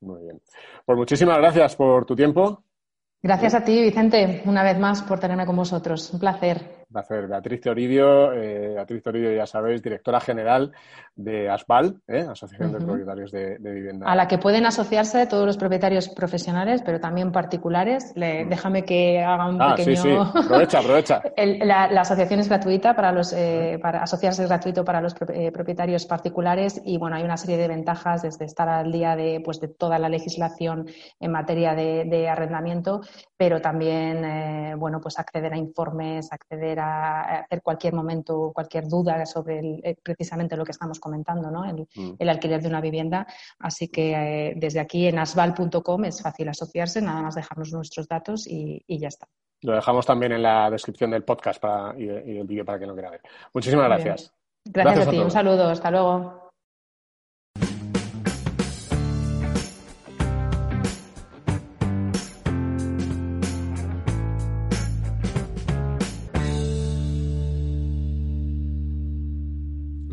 Muy 0.00 0.22
bien. 0.22 0.40
Pues 0.84 0.98
muchísimas 0.98 1.38
gracias 1.38 1.76
por 1.76 2.04
tu 2.04 2.14
tiempo. 2.16 2.64
Gracias 3.22 3.54
a 3.54 3.64
ti, 3.64 3.80
Vicente, 3.80 4.42
una 4.44 4.62
vez 4.62 4.78
más 4.78 5.00
por 5.02 5.18
tenerme 5.18 5.46
con 5.46 5.56
vosotros. 5.56 6.12
Un 6.12 6.20
placer. 6.20 6.83
Un 6.94 7.02
placer. 7.02 7.26
Beatriz 7.26 7.60
Toridio, 7.60 8.32
eh, 8.32 8.74
Beatriz 8.74 9.02
Toridio, 9.02 9.34
ya 9.34 9.46
sabéis, 9.46 9.82
directora 9.82 10.20
general 10.20 10.70
de 11.16 11.50
ASBAL, 11.50 11.96
¿eh? 12.06 12.24
Asociación 12.30 12.70
uh 12.70 12.74
-huh. 12.74 12.78
de 12.78 12.86
Propietarios 12.86 13.32
de, 13.32 13.58
de, 13.58 13.72
Vivienda. 13.72 14.06
A 14.06 14.14
la 14.14 14.28
que 14.28 14.38
pueden 14.38 14.64
asociarse 14.64 15.26
todos 15.26 15.44
los 15.44 15.56
propietarios 15.56 16.08
profesionales, 16.08 16.82
pero 16.86 17.00
también 17.00 17.32
particulares. 17.32 18.12
Le, 18.14 18.44
déjame 18.44 18.84
que 18.84 19.24
haga 19.24 19.48
un 19.48 19.60
ah, 19.60 19.74
pequeño. 19.74 19.96
Sí, 19.96 20.08
sí. 20.08 20.38
Aprovecha, 20.38 20.78
aprovecha. 20.78 21.22
El, 21.36 21.66
la, 21.66 21.88
la, 21.90 22.02
asociación 22.02 22.38
es 22.38 22.48
gratuita 22.48 22.94
para 22.94 23.10
los, 23.10 23.32
eh, 23.32 23.80
para 23.82 24.04
asociarse 24.04 24.42
es 24.44 24.48
gratuito 24.48 24.84
para 24.84 25.00
los 25.00 25.16
eh, 25.32 25.50
propietarios 25.50 26.06
particulares 26.06 26.80
y 26.84 26.96
bueno, 26.98 27.16
hay 27.16 27.24
una 27.24 27.36
serie 27.36 27.56
de 27.56 27.66
ventajas 27.66 28.22
desde 28.22 28.44
estar 28.44 28.68
al 28.68 28.92
día 28.92 29.16
de, 29.16 29.40
pues, 29.44 29.60
de 29.60 29.66
toda 29.66 29.98
la 29.98 30.08
legislación 30.08 30.86
en 31.18 31.32
materia 31.32 31.74
de, 31.74 32.04
de 32.04 32.28
arrendamiento, 32.28 33.00
pero 33.36 33.60
también, 33.60 34.78
bueno, 34.78 35.00
pues 35.00 35.18
acceder 35.18 35.52
a 35.52 35.56
informes, 35.56 36.32
acceder 36.32 36.78
a 36.80 36.83
hacer 36.84 37.62
cualquier 37.62 37.94
momento, 37.94 38.52
cualquier 38.54 38.86
duda 38.88 39.24
sobre 39.26 39.58
el, 39.58 39.80
eh, 39.84 39.96
precisamente 40.02 40.56
lo 40.56 40.64
que 40.64 40.72
estamos 40.72 41.00
comentando, 41.00 41.50
¿no? 41.50 41.64
El, 41.64 41.86
mm. 41.94 42.16
el 42.18 42.28
alquiler 42.28 42.62
de 42.62 42.68
una 42.68 42.80
vivienda. 42.80 43.26
Así 43.58 43.88
que 43.88 44.12
eh, 44.12 44.54
desde 44.56 44.80
aquí 44.80 45.06
en 45.06 45.18
asval.com 45.18 46.04
es 46.04 46.22
fácil 46.22 46.48
asociarse, 46.48 47.00
nada 47.00 47.22
más 47.22 47.34
dejarnos 47.34 47.72
nuestros 47.72 48.08
datos 48.08 48.46
y, 48.46 48.82
y, 48.86 48.98
ya 48.98 49.08
está. 49.08 49.26
Lo 49.62 49.74
dejamos 49.74 50.06
también 50.06 50.32
en 50.32 50.42
la 50.42 50.70
descripción 50.70 51.10
del 51.10 51.24
podcast 51.24 51.60
para, 51.60 51.94
y, 51.98 52.04
y 52.04 52.38
el 52.38 52.46
vídeo 52.46 52.64
para 52.64 52.78
que 52.78 52.86
lo 52.86 52.94
quiera 52.94 53.10
ver. 53.10 53.20
Muchísimas 53.52 53.86
gracias. 53.86 54.32
Gracias, 54.64 54.84
gracias 54.84 55.08
a 55.08 55.10
ti, 55.10 55.18
a 55.18 55.24
un 55.24 55.30
saludo, 55.30 55.68
hasta 55.68 55.90
luego. 55.90 56.43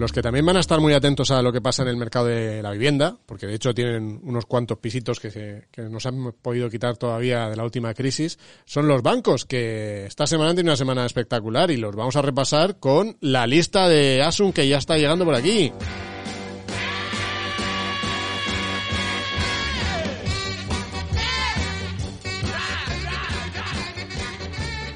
Los 0.02 0.12
que 0.12 0.24
también 0.24 0.44
van 0.48 0.58
a 0.58 0.62
estar 0.62 0.80
muy 0.80 0.94
atentos 0.94 1.30
a 1.30 1.44
lo 1.44 1.54
que 1.54 1.62
pasa 1.62 1.84
en 1.84 1.90
el 1.90 1.96
mercado 1.96 2.26
de 2.26 2.64
la 2.64 2.72
vivienda, 2.72 3.16
porque 3.28 3.46
de 3.46 3.54
hecho 3.54 3.72
tienen 3.72 4.20
unos 4.24 4.48
cuantos 4.48 4.80
pisitos 4.80 5.20
que, 5.20 5.30
se, 5.30 5.68
que 5.70 5.84
nos 5.84 6.08
han 6.08 6.32
podido 6.42 6.72
quitar 6.72 6.98
todavía 6.98 7.52
de 7.52 7.56
la 7.56 7.64
última 7.64 7.94
crisis, 7.94 8.40
son 8.66 8.88
los 8.88 9.04
bancos, 9.04 9.46
que 9.46 10.08
esta 10.08 10.26
semana 10.26 10.56
tiene 10.56 10.72
una 10.72 10.76
semana 10.76 11.06
espectacular 11.06 11.70
y 11.70 11.78
los 11.78 11.96
vamos 11.96 12.16
a 12.16 12.24
repasar 12.24 12.80
con 12.80 13.16
la 13.22 13.46
lista 13.46 13.88
de 13.88 14.24
Asun 14.24 14.54
que 14.54 14.68
ya 14.68 14.80
está 14.80 14.98
llegando 14.98 15.24
por 15.24 15.36
aquí. 15.36 15.72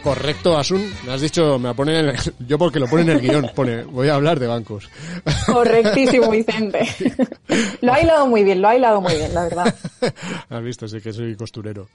Correcto, 0.06 0.56
Asun. 0.56 0.84
Me 1.04 1.14
has 1.14 1.22
dicho, 1.22 1.58
me 1.58 1.74
ponen 1.74 1.96
en 1.96 2.10
el, 2.10 2.16
yo 2.48 2.60
porque 2.60 2.80
lo 2.80 2.86
pone 2.86 3.02
en 3.02 3.10
el 3.10 3.22
guion, 3.22 3.50
pone, 3.56 3.82
voy 3.86 4.08
a 4.08 4.14
hablar 4.14 4.40
de 4.40 4.46
bancos. 4.46 4.88
Correctísimo, 5.52 6.30
Vicente. 6.30 6.88
Lo 7.82 7.92
ha 7.92 8.00
hilado 8.00 8.28
muy 8.28 8.44
bien, 8.44 8.62
lo 8.62 8.68
ha 8.68 8.76
hilado 8.76 9.02
muy 9.02 9.16
bien, 9.16 9.34
la 9.34 9.46
verdad. 9.46 9.76
Has 10.50 10.62
visto, 10.62 10.88
sí 10.88 11.02
que 11.02 11.12
soy 11.12 11.36
costurero. 11.36 11.88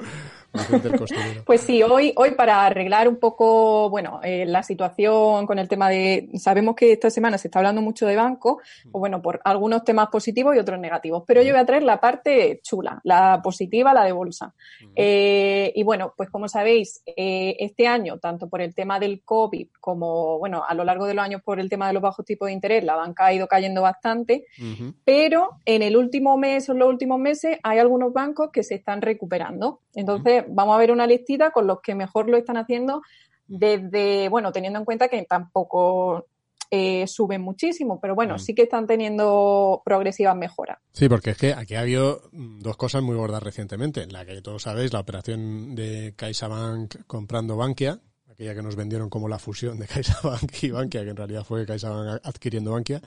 Vicente 0.52 0.88
el 0.88 0.98
costurero. 0.98 1.44
Pues 1.44 1.60
sí, 1.60 1.84
hoy, 1.84 2.12
hoy 2.16 2.32
para 2.32 2.66
arreglar 2.66 3.06
un 3.06 3.16
poco, 3.16 3.88
bueno, 3.90 4.18
eh, 4.24 4.44
la 4.44 4.64
situación 4.64 5.46
con 5.46 5.60
el 5.60 5.68
tema 5.68 5.88
de, 5.88 6.30
sabemos 6.34 6.74
que 6.74 6.90
esta 6.90 7.10
semana 7.10 7.38
se 7.38 7.46
está 7.46 7.60
hablando 7.60 7.80
mucho 7.80 8.08
de 8.08 8.16
banco, 8.16 8.60
pues 8.90 8.98
bueno, 8.98 9.22
por 9.22 9.40
algunos 9.44 9.84
temas 9.84 10.08
positivos 10.08 10.56
y 10.56 10.58
otros 10.58 10.80
negativos, 10.80 11.22
pero 11.24 11.42
yo 11.42 11.52
voy 11.52 11.60
a 11.60 11.66
traer 11.66 11.84
la 11.84 12.00
parte 12.00 12.60
chula, 12.60 13.00
la 13.04 13.40
positiva, 13.40 13.94
la 13.94 14.04
de 14.04 14.10
bolsa. 14.10 14.52
Eh, 14.96 15.72
y 15.76 15.84
bueno, 15.84 16.12
pues 16.16 16.28
como 16.28 16.48
sabéis, 16.48 17.02
eh, 17.06 17.54
este 17.60 17.86
año 17.86 17.99
año, 18.00 18.18
tanto 18.18 18.48
por 18.48 18.60
el 18.60 18.74
tema 18.74 18.98
del 18.98 19.22
COVID 19.24 19.68
como, 19.80 20.38
bueno, 20.38 20.64
a 20.66 20.74
lo 20.74 20.84
largo 20.84 21.06
de 21.06 21.14
los 21.14 21.24
años 21.24 21.42
por 21.42 21.60
el 21.60 21.68
tema 21.68 21.86
de 21.86 21.92
los 21.92 22.02
bajos 22.02 22.24
tipos 22.24 22.46
de 22.46 22.52
interés, 22.52 22.82
la 22.84 22.96
banca 22.96 23.26
ha 23.26 23.32
ido 23.32 23.46
cayendo 23.46 23.82
bastante, 23.82 24.44
uh 24.58 24.62
-huh. 24.62 24.94
pero 25.04 25.50
en 25.64 25.82
el 25.82 25.96
último 25.96 26.36
mes 26.36 26.68
o 26.68 26.72
en 26.72 26.78
los 26.78 26.88
últimos 26.88 27.18
meses 27.18 27.58
hay 27.62 27.78
algunos 27.78 28.12
bancos 28.12 28.50
que 28.52 28.62
se 28.62 28.74
están 28.74 29.00
recuperando. 29.02 29.80
Entonces, 29.94 30.42
uh 30.42 30.46
-huh. 30.46 30.54
vamos 30.54 30.74
a 30.74 30.78
ver 30.78 30.90
una 30.90 31.06
listita 31.06 31.50
con 31.50 31.66
los 31.66 31.80
que 31.80 31.94
mejor 31.94 32.28
lo 32.28 32.36
están 32.36 32.56
haciendo 32.56 33.02
desde, 33.46 34.28
bueno, 34.28 34.52
teniendo 34.52 34.78
en 34.78 34.84
cuenta 34.84 35.08
que 35.08 35.22
tampoco 35.24 36.26
eh, 36.70 37.06
suben 37.06 37.42
muchísimo, 37.42 38.00
pero 38.00 38.14
bueno, 38.14 38.36
mm. 38.36 38.38
sí 38.38 38.54
que 38.54 38.62
están 38.62 38.86
teniendo 38.86 39.82
progresivas 39.84 40.36
mejoras. 40.36 40.78
Sí, 40.92 41.08
porque 41.08 41.30
es 41.30 41.36
que 41.36 41.52
aquí 41.52 41.74
ha 41.74 41.80
habido 41.80 42.22
dos 42.32 42.76
cosas 42.76 43.02
muy 43.02 43.16
gordas 43.16 43.42
recientemente. 43.42 44.06
La 44.06 44.24
que 44.24 44.40
todos 44.40 44.62
sabéis, 44.62 44.92
la 44.92 45.00
operación 45.00 45.74
de 45.74 46.14
CaixaBank 46.16 47.06
comprando 47.06 47.56
Bankia, 47.56 48.00
aquella 48.30 48.54
que 48.54 48.62
nos 48.62 48.76
vendieron 48.76 49.10
como 49.10 49.28
la 49.28 49.38
fusión 49.38 49.78
de 49.78 49.86
CaixaBank 49.88 50.62
y 50.62 50.70
Bankia, 50.70 51.02
que 51.02 51.10
en 51.10 51.16
realidad 51.16 51.44
fue 51.44 51.66
CaixaBank 51.66 52.20
adquiriendo 52.22 52.72
Bankia. 52.72 53.00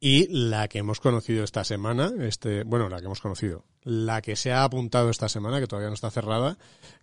Y 0.00 0.28
la 0.28 0.68
que 0.68 0.78
hemos 0.78 1.00
conocido 1.00 1.42
esta 1.42 1.64
semana, 1.64 2.12
este, 2.20 2.62
bueno, 2.62 2.88
la 2.88 3.00
que 3.00 3.06
hemos 3.06 3.20
conocido, 3.20 3.64
la 3.82 4.22
que 4.22 4.36
se 4.36 4.52
ha 4.52 4.62
apuntado 4.62 5.10
esta 5.10 5.28
semana, 5.28 5.58
que 5.58 5.66
todavía 5.66 5.88
no 5.88 5.94
está 5.94 6.08
cerrada, 6.12 6.56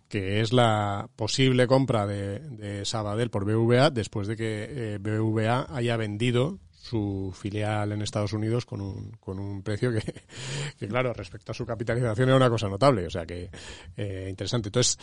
que 0.08 0.40
es 0.40 0.52
la 0.52 1.08
posible 1.16 1.66
compra 1.66 2.06
de, 2.06 2.38
de 2.40 2.84
Sabadell 2.84 3.30
por 3.30 3.44
BVA 3.44 3.90
después 3.90 4.28
de 4.28 4.36
que 4.36 4.66
eh, 4.94 4.98
BVA 4.98 5.66
haya 5.74 5.96
vendido 5.96 6.58
su 6.70 7.34
filial 7.36 7.90
en 7.90 8.02
Estados 8.02 8.32
Unidos 8.32 8.64
con 8.64 8.80
un, 8.80 9.10
con 9.18 9.40
un 9.40 9.62
precio 9.62 9.92
que, 9.92 10.00
que, 10.78 10.86
claro, 10.88 11.12
respecto 11.12 11.50
a 11.50 11.54
su 11.54 11.66
capitalización 11.66 12.28
era 12.28 12.36
una 12.36 12.48
cosa 12.50 12.68
notable, 12.68 13.06
o 13.06 13.10
sea 13.10 13.26
que 13.26 13.50
eh, 13.96 14.26
interesante. 14.30 14.68
Entonces, 14.68 14.98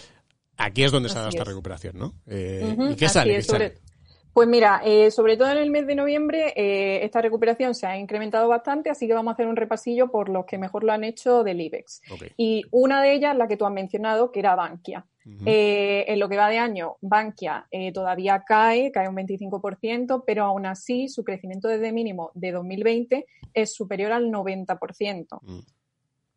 Aquí 0.55 0.83
es 0.83 0.91
donde 0.91 1.09
se 1.09 1.15
ha 1.15 1.21
dado 1.21 1.29
esta 1.29 1.41
es. 1.41 1.47
recuperación, 1.47 1.97
¿no? 1.97 2.13
Eh, 2.27 2.77
¿Y 2.91 2.95
qué 2.95 3.09
sale? 3.09 3.37
es, 3.37 3.47
¿Qué 3.47 3.51
sobre- 3.51 3.67
sale? 3.69 3.81
Pues 4.33 4.47
mira, 4.47 4.81
eh, 4.83 5.11
sobre 5.11 5.37
todo 5.37 5.51
en 5.51 5.59
el 5.59 5.69
mes 5.69 5.85
de 5.85 5.95
noviembre, 5.95 6.53
eh, 6.55 7.05
esta 7.05 7.21
recuperación 7.21 7.75
se 7.75 7.85
ha 7.85 7.97
incrementado 7.97 8.47
bastante, 8.47 8.89
así 8.89 9.07
que 9.07 9.13
vamos 9.13 9.31
a 9.31 9.33
hacer 9.33 9.47
un 9.47 9.55
repasillo 9.55 10.09
por 10.09 10.27
los 10.27 10.45
que 10.45 10.57
mejor 10.57 10.83
lo 10.83 10.91
han 10.91 11.03
hecho 11.03 11.43
del 11.43 11.61
IBEX. 11.61 12.01
Y 12.35 12.63
una 12.71 13.01
de 13.03 13.13
ellas, 13.13 13.37
la 13.37 13.47
que 13.47 13.57
tú 13.57 13.65
has 13.65 13.71
mencionado, 13.71 14.31
que 14.31 14.39
era 14.39 14.55
Bankia. 14.55 15.05
Eh, 15.45 16.03
en 16.07 16.19
lo 16.19 16.27
que 16.27 16.35
va 16.35 16.49
de 16.49 16.57
año, 16.57 16.97
Bankia 16.99 17.65
eh, 17.71 17.93
todavía 17.93 18.43
cae, 18.45 18.91
cae 18.91 19.07
un 19.07 19.15
25%, 19.15 20.23
pero 20.25 20.43
aún 20.43 20.65
así 20.65 21.07
su 21.07 21.23
crecimiento 21.23 21.69
desde 21.69 21.93
mínimo 21.93 22.31
de 22.33 22.51
2020 22.51 23.25
es 23.53 23.73
superior 23.73 24.11
al 24.11 24.29
90%. 24.29 25.39
Mm. 25.41 25.59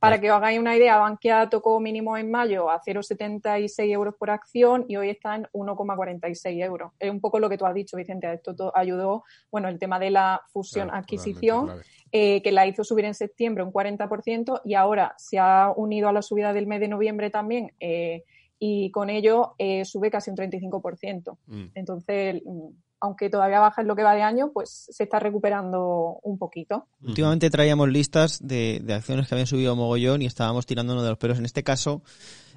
Para 0.07 0.21
que 0.21 0.31
os 0.31 0.37
hagáis 0.37 0.59
una 0.59 0.77
idea, 0.77 0.97
Bankia 0.99 1.49
tocó 1.49 1.79
mínimo 1.81 2.17
en 2.17 2.31
mayo 2.31 2.71
a 2.71 2.81
0,76 2.81 3.91
euros 3.91 4.15
por 4.17 4.31
acción 4.31 4.85
y 4.89 4.97
hoy 4.97 5.11
está 5.11 5.35
en 5.37 5.47
1,46 5.53 6.63
euros. 6.65 6.93
Es 6.99 7.11
un 7.11 7.21
poco 7.21 7.39
lo 7.39 7.49
que 7.49 7.59
tú 7.59 7.67
has 7.67 7.75
dicho, 7.75 7.97
Vicente. 7.97 8.33
Esto 8.33 8.55
to- 8.55 8.73
ayudó, 8.77 9.25
bueno, 9.51 9.69
el 9.69 9.79
tema 9.79 9.99
de 9.99 10.11
la 10.11 10.41
fusión 10.49 10.89
Claro, 10.89 11.01
adquisición, 11.01 11.61
totalmente 11.61 11.89
eh, 12.13 12.41
que 12.43 12.53
la 12.53 12.67
hizo 12.67 12.85
subir 12.85 13.05
en 13.05 13.15
septiembre 13.15 13.65
un 13.65 13.73
40% 13.73 14.61
y 14.65 14.75
ahora 14.75 15.15
se 15.19 15.39
ha 15.39 15.73
unido 15.77 16.09
a 16.09 16.13
la 16.13 16.23
subida 16.23 16.53
del 16.53 16.67
mes 16.67 16.81
de 16.81 16.89
noviembre 16.89 17.31
también 17.31 17.73
eh, 17.81 18.23
y 18.59 18.91
con 18.91 19.11
ello 19.11 19.55
eh, 19.59 19.85
sube 19.85 20.11
casi 20.11 20.31
un 20.31 20.37
35%. 20.37 21.23
clave. 21.25 21.39
Mm. 21.47 21.71
Entonces, 21.75 22.43
mm, 22.45 22.69
aunque 23.01 23.29
todavía 23.31 23.61
baja 23.61 23.83
en 23.83 23.89
lo 23.89 23.97
que 23.97 24.03
va 24.03 24.15
de 24.15 24.23
año, 24.23 24.51
pues 24.53 24.87
se 24.91 25.05
está 25.05 25.19
recuperando 25.19 26.19
un 26.23 26.39
poquito. 26.39 26.87
Últimamente 27.03 27.51
traíamos 27.51 27.89
listas 27.89 28.39
de, 28.47 28.81
de 28.83 28.95
acciones 28.95 29.29
que 29.29 29.35
habían 29.35 29.47
subido 29.47 29.77
mogollón 29.77 30.23
y 30.23 30.27
estábamos 30.27 30.67
tirándonos 30.67 31.03
de 31.03 31.11
los 31.11 31.19
pelos. 31.19 31.39
En 31.39 31.45
este 31.45 31.63
caso, 31.63 32.03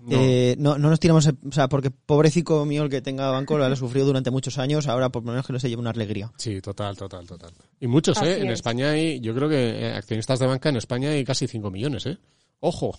No. 0.02 0.18
eh, 0.18 0.56
no, 0.58 0.78
no 0.78 0.90
nos 0.90 1.00
tiramos, 1.00 1.28
o 1.28 1.52
sea, 1.52 1.68
porque 1.68 1.92
pobrecito 1.92 2.64
mío 2.66 2.84
el 2.84 2.90
que 2.90 3.02
tenga 3.02 3.30
banco 3.32 3.58
lo 3.58 3.66
ha 3.66 3.76
sufrido 3.76 4.06
durante 4.08 4.32
muchos 4.32 4.58
años, 4.58 4.88
ahora 4.88 5.10
por 5.10 5.24
lo 5.26 5.32
menos 5.32 5.46
que 5.46 5.52
no 5.54 5.60
se 5.60 5.70
lleve 5.70 5.82
una 5.82 5.90
alegría. 5.92 6.32
Sí, 6.38 6.62
total, 6.62 6.96
total, 6.96 7.28
total. 7.28 7.52
Y 7.80 7.88
muchos, 7.88 8.18
Así 8.18 8.28
¿eh? 8.28 8.38
En 8.42 8.48
es. 8.48 8.54
España 8.54 8.92
hay, 8.92 9.20
yo 9.20 9.36
creo 9.36 9.50
que 9.50 9.88
eh, 9.88 9.94
accionistas 9.94 10.40
de 10.40 10.48
banca 10.48 10.70
en 10.70 10.78
España 10.78 11.10
hay 11.10 11.24
casi 11.26 11.48
5 11.48 11.70
millones, 11.70 12.06
¿eh? 12.06 12.18
Ojo, 12.62 12.98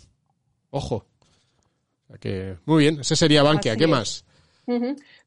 ojo. 0.70 1.06
O 2.04 2.06
sea 2.08 2.18
que, 2.18 2.58
muy 2.66 2.82
bien, 2.82 3.00
ese 3.00 3.16
sería 3.16 3.42
Bankia. 3.42 3.72
Así 3.72 3.78
¿Qué 3.78 3.84
es. 3.84 3.90
más? 3.90 4.24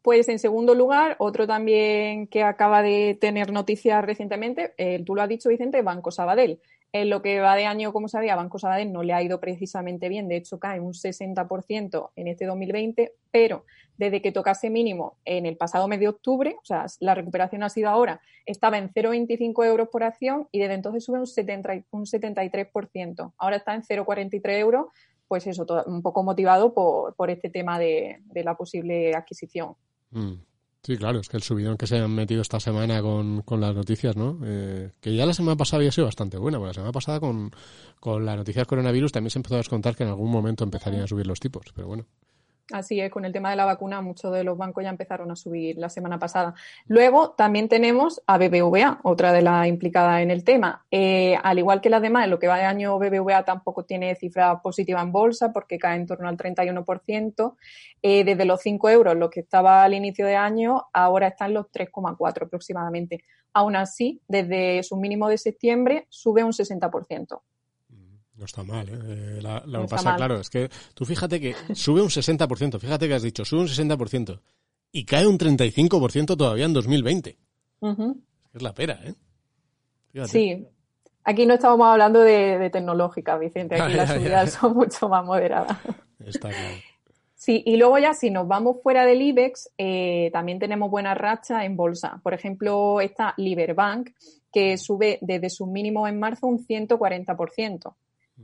Pues 0.02 0.30
en 0.30 0.40
segundo 0.40 0.76
lugar, 0.76 1.16
otro 1.20 1.48
también 1.48 2.28
que 2.28 2.44
acaba 2.44 2.82
de 2.82 3.18
tener 3.20 3.52
noticias 3.52 4.04
recientemente, 4.04 4.74
eh, 4.78 5.04
tú 5.06 5.16
lo 5.16 5.22
has 5.22 5.30
dicho, 5.30 5.50
Vicente, 5.50 5.82
Banco 5.82 6.12
Sabadell. 6.12 6.60
En 6.96 7.10
lo 7.10 7.24
que 7.24 7.40
va 7.40 7.56
de 7.56 7.66
año, 7.66 7.92
como 7.92 8.08
sabía, 8.08 8.36
Banco 8.36 8.60
Sabadell 8.60 8.92
no 8.94 9.02
le 9.02 9.14
ha 9.14 9.24
ido 9.24 9.40
precisamente 9.40 10.10
bien, 10.10 10.28
de 10.28 10.36
hecho 10.36 10.60
cae 10.60 10.80
un 10.80 10.94
60% 10.94 12.12
en 12.16 12.28
este 12.28 12.46
2020, 12.46 13.14
pero 13.32 13.66
desde 13.98 14.22
que 14.22 14.32
tocase 14.32 14.70
mínimo 14.70 15.18
en 15.26 15.46
el 15.48 15.58
pasado 15.58 15.88
mes 15.88 16.00
de 16.00 16.08
octubre, 16.08 16.56
o 16.62 16.66
sea, 16.66 16.86
la 17.00 17.16
recuperación 17.16 17.64
ha 17.64 17.70
sido 17.70 17.90
ahora, 17.90 18.22
estaba 18.46 18.78
en 18.78 18.90
0,25 18.92 19.66
euros 19.66 19.90
por 19.90 20.04
acción 20.04 20.48
y 20.52 20.60
desde 20.60 20.76
entonces 20.76 21.04
sube 21.04 21.20
un, 21.20 21.26
70 21.28 21.76
y- 21.76 21.84
un 21.92 22.06
73%. 22.06 23.34
Ahora 23.38 23.58
está 23.58 23.74
en 23.74 23.82
0,43 23.84 24.60
euros, 24.60 24.88
pues 25.34 25.48
eso, 25.48 25.66
un 25.88 26.04
poco 26.04 26.22
motivado 26.22 26.76
por, 26.76 27.16
por 27.16 27.32
este 27.32 27.50
tema 27.50 27.80
de, 27.80 28.20
de 28.26 28.44
la 28.44 28.56
posible 28.56 29.16
adquisición. 29.16 29.74
Mm. 30.12 30.34
Sí, 30.84 30.96
claro, 30.96 31.22
es 31.22 31.28
que 31.28 31.38
el 31.38 31.42
subidón 31.42 31.76
que 31.76 31.88
se 31.88 31.98
han 31.98 32.14
metido 32.14 32.44
esta 32.44 32.60
semana 32.60 33.02
con, 33.02 33.42
con 33.42 33.60
las 33.60 33.74
noticias, 33.74 34.16
¿no? 34.16 34.38
Eh, 34.46 34.92
que 35.02 35.16
ya 35.16 35.26
la 35.26 35.34
semana 35.34 35.58
pasada 35.58 35.78
había 35.80 35.92
sido 35.92 36.06
bastante 36.06 36.38
buena, 36.38 36.60
porque 36.60 36.68
la 36.68 36.74
semana 36.76 36.92
pasada 36.92 37.20
con, 37.20 37.50
con 38.00 38.24
las 38.24 38.38
noticias 38.38 38.68
coronavirus 38.68 39.12
también 39.12 39.32
se 39.32 39.40
empezó 39.40 39.56
a 39.56 39.58
descontar 39.58 39.96
que 39.96 40.04
en 40.04 40.10
algún 40.10 40.30
momento 40.30 40.64
empezarían 40.64 41.02
a 41.02 41.08
subir 41.08 41.26
los 41.26 41.40
tipos, 41.40 41.66
pero 41.74 41.88
bueno. 41.88 42.06
Así 42.72 43.02
es, 43.02 43.12
con 43.12 43.26
el 43.26 43.34
tema 43.34 43.50
de 43.50 43.58
la 43.58 43.66
vacuna, 43.66 44.02
muchos 44.02 44.32
de 44.32 44.46
los 44.46 44.58
bancos 44.58 44.86
ya 44.86 44.90
empezaron 44.90 45.30
a 45.30 45.36
subir 45.36 45.78
la 45.78 45.90
semana 45.90 46.18
pasada. 46.18 46.56
Luego 46.88 47.32
también 47.32 47.68
tenemos 47.68 48.22
a 48.26 48.38
BBVA, 48.38 49.02
otra 49.04 49.34
de 49.34 49.42
las 49.42 49.68
implicadas 49.68 50.22
en 50.22 50.32
el 50.32 50.46
tema. 50.46 50.86
Eh, 50.90 51.38
al 51.44 51.60
igual 51.60 51.82
que 51.82 51.90
las 51.90 52.02
demás, 52.02 52.24
en 52.24 52.30
lo 52.30 52.40
que 52.40 52.48
va 52.48 52.58
de 52.58 52.64
año, 52.64 52.98
BBVA 52.98 53.44
tampoco 53.44 53.84
tiene 53.84 54.16
cifra 54.16 54.62
positiva 54.62 55.02
en 55.02 55.12
bolsa 55.12 55.52
porque 55.52 55.78
cae 55.78 55.98
en 55.98 56.08
torno 56.08 56.30
al 56.30 56.38
31%. 56.38 57.58
Eh, 58.02 58.24
desde 58.24 58.46
los 58.46 58.62
5 58.62 58.90
euros, 58.90 59.18
lo 59.18 59.30
que 59.30 59.42
estaba 59.42 59.84
al 59.84 59.94
inicio 59.94 60.26
de 60.26 60.38
año, 60.38 60.86
ahora 60.94 61.28
está 61.28 61.48
en 61.48 61.56
los 61.56 61.70
3,4 61.70 62.46
aproximadamente. 62.46 63.26
Aún 63.52 63.76
así, 63.76 64.22
desde 64.30 64.82
su 64.84 64.96
mínimo 64.96 65.28
de 65.28 65.38
septiembre, 65.38 66.08
sube 66.10 66.46
un 66.46 66.54
60%. 66.54 67.42
No 68.44 68.46
está 68.46 68.62
mal, 68.64 68.90
¿eh? 68.90 69.00
Eh, 69.38 69.40
la- 69.42 69.64
lo 69.66 69.80
No 69.84 69.88
pasa, 69.88 70.10
mal. 70.10 70.18
claro, 70.18 70.38
es 70.42 70.50
que 70.50 70.70
tú 70.94 71.06
fíjate 71.06 71.40
que 71.40 71.56
sube 71.74 72.02
un 72.02 72.10
60%, 72.10 72.78
fíjate 72.78 73.08
que 73.08 73.14
has 73.14 73.24
dicho, 73.24 73.46
sube 73.46 73.62
un 73.62 73.68
60% 73.70 74.42
y 74.92 75.06
cae 75.06 75.26
un 75.26 75.38
35% 75.38 76.36
todavía 76.36 76.66
en 76.66 76.74
2020. 76.74 77.38
Ujú. 77.80 78.22
Es 78.54 78.62
la 78.62 78.74
pera, 78.74 79.00
¿eh? 79.06 79.14
Fíjate. 80.12 80.30
Sí. 80.30 80.68
Aquí 81.24 81.46
no 81.46 81.54
estábamos 81.54 81.88
hablando 81.88 82.20
de, 82.20 82.58
de 82.60 82.70
tecnológicas, 82.70 83.40
Vicente. 83.40 83.80
Aquí 83.82 83.94
las 83.94 84.10
ya, 84.10 84.16
ya. 84.16 84.20
subidas 84.20 84.52
son 84.52 84.74
mucho 84.76 85.08
más 85.08 85.24
moderadas. 85.26 85.78
Está 86.20 86.50
claro. 86.50 86.76
Sí, 87.34 87.64
y 87.66 87.78
luego 87.78 87.98
ya 87.98 88.14
si 88.14 88.30
nos 88.30 88.46
vamos 88.46 88.78
fuera 88.84 89.06
del 89.06 89.22
IBEX, 89.22 89.70
eh, 89.78 90.30
también 90.34 90.60
tenemos 90.60 90.92
buena 90.92 91.14
racha 91.14 91.64
en 91.64 91.78
bolsa. 91.78 92.20
Por 92.24 92.34
ejemplo, 92.34 93.00
está 93.00 93.34
Liberbank, 93.38 94.10
que 94.52 94.78
sube 94.78 95.18
desde 95.22 95.50
su 95.50 95.66
mínimo 95.66 96.08
en 96.10 96.20
marzo 96.20 96.48
un 96.48 96.60
140%. 96.66 97.96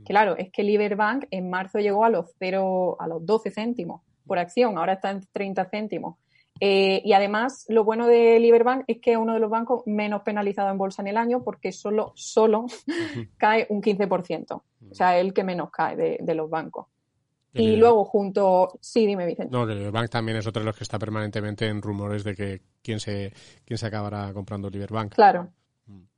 Claro, 0.04 0.36
es 0.36 0.50
que 0.52 0.62
Liberbank 0.62 1.26
en 1.30 1.50
marzo 1.50 1.78
llegó 1.78 2.04
a 2.04 2.10
los, 2.10 2.26
cero, 2.38 2.96
a 3.00 3.06
los 3.08 3.24
12 3.26 3.50
céntimos 3.50 4.02
por 4.26 4.38
acción, 4.38 4.78
ahora 4.78 4.94
está 4.94 5.10
en 5.10 5.20
30 5.32 5.64
céntimos. 5.66 6.16
Eh, 6.62 7.00
y 7.04 7.12
además, 7.14 7.64
lo 7.68 7.84
bueno 7.84 8.06
de 8.06 8.38
Liberbank 8.38 8.84
es 8.86 8.98
que 9.00 9.12
es 9.12 9.16
uno 9.18 9.32
de 9.34 9.40
los 9.40 9.50
bancos 9.50 9.82
menos 9.86 10.22
penalizados 10.22 10.70
en 10.72 10.78
bolsa 10.78 11.00
en 11.02 11.08
el 11.08 11.16
año 11.16 11.42
porque 11.42 11.72
solo, 11.72 12.12
solo 12.16 12.66
cae 13.38 13.66
un 13.70 13.80
15%. 13.82 14.52
O 14.52 14.94
sea, 14.94 15.18
el 15.18 15.32
que 15.32 15.42
menos 15.44 15.70
cae 15.70 15.96
de, 15.96 16.18
de 16.20 16.34
los 16.34 16.50
bancos. 16.50 16.86
El- 17.54 17.62
Y 17.62 17.76
luego 17.76 18.04
junto... 18.04 18.78
Sí, 18.80 19.06
dime, 19.06 19.26
Vicente. 19.26 19.50
No, 19.56 19.66
que 19.66 19.72
el 19.72 19.90
Bank 19.90 20.08
también 20.10 20.36
es 20.38 20.46
otro 20.46 20.60
de 20.60 20.66
los 20.66 20.76
que 20.76 20.84
está 20.84 20.98
permanentemente 20.98 21.66
en 21.66 21.80
rumores 21.82 22.22
de 22.24 22.34
que 22.36 22.60
quién 22.82 23.00
se, 23.00 23.32
quién 23.64 23.78
se 23.78 23.86
acabará 23.86 24.32
comprando 24.32 24.68
Liberbank. 24.70 25.14
Claro. 25.14 25.48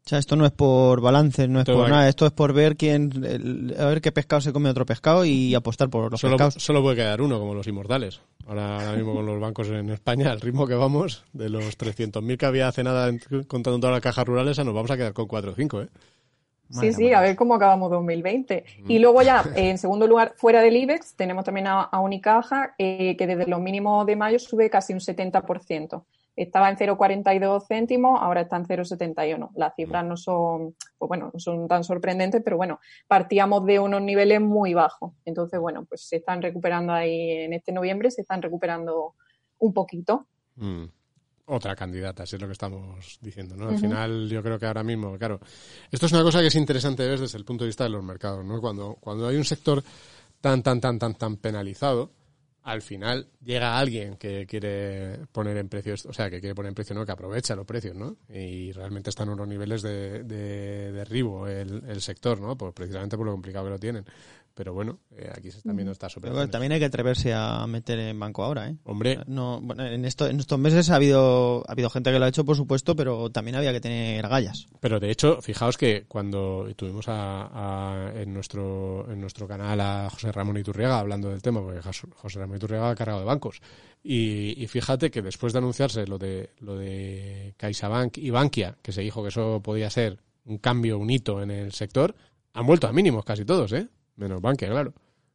O 0.05 0.09
sea, 0.09 0.19
esto 0.19 0.35
no 0.35 0.45
es 0.45 0.51
por 0.51 1.01
balances, 1.01 1.49
no 1.49 1.61
es 1.61 1.65
Todo 1.65 1.77
por 1.77 1.89
nada, 1.89 2.09
esto 2.09 2.27
es 2.27 2.33
por 2.33 2.53
ver 2.53 2.77
quién, 2.77 3.11
el- 3.25 3.77
a 3.79 3.87
ver 3.87 4.01
qué 4.01 4.11
pescado 4.11 4.41
se 4.41 4.53
come 4.53 4.69
otro 4.69 4.85
pescado 4.85 5.25
y 5.25 5.55
apostar 5.55 5.91
por 5.91 6.11
los 6.11 6.21
Solo, 6.21 6.33
pescados. 6.37 6.55
solo 6.55 6.83
puede 6.83 6.97
quedar 6.97 7.21
uno, 7.23 7.39
como 7.39 7.55
los 7.55 7.69
inmortales. 7.69 8.21
Ahora, 8.49 8.81
ahora 8.81 8.97
mismo 8.97 9.15
con 9.15 9.25
los 9.27 9.41
bancos 9.41 9.69
en 9.69 9.91
España, 9.91 10.33
al 10.33 10.41
ritmo 10.41 10.67
que 10.67 10.75
vamos, 10.75 11.25
de 11.33 11.49
los 11.49 11.77
300.000 11.77 12.37
que 12.37 12.47
había 12.47 12.67
hace 12.67 12.83
nada 12.83 13.13
contando 13.47 13.79
todas 13.79 13.95
las 13.95 14.03
cajas 14.03 14.27
rurales, 14.27 14.59
nos 14.59 14.75
vamos 14.75 14.91
a 14.91 14.97
quedar 14.97 15.13
con 15.13 15.29
4 15.29 15.53
o 15.53 15.55
5, 15.55 15.83
¿eh? 15.83 15.89
Madre 16.71 16.93
Sí, 16.93 16.97
sí, 16.97 17.13
a 17.13 17.21
ver 17.21 17.37
cómo 17.37 17.55
acabamos 17.55 17.91
2020. 17.91 18.65
Y 18.89 18.99
luego 18.99 19.23
ya, 19.23 19.45
eh, 19.55 19.71
en 19.71 19.79
segundo 19.79 20.07
lugar, 20.09 20.33
fuera 20.37 20.63
del 20.63 20.77
IBEX, 20.79 21.15
tenemos 21.15 21.45
también 21.45 21.67
a, 21.69 21.83
a 21.83 22.01
Unicaja, 22.01 22.75
eh, 22.79 23.15
que 23.17 23.27
desde 23.27 23.47
los 23.47 23.61
mínimos 23.61 24.05
de 24.07 24.17
mayo 24.17 24.39
sube 24.41 24.69
casi 24.71 24.93
un 24.95 25.01
70%. 25.01 26.05
Estaba 26.35 26.71
en 26.71 26.77
0,42 26.77 27.67
céntimos, 27.67 28.19
ahora 28.21 28.43
está 28.43 28.57
en 28.57 28.65
0,71. 28.65 29.51
Las 29.55 29.75
cifras 29.75 30.05
no 30.05 30.17
son, 30.17 30.75
pues 30.99 31.09
bueno, 31.09 31.31
no 31.33 31.39
son 31.39 31.69
tan 31.69 31.85
sorprendentes, 31.85 32.41
pero 32.43 32.57
bueno, 32.57 32.81
partíamos 33.07 33.67
de 33.67 33.79
unos 33.79 34.01
niveles 34.01 34.41
muy 34.41 34.73
bajos. 34.73 35.13
Entonces, 35.25 35.61
bueno, 35.61 35.85
pues 35.85 36.09
se 36.09 36.17
están 36.17 36.41
recuperando 36.41 36.93
ahí 36.93 37.31
en 37.31 37.53
este 37.53 37.73
noviembre, 37.73 38.11
se 38.11 38.23
están 38.23 38.41
recuperando 38.41 39.15
un 39.59 39.73
poquito. 39.75 40.27
Mm. 40.57 40.85
Otra 41.47 41.75
candidata, 41.75 42.25
si 42.25 42.37
es 42.37 42.43
lo 42.43 42.49
que 42.49 42.53
estamos 42.53 43.19
diciendo, 43.21 43.57
¿no? 43.57 43.69
Al 43.69 43.79
final, 43.79 44.29
yo 44.29 44.43
creo 44.43 44.59
que 44.61 44.67
ahora 44.67 44.85
mismo, 44.85 45.19
claro, 45.19 45.41
esto 45.91 46.07
es 46.07 46.13
una 46.13 46.23
cosa 46.23 46.41
que 46.41 46.47
es 46.47 46.55
interesante 46.55 47.07
ver 47.07 47.19
desde 47.19 47.37
el 47.37 47.45
punto 47.45 47.65
de 47.65 47.69
vista 47.69 47.85
de 47.85 47.91
los 47.91 48.03
mercados, 48.03 48.45
¿no? 48.45 48.61
Cuando, 48.61 48.95
cuando 49.01 49.27
hay 49.27 49.37
un 49.37 49.45
sector 49.45 49.83
tan, 50.41 50.63
tan, 50.63 50.81
tan, 50.81 51.01
tan, 51.01 51.15
tan 51.15 51.37
penalizado, 51.37 52.11
al 52.65 52.83
final 52.83 53.29
llega 53.45 53.79
alguien 53.79 54.17
que 54.17 54.47
quiere 54.47 55.27
poner 55.33 55.57
en 55.57 55.69
precios, 55.69 56.07
o 56.07 56.13
sea, 56.13 56.31
que 56.31 56.41
quiere 56.41 56.55
poner 56.55 56.69
en 56.69 56.75
precio, 56.75 56.95
¿no? 56.95 57.05
Que 57.05 57.13
aprovecha 57.13 57.57
los 57.57 57.67
precios, 57.67 57.97
¿no? 57.97 58.17
Y 58.29 58.73
realmente 58.73 59.11
están 59.11 59.29
unos 59.29 59.49
niveles 59.49 59.83
de, 59.83 60.23
de 60.23 60.93
derribo 60.93 61.49
el, 61.49 61.83
el 61.89 62.01
sector, 62.01 62.41
¿no? 62.41 62.57
Pues 62.57 62.73
precisamente 62.73 63.17
por 63.17 63.27
lo 63.27 63.33
complicado 63.33 63.65
que 63.65 63.71
lo 63.71 63.79
tienen. 63.79 64.05
Pero 64.55 64.75
bueno, 64.75 64.99
eh, 65.17 65.31
aquí 65.35 65.51
se 65.51 65.59
están 65.59 65.75
viendo 65.77 65.93
estas 65.93 66.13
Pero 66.15 66.21
bueno, 66.23 66.33
operaciones. 66.35 66.51
también 66.53 66.73
hay 66.73 66.79
que 66.79 66.85
atreverse 66.85 67.33
a 67.33 67.67
meter 67.67 67.99
en 67.99 68.21
banco 68.21 68.45
ahora, 68.45 68.69
¿eh? 68.69 68.77
Hombre, 68.85 69.21
No, 69.27 69.61
bueno, 69.63 69.87
en, 69.87 70.05
esto, 70.05 70.27
en 70.29 70.39
estos 70.41 70.59
meses 70.59 70.91
ha 70.91 70.97
habido, 70.97 71.65
ha 71.67 71.73
habido 71.73 71.89
gente 71.89 72.13
que 72.13 72.19
lo 72.19 72.25
ha 72.27 72.29
hecho, 72.29 72.45
por 72.45 72.57
supuesto, 72.57 72.95
pero 72.95 73.31
también 73.31 73.57
había 73.57 73.73
que 73.73 73.81
tener 73.81 74.29
gallas. 74.29 74.67
Pero 74.81 75.01
de 75.01 75.11
hecho, 75.11 75.41
fijaos 75.41 75.79
que 75.79 76.05
cuando 76.07 76.67
tuvimos 76.77 77.09
a, 77.09 77.49
a- 78.11 78.13
en 78.21 78.35
nuestro 78.35 79.11
en 79.11 79.21
nuestro 79.21 79.49
canal 79.49 79.81
a 79.81 80.11
José 80.11 80.31
Ramón 80.33 80.59
Iturriaga 80.59 80.99
hablando 80.99 81.31
del 81.31 81.41
tema, 81.41 81.63
porque 81.63 81.81
Jos- 81.81 82.07
José 82.15 82.39
Ramón 82.41 82.57
Iturriaga 82.57 82.91
ha 82.91 82.95
cargado 82.95 83.21
de 83.21 83.27
bancos. 83.27 83.61
Y, 84.05 84.63
y 84.63 84.67
fíjate 84.67 85.11
que 85.11 85.23
después 85.23 85.53
de 85.53 85.61
anunciarse 85.61 86.07
lo 86.07 86.19
de 86.19 86.51
lo 86.61 86.77
de 86.77 87.55
CaixaBank 87.57 88.19
y 88.19 88.31
Bankia, 88.31 88.77
que 88.83 88.93
se 88.93 89.01
dijo 89.01 89.23
que 89.23 89.29
eso 89.31 89.61
podía 89.63 89.89
ser 89.91 90.19
un 90.45 90.59
cambio, 90.59 90.99
un 90.99 91.09
hito 91.09 91.41
en 91.43 91.51
el 91.53 91.73
sector, 91.73 92.15
han 92.53 92.67
vuelto 92.67 92.87
a 92.89 92.93
mínimos 92.93 93.25
casi 93.25 93.45
todos, 93.45 93.73
¿eh? 93.73 93.89
Menos 94.17 94.41
Bankia, 94.41 94.69
claro. 94.69 94.93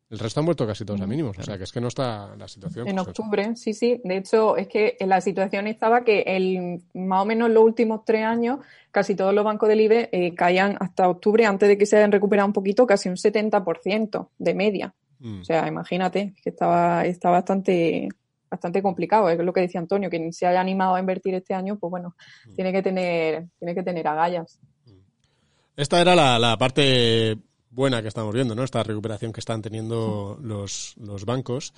El 0.10 0.20
resto 0.20 0.40
han 0.40 0.46
vuelto 0.46 0.66
casi 0.66 0.86
todos 0.86 1.02
a 1.02 1.08
mínimos, 1.08 1.38
o 1.38 1.44
sea 1.44 1.58
que 1.58 1.66
es 1.66 1.72
que 1.74 1.82
no 1.82 1.90
está 1.90 2.34
la 2.38 2.48
situación. 2.48 2.88
En 2.88 2.96
pues, 2.96 3.10
octubre, 3.10 3.58
sí, 3.58 3.74
sí. 3.74 4.00
De 4.06 4.18
hecho, 4.18 4.56
es 4.56 4.70
que 4.70 4.96
la 5.02 5.20
situación 5.20 5.68
estaba 5.68 6.06
que 6.06 6.22
el, 6.22 6.82
más 6.94 7.24
o 7.24 7.26
menos 7.26 7.50
los 7.50 7.62
últimos 7.62 8.06
tres 8.06 8.24
años, 8.24 8.60
casi 8.90 9.16
todos 9.16 9.34
los 9.34 9.44
bancos 9.44 9.68
del 9.68 9.82
IBE 9.82 10.10
eh, 10.14 10.34
caían 10.34 10.78
hasta 10.80 11.10
octubre, 11.10 11.46
antes 11.46 11.68
de 11.68 11.78
que 11.78 11.86
se 11.86 11.98
hayan 11.98 12.14
recuperado 12.14 12.48
un 12.48 12.54
poquito, 12.54 12.88
casi 12.88 13.10
un 13.10 13.16
70% 13.18 14.30
de 14.38 14.54
media. 14.54 14.96
mm. 15.20 15.42
O 15.42 15.44
sea, 15.44 15.68
imagínate, 15.68 16.34
que 16.42 16.52
estaba, 16.52 17.04
está 17.04 17.30
bastante, 17.30 18.08
bastante 18.50 18.82
complicado. 18.82 19.30
Es 19.30 19.38
lo 19.40 19.52
que 19.52 19.62
decía 19.62 19.82
Antonio, 19.82 20.10
quien 20.10 20.32
se 20.32 20.48
haya 20.48 20.62
animado 20.62 20.96
a 20.96 21.02
invertir 21.02 21.34
este 21.34 21.54
año, 21.54 21.78
pues 21.78 21.92
bueno, 21.92 22.16
tiene 22.56 22.72
que 22.72 22.82
tener, 22.82 23.48
tiene 23.60 23.76
que 23.76 23.84
tener 23.84 24.08
agallas. 24.08 24.58
Esta 25.76 26.00
era 26.00 26.16
la, 26.16 26.40
la 26.40 26.58
parte 26.58 27.38
buena 27.78 28.02
que 28.02 28.08
estamos 28.08 28.34
viendo, 28.34 28.56
¿no? 28.56 28.64
Esta 28.64 28.82
recuperación 28.82 29.32
que 29.32 29.40
están 29.40 29.62
teniendo 29.62 30.40
los, 30.42 30.96
los 30.98 31.26
bancos. 31.26 31.74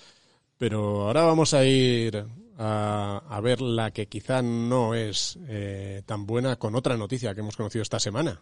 Pero 0.58 1.08
ahora 1.08 1.24
vamos 1.24 1.54
a 1.54 1.66
ir 1.66 2.26
a, 2.58 3.22
a 3.30 3.42
ver 3.42 3.60
la 3.60 3.92
que 3.92 4.08
quizá 4.08 4.42
no 4.42 4.96
es 4.96 5.38
eh, 5.50 6.02
tan 6.06 6.26
buena 6.26 6.56
con 6.56 6.76
otra 6.76 6.96
noticia 6.96 7.36
que 7.36 7.42
hemos 7.42 7.58
conocido 7.58 7.84
esta 7.84 8.00
semana. 8.00 8.42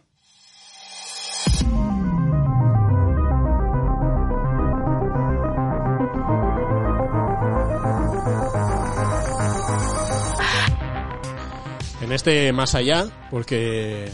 En 12.00 12.12
este 12.12 12.52
más 12.52 12.76
allá, 12.76 13.06
porque 13.32 14.08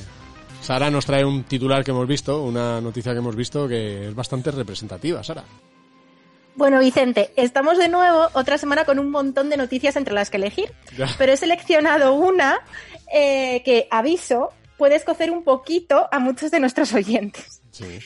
Sara 0.65 0.91
nos 0.91 1.05
trae 1.05 1.25
un 1.25 1.45
titular 1.45 1.85
que 1.85 1.91
hemos 1.91 2.09
visto, 2.09 2.43
una 2.43 2.81
noticia 2.81 3.13
que 3.13 3.19
hemos 3.19 3.37
visto 3.37 3.69
que 3.69 4.09
es 4.09 4.15
bastante 4.15 4.51
representativa, 4.51 5.23
Sara. 5.23 5.45
Bueno, 6.57 6.79
Vicente, 6.79 7.33
estamos 7.37 7.77
de 7.77 7.89
nuevo 7.89 8.29
otra 8.33 8.57
semana 8.57 8.85
con 8.87 8.99
un 8.99 9.11
montón 9.11 9.51
de 9.51 9.57
noticias 9.59 9.97
entre 9.97 10.15
las 10.15 10.31
que 10.31 10.39
elegir, 10.39 10.73
Ya. 10.97 11.07
pero 11.19 11.33
he 11.33 11.37
seleccionado 11.37 12.15
una 12.15 12.61
eh, 13.13 13.63
que, 13.65 13.89
aviso, 13.91 14.51
puede 14.79 14.97
escocer 14.97 15.31
un 15.31 15.45
poquito 15.45 16.09
a 16.11 16.19
muchos 16.19 16.51
de 16.51 16.61
nuestros 16.61 16.93
oyentes. 16.95 17.61
Sí. 17.71 17.99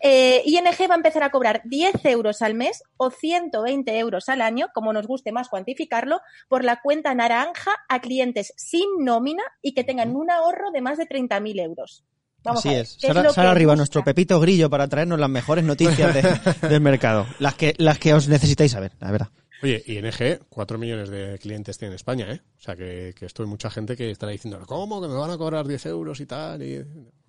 Eh, 0.00 0.42
ING 0.44 0.64
va 0.90 0.94
a 0.94 0.96
empezar 0.96 1.22
a 1.22 1.30
cobrar 1.30 1.62
10 1.64 2.04
euros 2.06 2.42
al 2.42 2.54
mes 2.54 2.82
o 2.96 3.10
120 3.10 3.98
euros 3.98 4.28
al 4.28 4.40
año, 4.42 4.68
como 4.74 4.92
nos 4.92 5.06
guste 5.06 5.32
más 5.32 5.48
cuantificarlo, 5.48 6.20
por 6.48 6.64
la 6.64 6.80
cuenta 6.82 7.14
naranja 7.14 7.72
a 7.88 8.00
clientes 8.00 8.52
sin 8.56 8.86
nómina 9.00 9.42
y 9.62 9.74
que 9.74 9.84
tengan 9.84 10.14
un 10.16 10.30
ahorro 10.30 10.70
de 10.72 10.80
más 10.80 10.98
de 10.98 11.06
30.000 11.08 11.60
euros. 11.62 12.04
Vamos 12.44 12.60
Así 12.60 12.68
a 12.68 12.72
ver, 12.72 12.80
es. 12.82 12.98
¿qué 13.00 13.06
Sara, 13.32 13.50
arriba, 13.50 13.74
nuestro 13.74 14.04
Pepito 14.04 14.38
Grillo, 14.38 14.70
para 14.70 14.86
traernos 14.86 15.18
las 15.18 15.30
mejores 15.30 15.64
noticias 15.64 16.14
de- 16.14 16.68
del 16.68 16.80
mercado. 16.80 17.26
Las 17.40 17.54
que, 17.54 17.74
las 17.78 17.98
que 17.98 18.14
os 18.14 18.28
necesitáis 18.28 18.70
saber, 18.72 18.92
la 19.00 19.10
verdad. 19.10 19.28
Oye, 19.62 19.82
ING, 19.86 20.40
4 20.48 20.78
millones 20.78 21.08
de 21.08 21.38
clientes 21.38 21.78
tiene 21.78 21.92
en 21.92 21.96
España, 21.96 22.30
¿eh? 22.30 22.40
O 22.58 22.60
sea 22.60 22.76
que, 22.76 23.14
que 23.18 23.24
esto 23.26 23.42
hay 23.42 23.48
mucha 23.48 23.70
gente 23.70 23.96
que 23.96 24.10
estará 24.10 24.30
diciendo, 24.30 24.60
¿cómo? 24.66 25.00
Que 25.00 25.08
me 25.08 25.14
van 25.14 25.30
a 25.30 25.38
cobrar 25.38 25.66
10 25.66 25.86
euros 25.86 26.20
y 26.20 26.26
tal. 26.26 26.62
Y... 26.62 26.84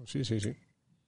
Sí, 0.05 0.23
sí, 0.25 0.39
sí. 0.39 0.53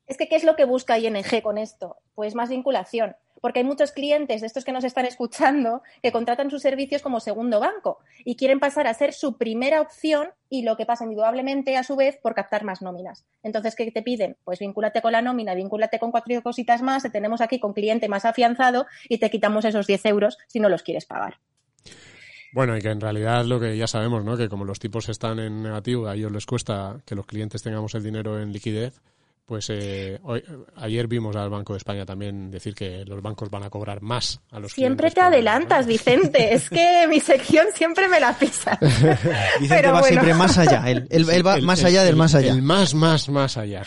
Es 0.09 0.17
que, 0.17 0.27
¿qué 0.27 0.35
es 0.35 0.43
lo 0.43 0.55
que 0.55 0.65
busca 0.65 0.97
ING 0.97 1.43
con 1.43 1.59
esto? 1.59 1.97
Pues 2.15 2.33
más 2.33 2.49
vinculación. 2.49 3.15
Porque 3.41 3.59
hay 3.59 3.65
muchos 3.65 3.91
clientes 3.91 4.41
de 4.41 4.47
estos 4.47 4.65
que 4.65 4.71
nos 4.71 4.83
están 4.83 5.05
escuchando 5.05 5.83
que 6.01 6.11
contratan 6.11 6.49
sus 6.49 6.63
servicios 6.63 7.03
como 7.03 7.19
segundo 7.19 7.59
banco 7.59 7.99
y 8.25 8.35
quieren 8.35 8.59
pasar 8.59 8.87
a 8.87 8.93
ser 8.95 9.13
su 9.13 9.37
primera 9.37 9.81
opción 9.81 10.29
y 10.49 10.63
lo 10.63 10.77
que 10.77 10.87
pasa 10.87 11.05
indudablemente 11.05 11.77
a 11.77 11.83
su 11.83 11.95
vez 11.95 12.17
por 12.17 12.33
captar 12.33 12.63
más 12.63 12.81
nóminas. 12.81 13.27
Entonces, 13.43 13.75
¿qué 13.75 13.91
te 13.91 14.01
piden? 14.01 14.35
Pues 14.43 14.57
vínculate 14.57 15.03
con 15.03 15.11
la 15.11 15.21
nómina, 15.21 15.53
vínculate 15.53 15.99
con 15.99 16.09
cuatro 16.09 16.41
cositas 16.41 16.81
más, 16.81 17.03
te 17.03 17.11
tenemos 17.11 17.39
aquí 17.39 17.59
con 17.59 17.73
cliente 17.73 18.09
más 18.09 18.25
afianzado 18.25 18.87
y 19.07 19.19
te 19.19 19.29
quitamos 19.29 19.63
esos 19.63 19.85
10 19.85 20.07
euros 20.07 20.39
si 20.47 20.59
no 20.59 20.69
los 20.69 20.81
quieres 20.81 21.05
pagar. 21.05 21.37
Bueno, 22.51 22.75
y 22.75 22.81
que 22.81 22.89
en 22.89 22.99
realidad 22.99 23.45
lo 23.45 23.59
que 23.59 23.77
ya 23.77 23.85
sabemos, 23.85 24.25
¿no? 24.25 24.35
Que 24.37 24.49
como 24.49 24.65
los 24.65 24.79
tipos 24.79 25.07
están 25.07 25.37
en 25.37 25.61
negativo, 25.61 26.07
a 26.07 26.15
ellos 26.15 26.31
les 26.31 26.47
cuesta 26.47 26.97
que 27.05 27.13
los 27.13 27.27
clientes 27.27 27.61
tengamos 27.61 27.93
el 27.93 28.01
dinero 28.01 28.41
en 28.41 28.51
liquidez. 28.51 28.99
Pues 29.49 29.67
eh, 29.71 30.19
hoy, 30.21 30.43
ayer 30.75 31.07
vimos 31.07 31.35
al 31.35 31.49
Banco 31.49 31.73
de 31.73 31.77
España 31.77 32.05
también 32.05 32.51
decir 32.51 32.75
que 32.75 33.03
los 33.03 33.19
bancos 33.19 33.49
van 33.49 33.63
a 33.63 33.69
cobrar 33.71 33.99
más 33.99 34.39
a 34.51 34.59
los 34.59 34.71
Siempre 34.71 35.09
te 35.09 35.21
adelantas, 35.21 35.87
Vicente. 35.87 36.53
Es 36.53 36.69
que 36.69 37.07
mi 37.09 37.19
sección 37.19 37.65
siempre 37.73 38.07
me 38.07 38.19
la 38.19 38.37
pisa. 38.37 38.77
Vicente 38.81 39.67
Pero 39.67 39.91
va 39.93 40.01
bueno. 40.01 40.07
siempre 40.21 40.35
más 40.35 40.55
allá. 40.59 40.83
Él, 40.87 41.07
él- 41.09 41.27
él 41.31 41.47
va 41.47 41.55
El- 41.55 41.63
más 41.63 41.79
el- 41.79 41.87
allá 41.87 42.01
del 42.03 42.11
el- 42.11 42.15
más 42.17 42.35
allá. 42.35 42.51
El 42.53 42.61
más, 42.61 42.93
más, 42.93 43.27
más 43.29 43.57
allá. 43.57 43.81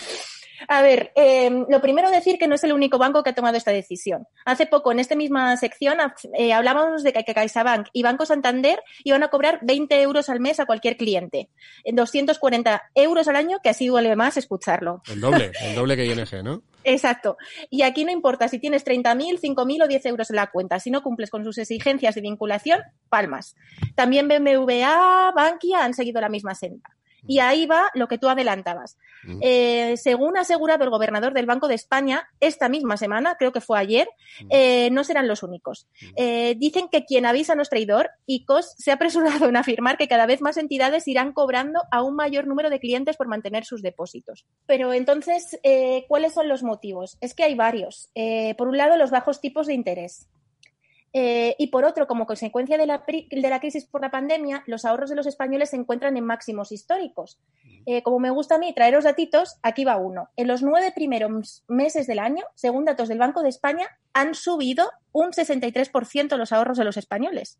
A 0.68 0.82
ver, 0.82 1.12
eh, 1.16 1.50
lo 1.68 1.80
primero 1.80 2.10
decir 2.10 2.38
que 2.38 2.48
no 2.48 2.54
es 2.54 2.64
el 2.64 2.72
único 2.72 2.98
banco 2.98 3.22
que 3.22 3.30
ha 3.30 3.34
tomado 3.34 3.56
esta 3.56 3.72
decisión. 3.72 4.26
Hace 4.44 4.66
poco, 4.66 4.92
en 4.92 4.98
esta 4.98 5.14
misma 5.14 5.56
sección, 5.56 5.98
eh, 6.34 6.52
hablábamos 6.52 7.02
de 7.02 7.12
que 7.12 7.24
CaixaBank 7.24 7.88
y 7.92 8.02
Banco 8.02 8.26
Santander 8.26 8.82
iban 9.04 9.22
a 9.22 9.28
cobrar 9.28 9.58
20 9.62 10.00
euros 10.02 10.28
al 10.28 10.40
mes 10.40 10.60
a 10.60 10.66
cualquier 10.66 10.96
cliente. 10.96 11.48
En 11.84 11.96
240 11.96 12.90
euros 12.94 13.28
al 13.28 13.36
año, 13.36 13.58
que 13.62 13.70
así 13.70 13.86
duele 13.86 14.14
más 14.16 14.36
escucharlo. 14.36 15.02
El 15.10 15.20
doble, 15.20 15.52
el 15.62 15.74
doble 15.74 15.96
que 15.96 16.06
ING, 16.06 16.44
¿no? 16.44 16.62
Exacto. 16.84 17.36
Y 17.70 17.82
aquí 17.82 18.04
no 18.04 18.10
importa 18.10 18.48
si 18.48 18.58
tienes 18.58 18.84
30.000, 18.84 19.40
5.000 19.40 19.84
o 19.84 19.88
10 19.88 20.06
euros 20.06 20.30
en 20.30 20.36
la 20.36 20.50
cuenta. 20.50 20.80
Si 20.80 20.90
no 20.90 21.02
cumples 21.02 21.30
con 21.30 21.44
sus 21.44 21.58
exigencias 21.58 22.14
de 22.14 22.20
vinculación, 22.20 22.80
palmas. 23.08 23.54
También 23.94 24.28
BBVA, 24.28 25.32
Bankia 25.34 25.84
han 25.84 25.94
seguido 25.94 26.20
la 26.20 26.28
misma 26.28 26.54
senda. 26.54 26.90
Y 27.26 27.38
ahí 27.38 27.66
va 27.66 27.90
lo 27.94 28.08
que 28.08 28.18
tú 28.18 28.28
adelantabas. 28.28 28.96
Eh, 29.40 29.96
según 29.96 30.36
ha 30.36 30.40
asegurado 30.40 30.84
el 30.84 30.90
gobernador 30.90 31.32
del 31.32 31.46
Banco 31.46 31.68
de 31.68 31.74
España, 31.74 32.28
esta 32.40 32.68
misma 32.68 32.96
semana, 32.96 33.36
creo 33.38 33.52
que 33.52 33.60
fue 33.60 33.78
ayer, 33.78 34.08
eh, 34.50 34.90
no 34.90 35.04
serán 35.04 35.28
los 35.28 35.42
únicos. 35.42 35.86
Eh, 36.16 36.56
dicen 36.58 36.88
que 36.90 37.04
quien 37.04 37.26
avisa 37.26 37.54
no 37.54 37.62
es 37.62 37.70
traidor 37.70 38.10
y 38.26 38.44
COS 38.44 38.74
se 38.78 38.90
ha 38.90 38.94
apresurado 38.94 39.48
en 39.48 39.56
afirmar 39.56 39.96
que 39.96 40.08
cada 40.08 40.26
vez 40.26 40.40
más 40.40 40.56
entidades 40.56 41.06
irán 41.06 41.32
cobrando 41.32 41.80
a 41.90 42.02
un 42.02 42.16
mayor 42.16 42.46
número 42.46 42.70
de 42.70 42.80
clientes 42.80 43.16
por 43.16 43.28
mantener 43.28 43.64
sus 43.64 43.82
depósitos. 43.82 44.44
Pero 44.66 44.92
entonces, 44.92 45.58
¿cuáles 46.08 46.34
son 46.34 46.48
los 46.48 46.62
motivos? 46.62 47.16
Es 47.20 47.34
que 47.34 47.44
hay 47.44 47.54
varios. 47.54 48.10
Por 48.56 48.68
un 48.68 48.76
lado, 48.76 48.96
los 48.96 49.10
bajos 49.10 49.40
tipos 49.40 49.66
de 49.66 49.74
interés. 49.74 50.28
Eh, 51.14 51.54
y 51.58 51.66
por 51.66 51.84
otro, 51.84 52.06
como 52.06 52.26
consecuencia 52.26 52.78
de 52.78 52.86
la, 52.86 53.04
pri- 53.04 53.28
de 53.30 53.50
la 53.50 53.60
crisis 53.60 53.84
por 53.84 54.00
la 54.00 54.10
pandemia, 54.10 54.62
los 54.66 54.84
ahorros 54.86 55.10
de 55.10 55.16
los 55.16 55.26
españoles 55.26 55.70
se 55.70 55.76
encuentran 55.76 56.16
en 56.16 56.24
máximos 56.24 56.72
históricos. 56.72 57.38
Eh, 57.84 58.02
como 58.02 58.18
me 58.18 58.30
gusta 58.30 58.54
a 58.54 58.58
mí 58.58 58.72
traeros 58.72 59.04
datitos, 59.04 59.56
aquí 59.62 59.84
va 59.84 59.96
uno. 59.96 60.30
En 60.36 60.46
los 60.48 60.62
nueve 60.62 60.90
primeros 60.94 61.64
meses 61.68 62.06
del 62.06 62.18
año, 62.18 62.44
según 62.54 62.84
datos 62.86 63.08
del 63.08 63.18
Banco 63.18 63.42
de 63.42 63.50
España, 63.50 63.88
han 64.14 64.34
subido 64.34 64.90
un 65.12 65.32
63% 65.32 66.36
los 66.36 66.52
ahorros 66.52 66.78
de 66.78 66.84
los 66.84 66.96
españoles. 66.96 67.58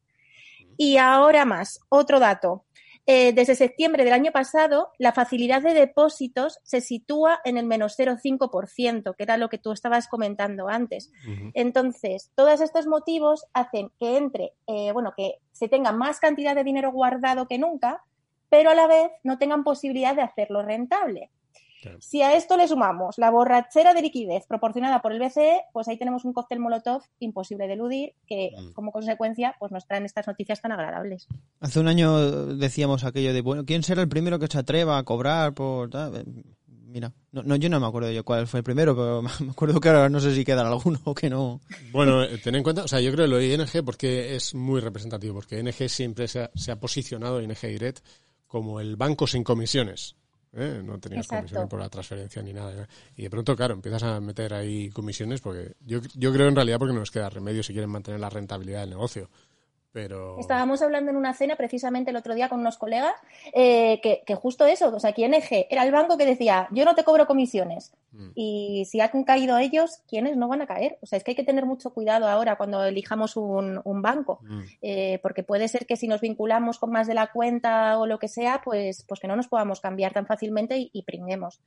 Y 0.78 0.96
ahora 0.96 1.44
más, 1.44 1.80
otro 1.90 2.20
dato. 2.20 2.64
Eh, 3.06 3.32
desde 3.32 3.56
septiembre 3.56 4.04
del 4.04 4.12
año 4.12 4.30
pasado, 4.30 4.90
la 4.96 5.12
facilidad 5.12 5.60
de 5.60 5.74
depósitos 5.74 6.60
se 6.62 6.80
sitúa 6.80 7.40
en 7.44 7.58
el 7.58 7.66
menos 7.66 7.98
0,5%, 7.98 9.14
que 9.16 9.22
era 9.22 9.36
lo 9.36 9.48
que 9.48 9.58
tú 9.58 9.72
estabas 9.72 10.06
comentando 10.06 10.68
antes. 10.68 11.10
Entonces, 11.54 12.30
todos 12.36 12.60
estos 12.60 12.86
motivos 12.86 13.44
hacen 13.54 13.90
que 13.98 14.16
entre, 14.16 14.52
eh, 14.68 14.92
bueno, 14.92 15.14
que 15.16 15.38
se 15.50 15.68
tenga 15.68 15.90
más 15.90 16.20
cantidad 16.20 16.54
de 16.54 16.64
dinero 16.64 16.92
guardado 16.92 17.48
que 17.48 17.58
nunca, 17.58 18.04
pero 18.48 18.70
a 18.70 18.74
la 18.74 18.86
vez 18.86 19.10
no 19.24 19.38
tengan 19.38 19.64
posibilidad 19.64 20.14
de 20.14 20.22
hacerlo 20.22 20.62
rentable. 20.62 21.30
Claro. 21.82 21.98
Si 22.00 22.22
a 22.22 22.36
esto 22.36 22.56
le 22.56 22.68
sumamos 22.68 23.18
la 23.18 23.30
borrachera 23.30 23.92
de 23.92 24.02
liquidez 24.02 24.46
proporcionada 24.46 25.02
por 25.02 25.12
el 25.12 25.18
BCE, 25.18 25.62
pues 25.72 25.88
ahí 25.88 25.98
tenemos 25.98 26.24
un 26.24 26.32
cóctel 26.32 26.60
molotov 26.60 27.02
imposible 27.18 27.66
de 27.66 27.72
eludir, 27.72 28.14
que 28.26 28.50
Mm. 28.56 28.72
como 28.72 28.92
consecuencia 28.92 29.56
pues 29.58 29.72
nos 29.72 29.84
traen 29.86 30.04
estas 30.04 30.26
noticias 30.28 30.60
tan 30.60 30.70
agradables. 30.70 31.26
Hace 31.58 31.80
un 31.80 31.88
año 31.88 32.54
decíamos 32.54 33.02
aquello 33.02 33.34
de, 33.34 33.40
bueno, 33.40 33.64
¿quién 33.64 33.82
será 33.82 34.00
el 34.00 34.08
primero 34.08 34.38
que 34.38 34.46
se 34.46 34.58
atreva 34.58 34.96
a 34.96 35.02
cobrar 35.02 35.54
por...? 35.54 35.90
tal? 35.90 36.16
Eh, 36.16 36.24
Mira, 36.86 37.10
no, 37.30 37.42
no, 37.42 37.56
yo 37.56 37.70
no 37.70 37.80
me 37.80 37.86
acuerdo 37.86 38.10
yo 38.10 38.22
cuál 38.22 38.46
fue 38.46 38.58
el 38.58 38.64
primero, 38.64 38.94
pero 38.94 39.22
me 39.40 39.50
acuerdo 39.50 39.80
que 39.80 39.88
ahora 39.88 40.10
no 40.10 40.20
sé 40.20 40.34
si 40.34 40.44
quedan 40.44 40.66
alguno 40.66 41.00
o 41.04 41.14
que 41.14 41.30
no. 41.30 41.60
Bueno, 41.90 42.22
eh, 42.22 42.36
ten 42.36 42.54
en 42.54 42.62
cuenta, 42.62 42.84
o 42.84 42.88
sea, 42.88 43.00
yo 43.00 43.10
creo 43.12 43.26
lo 43.26 43.38
de 43.38 43.54
ING 43.54 43.82
porque 43.84 44.36
es 44.36 44.54
muy 44.54 44.78
representativo, 44.80 45.34
porque 45.34 45.58
ING 45.58 45.72
siempre 45.88 46.28
se 46.28 46.42
ha, 46.42 46.50
se 46.54 46.70
ha 46.70 46.76
posicionado, 46.78 47.40
ING 47.40 47.56
Direct, 47.60 48.00
como 48.46 48.78
el 48.78 48.96
banco 48.96 49.26
sin 49.26 49.42
comisiones. 49.42 50.16
¿Eh? 50.54 50.82
No 50.84 50.98
tenías 50.98 51.26
Exacto. 51.26 51.42
comisiones 51.42 51.70
por 51.70 51.80
la 51.80 51.88
transferencia 51.88 52.42
ni 52.42 52.52
nada. 52.52 52.82
¿eh? 52.82 52.86
Y 53.16 53.22
de 53.22 53.30
pronto, 53.30 53.56
claro, 53.56 53.74
empiezas 53.74 54.02
a 54.02 54.20
meter 54.20 54.54
ahí 54.54 54.90
comisiones 54.90 55.40
porque 55.40 55.74
yo, 55.80 56.00
yo 56.14 56.32
creo 56.32 56.48
en 56.48 56.56
realidad 56.56 56.78
porque 56.78 56.94
no 56.94 57.00
les 57.00 57.10
queda 57.10 57.30
remedio 57.30 57.62
si 57.62 57.72
quieren 57.72 57.90
mantener 57.90 58.20
la 58.20 58.30
rentabilidad 58.30 58.80
del 58.80 58.90
negocio. 58.90 59.28
Pero... 59.92 60.38
Estábamos 60.40 60.80
hablando 60.80 61.10
en 61.10 61.18
una 61.18 61.34
cena 61.34 61.56
precisamente 61.56 62.10
el 62.10 62.16
otro 62.16 62.34
día 62.34 62.48
con 62.48 62.60
unos 62.60 62.78
colegas 62.78 63.12
eh, 63.52 64.00
que, 64.02 64.22
que 64.26 64.34
justo 64.34 64.64
eso, 64.64 64.94
o 64.94 65.00
sea, 65.00 65.12
que 65.12 65.22
ING 65.22 65.66
era 65.68 65.84
el 65.84 65.92
banco 65.92 66.16
que 66.16 66.24
decía, 66.24 66.66
yo 66.70 66.86
no 66.86 66.94
te 66.94 67.04
cobro 67.04 67.26
comisiones, 67.26 67.92
Y 68.34 68.84
si 68.90 69.00
han 69.00 69.24
caído 69.24 69.56
ellos, 69.58 70.02
¿quiénes 70.06 70.36
no 70.36 70.48
van 70.48 70.62
a 70.62 70.66
caer? 70.66 70.98
O 71.00 71.06
sea, 71.06 71.16
es 71.16 71.24
que 71.24 71.30
hay 71.30 71.34
que 71.34 71.44
tener 71.44 71.64
mucho 71.64 71.92
cuidado 71.94 72.28
ahora 72.28 72.56
cuando 72.56 72.84
elijamos 72.84 73.36
un, 73.36 73.80
un 73.84 74.02
banco, 74.02 74.40
eh, 74.82 75.18
porque 75.22 75.42
puede 75.42 75.68
ser 75.68 75.86
que 75.86 75.96
si 75.96 76.08
nos 76.08 76.20
vinculamos 76.20 76.78
con 76.78 76.90
más 76.90 77.06
de 77.06 77.14
la 77.14 77.28
cuenta 77.28 77.98
o 77.98 78.06
lo 78.06 78.18
que 78.18 78.28
sea, 78.28 78.60
pues, 78.64 79.04
pues 79.08 79.20
que 79.20 79.28
no 79.28 79.36
nos 79.36 79.48
podamos 79.48 79.80
cambiar 79.80 80.12
tan 80.12 80.26
fácilmente 80.26 80.76
y, 80.76 80.90
y 80.92 81.02
pringuemos. 81.04 81.60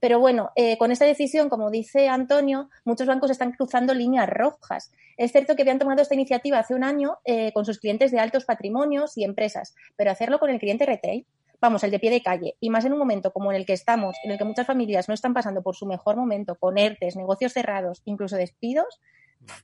Pero 0.00 0.18
bueno, 0.18 0.50
eh, 0.56 0.78
con 0.78 0.90
esta 0.92 1.04
decisión, 1.04 1.48
como 1.48 1.70
dice 1.70 2.08
Antonio, 2.08 2.70
muchos 2.84 3.06
bancos 3.06 3.30
están 3.30 3.52
cruzando 3.52 3.94
líneas 3.94 4.28
rojas. 4.28 4.92
Es 5.16 5.32
cierto 5.32 5.54
que 5.54 5.62
habían 5.62 5.78
tomado 5.78 6.02
esta 6.02 6.14
iniciativa 6.14 6.58
hace 6.58 6.74
un 6.74 6.84
año 6.84 7.18
eh, 7.24 7.52
con 7.52 7.64
sus 7.64 7.78
clientes 7.78 8.10
de 8.10 8.18
altos 8.18 8.44
patrimonios 8.44 9.16
y 9.18 9.24
empresas, 9.24 9.74
pero 9.96 10.10
hacerlo 10.10 10.38
con 10.38 10.50
el 10.50 10.58
cliente 10.58 10.86
retail 10.86 11.26
vamos, 11.62 11.82
el 11.84 11.90
de 11.90 12.00
pie 12.00 12.10
de 12.10 12.20
calle, 12.20 12.56
y 12.60 12.68
más 12.68 12.84
en 12.84 12.92
un 12.92 12.98
momento 12.98 13.32
como 13.32 13.50
en 13.52 13.56
el 13.56 13.64
que 13.64 13.72
estamos, 13.72 14.16
en 14.24 14.32
el 14.32 14.38
que 14.38 14.44
muchas 14.44 14.66
familias 14.66 15.08
no 15.08 15.14
están 15.14 15.32
pasando 15.32 15.62
por 15.62 15.76
su 15.76 15.86
mejor 15.86 16.16
momento, 16.16 16.56
con 16.56 16.76
ERTES, 16.76 17.16
negocios 17.16 17.52
cerrados, 17.52 18.02
incluso 18.04 18.36
despidos, 18.36 19.00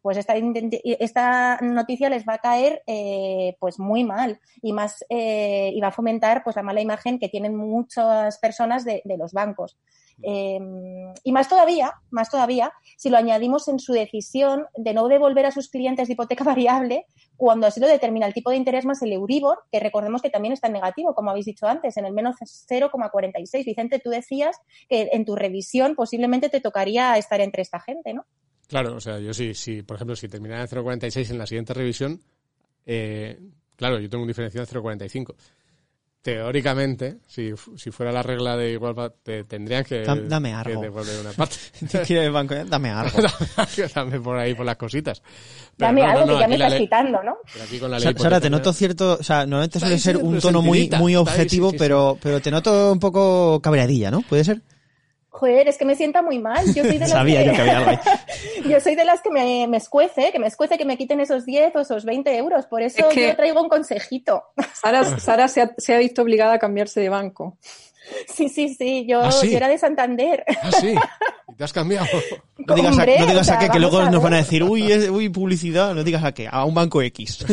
pues 0.02 0.16
esta, 0.16 1.58
noticia 1.60 2.08
les 2.08 2.24
va 2.24 2.34
a 2.34 2.38
caer 2.38 2.82
eh, 2.86 3.56
pues 3.60 3.78
muy 3.78 4.02
mal 4.02 4.40
y 4.60 4.72
más 4.72 5.04
eh, 5.08 5.70
y 5.72 5.80
va 5.80 5.88
a 5.88 5.92
fomentar 5.92 6.42
pues 6.42 6.56
la 6.56 6.62
mala 6.62 6.80
imagen 6.80 7.18
que 7.18 7.28
tienen 7.28 7.54
muchas 7.54 8.38
personas 8.38 8.84
de 8.84 9.02
los 9.16 9.32
bancos. 9.32 9.76
Eh, 10.22 10.58
y 11.22 11.32
más 11.32 11.48
todavía, 11.48 11.94
más 12.10 12.30
todavía, 12.30 12.72
si 12.96 13.08
lo 13.08 13.16
añadimos 13.16 13.68
en 13.68 13.78
su 13.78 13.92
decisión 13.92 14.66
de 14.76 14.94
no 14.94 15.08
devolver 15.08 15.46
a 15.46 15.50
sus 15.50 15.68
clientes 15.68 16.08
de 16.08 16.14
hipoteca 16.14 16.44
variable 16.44 17.06
cuando 17.36 17.68
así 17.68 17.78
lo 17.78 17.86
determina 17.86 18.26
el 18.26 18.34
tipo 18.34 18.50
de 18.50 18.56
interés 18.56 18.84
más 18.84 19.00
el 19.02 19.12
Euribor, 19.12 19.60
que 19.70 19.78
recordemos 19.78 20.22
que 20.22 20.30
también 20.30 20.52
está 20.52 20.66
en 20.66 20.72
negativo, 20.72 21.14
como 21.14 21.30
habéis 21.30 21.46
dicho 21.46 21.66
antes, 21.66 21.96
en 21.96 22.04
el 22.04 22.12
menos 22.12 22.34
0,46. 22.40 23.64
Vicente, 23.64 24.00
tú 24.00 24.10
decías 24.10 24.56
que 24.88 25.10
en 25.12 25.24
tu 25.24 25.36
revisión 25.36 25.94
posiblemente 25.94 26.48
te 26.48 26.60
tocaría 26.60 27.16
estar 27.16 27.40
entre 27.40 27.62
esta 27.62 27.78
gente, 27.78 28.12
¿no? 28.12 28.24
Claro, 28.66 28.96
o 28.96 29.00
sea, 29.00 29.18
yo 29.18 29.32
sí, 29.32 29.54
sí, 29.54 29.82
por 29.82 29.96
ejemplo, 29.96 30.16
si 30.16 30.28
terminara 30.28 30.62
en 30.62 30.68
0,46 30.68 31.30
en 31.30 31.38
la 31.38 31.46
siguiente 31.46 31.74
revisión, 31.74 32.20
eh, 32.84 33.38
claro, 33.76 33.98
yo 34.00 34.10
tengo 34.10 34.22
un 34.22 34.28
diferencial 34.28 34.66
de 34.66 34.72
0,45 34.72 35.34
teóricamente, 36.22 37.18
si, 37.26 37.52
si 37.76 37.90
fuera 37.90 38.12
la 38.12 38.22
regla 38.22 38.56
de 38.56 38.72
igual, 38.72 39.12
te 39.22 39.44
tendrían 39.44 39.84
que, 39.84 40.02
dame 40.02 40.52
algo. 40.52 40.80
que 40.80 40.86
devolver 40.86 41.20
una 41.20 41.32
parte. 41.32 41.56
el 42.14 42.30
banco, 42.30 42.54
dame 42.66 42.90
algo. 42.90 43.18
dame 43.94 44.20
por 44.20 44.36
ahí 44.36 44.54
por 44.54 44.66
las 44.66 44.76
cositas. 44.76 45.22
Pero 45.76 45.88
dame 45.88 46.02
no, 46.02 46.08
algo 46.08 46.26
no, 46.26 46.34
que 46.34 46.40
ya 46.40 46.48
me 46.48 46.54
estás 46.54 46.70
ley, 46.70 46.80
quitando, 46.80 47.22
¿no? 47.22 47.36
Sara, 48.16 48.40
te 48.40 48.50
noto 48.50 48.72
cierto, 48.72 49.18
o 49.20 49.22
sea, 49.22 49.46
normalmente 49.46 49.78
suele 49.80 49.98
ser 49.98 50.16
un 50.16 50.38
tono 50.40 50.62
muy, 50.62 50.90
muy 50.98 51.16
objetivo, 51.16 51.70
sí, 51.70 51.76
sí, 51.76 51.78
pero, 51.78 52.18
pero 52.20 52.40
te 52.40 52.50
noto 52.50 52.92
un 52.92 52.98
poco 52.98 53.60
cabreadilla, 53.62 54.10
¿no? 54.10 54.22
¿Puede 54.22 54.44
ser? 54.44 54.62
Joder, 55.30 55.68
es 55.68 55.76
que 55.76 55.84
me 55.84 55.94
sienta 55.94 56.22
muy 56.22 56.38
mal. 56.38 56.64
Yo 56.74 56.84
soy 56.84 56.94
de 56.94 57.00
las 57.00 57.10
Sabía 57.10 57.40
que... 57.40 57.46
yo 57.46 57.52
que 57.52 57.60
había 57.60 57.78
algo 57.78 57.90
ahí. 57.90 57.98
yo 58.68 58.80
soy 58.80 58.94
de 58.94 59.04
las 59.04 59.20
que 59.20 59.30
me, 59.30 59.66
me 59.68 59.76
escuece, 59.76 60.32
que 60.32 60.38
me 60.38 60.46
escuece 60.46 60.78
que 60.78 60.84
me 60.84 60.96
quiten 60.96 61.20
esos 61.20 61.44
10 61.44 61.76
o 61.76 61.80
esos 61.80 62.04
20 62.04 62.36
euros. 62.36 62.66
Por 62.66 62.82
eso 62.82 63.08
es 63.08 63.14
que 63.14 63.28
yo 63.28 63.36
traigo 63.36 63.62
un 63.62 63.68
consejito. 63.68 64.44
Sara, 64.74 65.04
Sara 65.18 65.48
se, 65.48 65.62
ha, 65.62 65.70
se, 65.76 65.94
ha, 65.94 65.98
visto 65.98 66.22
obligada 66.22 66.54
a 66.54 66.58
cambiarse 66.58 67.00
de 67.00 67.10
banco. 67.10 67.58
Sí, 68.26 68.48
sí, 68.48 68.74
sí. 68.74 69.04
Yo, 69.06 69.20
¿Ah, 69.20 69.30
sí? 69.30 69.50
yo 69.50 69.56
era 69.58 69.68
de 69.68 69.76
Santander. 69.76 70.44
¿Ah, 70.62 70.70
sí? 70.72 70.94
¿Y 71.48 71.54
te 71.56 71.64
has 71.64 71.74
cambiado? 71.74 72.06
No 72.56 72.74
digas, 72.74 72.98
a, 72.98 73.04
no 73.04 73.12
digas 73.12 73.40
o 73.40 73.44
sea, 73.44 73.56
a 73.56 73.58
qué, 73.58 73.68
que 73.68 73.78
luego 73.78 73.98
a 73.98 74.10
nos 74.10 74.22
van 74.22 74.34
a 74.34 74.38
decir, 74.38 74.62
uy, 74.62 74.90
es, 74.90 75.10
uy, 75.10 75.28
publicidad. 75.28 75.94
No 75.94 76.02
digas 76.04 76.24
a 76.24 76.32
qué, 76.32 76.48
a 76.50 76.64
un 76.64 76.74
banco 76.74 77.02
X. 77.02 77.44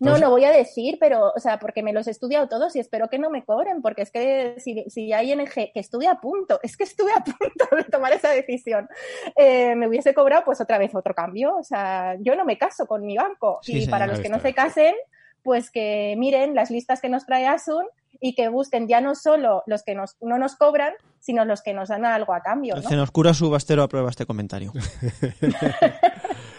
No, 0.00 0.18
no 0.18 0.30
voy 0.30 0.44
a 0.44 0.50
decir, 0.50 0.96
pero, 0.98 1.30
o 1.36 1.40
sea, 1.40 1.58
porque 1.58 1.82
me 1.82 1.92
los 1.92 2.06
he 2.06 2.10
estudiado 2.10 2.48
todos 2.48 2.74
y 2.74 2.80
espero 2.80 3.08
que 3.08 3.18
no 3.18 3.28
me 3.28 3.44
cobren, 3.44 3.82
porque 3.82 4.02
es 4.02 4.10
que 4.10 4.54
si, 4.58 4.84
si 4.88 5.12
hay 5.12 5.32
ING 5.32 5.46
que 5.46 5.72
estuve 5.74 6.08
a 6.08 6.20
punto, 6.20 6.58
es 6.62 6.76
que 6.76 6.84
estuve 6.84 7.12
a 7.12 7.22
punto 7.24 7.76
de 7.76 7.84
tomar 7.84 8.12
esa 8.12 8.30
decisión, 8.30 8.88
eh, 9.36 9.74
me 9.76 9.86
hubiese 9.86 10.14
cobrado 10.14 10.44
pues 10.44 10.60
otra 10.60 10.78
vez 10.78 10.94
otro 10.94 11.14
cambio. 11.14 11.54
O 11.56 11.62
sea, 11.62 12.16
yo 12.20 12.34
no 12.34 12.46
me 12.46 12.56
caso 12.56 12.86
con 12.86 13.04
mi 13.04 13.16
banco. 13.16 13.58
Sí, 13.62 13.72
y 13.72 13.80
señora, 13.82 13.90
para 13.90 14.06
los 14.06 14.20
que 14.20 14.30
no 14.30 14.40
se 14.40 14.54
casen, 14.54 14.94
pues 15.42 15.70
que 15.70 16.14
miren 16.16 16.54
las 16.54 16.70
listas 16.70 17.00
que 17.00 17.10
nos 17.10 17.26
trae 17.26 17.46
Asun 17.46 17.84
y 18.20 18.34
que 18.34 18.48
busquen 18.48 18.88
ya 18.88 19.00
no 19.00 19.14
solo 19.14 19.62
los 19.66 19.82
que 19.82 19.94
nos, 19.94 20.16
no 20.20 20.38
nos 20.38 20.56
cobran, 20.56 20.94
sino 21.20 21.44
los 21.44 21.62
que 21.62 21.74
nos 21.74 21.88
dan 21.88 22.04
algo 22.04 22.34
a 22.34 22.40
cambio, 22.40 22.74
El 22.74 22.82
¿no? 22.82 22.88
Cenoscura 22.88 23.34
Subastero 23.34 23.82
aprueba 23.82 24.10
este 24.10 24.26
comentario. 24.26 24.72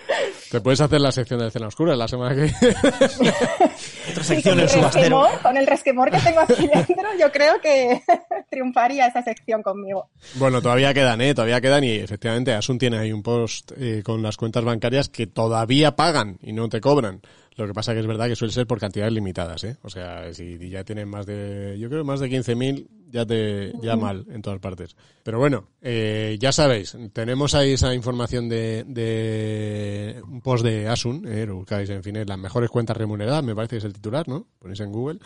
Te 0.51 0.59
puedes 0.59 0.81
hacer 0.81 0.99
la 0.99 1.13
sección 1.13 1.39
del 1.39 1.49
Cena 1.49 1.67
Oscura 1.67 1.95
la 1.95 2.09
semana 2.09 2.35
que 2.35 2.51
Otra 4.11 4.23
Sí, 4.23 4.41
sección 4.41 4.55
con, 4.55 4.59
el 4.59 4.69
resquemor, 4.69 5.29
con 5.41 5.57
el 5.57 5.65
resquemor 5.65 6.11
que 6.11 6.19
tengo 6.19 6.41
aquí 6.41 6.67
dentro, 6.67 7.07
yo 7.17 7.31
creo 7.31 7.61
que 7.61 8.01
triunfaría 8.49 9.07
esa 9.07 9.23
sección 9.23 9.63
conmigo. 9.63 10.09
Bueno, 10.35 10.61
todavía 10.61 10.93
quedan, 10.93 11.21
¿eh? 11.21 11.33
Todavía 11.33 11.61
quedan 11.61 11.85
y 11.85 11.91
efectivamente 11.91 12.53
Asun 12.53 12.77
tiene 12.77 12.97
ahí 12.97 13.13
un 13.13 13.23
post 13.23 13.71
eh, 13.77 14.03
con 14.03 14.21
las 14.21 14.35
cuentas 14.35 14.65
bancarias 14.65 15.07
que 15.07 15.25
todavía 15.25 15.95
pagan 15.95 16.37
y 16.41 16.51
no 16.51 16.67
te 16.67 16.81
cobran. 16.81 17.21
Lo 17.61 17.67
que 17.67 17.73
pasa 17.73 17.93
que 17.93 17.99
es 17.99 18.07
verdad 18.07 18.27
que 18.27 18.35
suele 18.35 18.53
ser 18.53 18.67
por 18.67 18.79
cantidades 18.79 19.13
limitadas, 19.13 19.63
¿eh? 19.63 19.77
O 19.81 19.89
sea, 19.89 20.33
si 20.33 20.69
ya 20.69 20.83
tienen 20.83 21.07
más 21.07 21.25
de, 21.25 21.77
yo 21.79 21.89
creo 21.89 22.03
más 22.03 22.19
de 22.19 22.29
15.000, 22.29 22.87
ya 23.11 23.25
te, 23.25 23.73
ya 23.81 23.95
mal 23.95 24.25
en 24.29 24.41
todas 24.41 24.59
partes. 24.59 24.95
Pero 25.23 25.39
bueno, 25.39 25.67
eh, 25.81 26.37
ya 26.39 26.51
sabéis, 26.51 26.97
tenemos 27.13 27.53
ahí 27.55 27.73
esa 27.73 27.93
información 27.93 28.49
de, 28.49 28.83
de 28.87 30.21
un 30.27 30.41
post 30.41 30.63
de 30.63 30.87
Asun, 30.87 31.27
eh, 31.27 31.45
lo 31.45 31.55
buscáis 31.55 31.89
en 31.89 32.03
fin, 32.03 32.17
las 32.25 32.39
mejores 32.39 32.69
cuentas 32.69 32.97
remuneradas, 32.97 33.43
me 33.43 33.55
parece 33.55 33.75
que 33.75 33.77
es 33.79 33.83
el 33.83 33.93
titular, 33.93 34.27
¿no? 34.27 34.47
Ponéis 34.59 34.79
en 34.79 34.91
Google, 34.91 35.19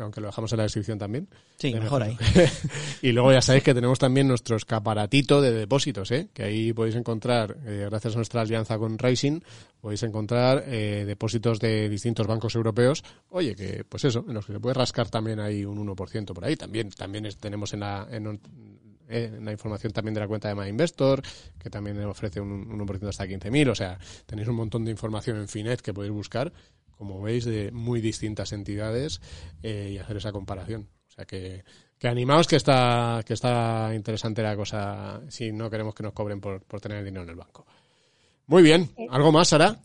aunque 0.00 0.20
lo 0.20 0.28
dejamos 0.28 0.52
en 0.52 0.58
la 0.58 0.62
descripción 0.64 0.98
también. 0.98 1.28
Sí, 1.58 1.74
mejor 1.74 2.02
ahí. 2.02 2.16
y 3.02 3.12
luego 3.12 3.32
ya 3.32 3.42
sabéis 3.42 3.64
que 3.64 3.74
tenemos 3.74 3.98
también 3.98 4.28
nuestro 4.28 4.56
escaparatito 4.56 5.40
de 5.40 5.52
depósitos, 5.52 6.10
¿eh? 6.12 6.28
que 6.32 6.44
ahí 6.44 6.72
podéis 6.72 6.94
encontrar, 6.94 7.56
eh, 7.66 7.86
gracias 7.90 8.14
a 8.14 8.16
nuestra 8.16 8.42
alianza 8.42 8.78
con 8.78 8.98
Rising, 8.98 9.40
podéis 9.84 10.02
encontrar 10.02 10.64
eh, 10.66 11.04
depósitos 11.06 11.60
de 11.60 11.90
distintos 11.90 12.26
bancos 12.26 12.54
europeos. 12.54 13.04
Oye, 13.28 13.54
que 13.54 13.84
pues 13.84 14.02
eso, 14.06 14.24
en 14.26 14.32
los 14.32 14.46
que 14.46 14.54
se 14.54 14.58
puede 14.58 14.72
rascar 14.72 15.10
también 15.10 15.40
hay 15.40 15.66
un 15.66 15.76
1% 15.76 16.32
por 16.32 16.42
ahí. 16.42 16.56
También 16.56 16.88
también 16.88 17.28
tenemos 17.38 17.74
en 17.74 17.80
la, 17.80 18.08
eh, 18.10 18.16
en 19.36 19.44
la 19.44 19.52
información 19.52 19.92
también 19.92 20.14
de 20.14 20.20
la 20.20 20.26
cuenta 20.26 20.48
de 20.48 20.54
MyInvestor, 20.54 21.20
que 21.58 21.68
también 21.68 22.02
ofrece 22.06 22.40
un, 22.40 22.50
un 22.50 22.80
1% 22.80 23.08
hasta 23.08 23.26
15.000. 23.26 23.70
O 23.72 23.74
sea, 23.74 23.98
tenéis 24.24 24.48
un 24.48 24.56
montón 24.56 24.86
de 24.86 24.90
información 24.90 25.36
en 25.36 25.48
Finet 25.48 25.82
que 25.82 25.92
podéis 25.92 26.14
buscar, 26.14 26.50
como 26.96 27.20
veis, 27.20 27.44
de 27.44 27.70
muy 27.70 28.00
distintas 28.00 28.54
entidades 28.54 29.20
eh, 29.62 29.90
y 29.92 29.98
hacer 29.98 30.16
esa 30.16 30.32
comparación. 30.32 30.88
O 31.08 31.12
sea 31.12 31.26
que, 31.26 31.62
que 31.98 32.08
animaos 32.08 32.46
que 32.46 32.56
está, 32.56 33.20
que 33.26 33.34
está 33.34 33.92
interesante 33.94 34.42
la 34.42 34.56
cosa 34.56 35.20
si 35.28 35.52
no 35.52 35.68
queremos 35.68 35.94
que 35.94 36.04
nos 36.04 36.14
cobren 36.14 36.40
por, 36.40 36.62
por 36.62 36.80
tener 36.80 37.00
el 37.00 37.04
dinero 37.04 37.24
en 37.24 37.28
el 37.28 37.36
banco. 37.36 37.66
Muy 38.46 38.62
bien. 38.62 38.90
¿Algo 39.10 39.32
más, 39.32 39.48
Sara? 39.48 39.76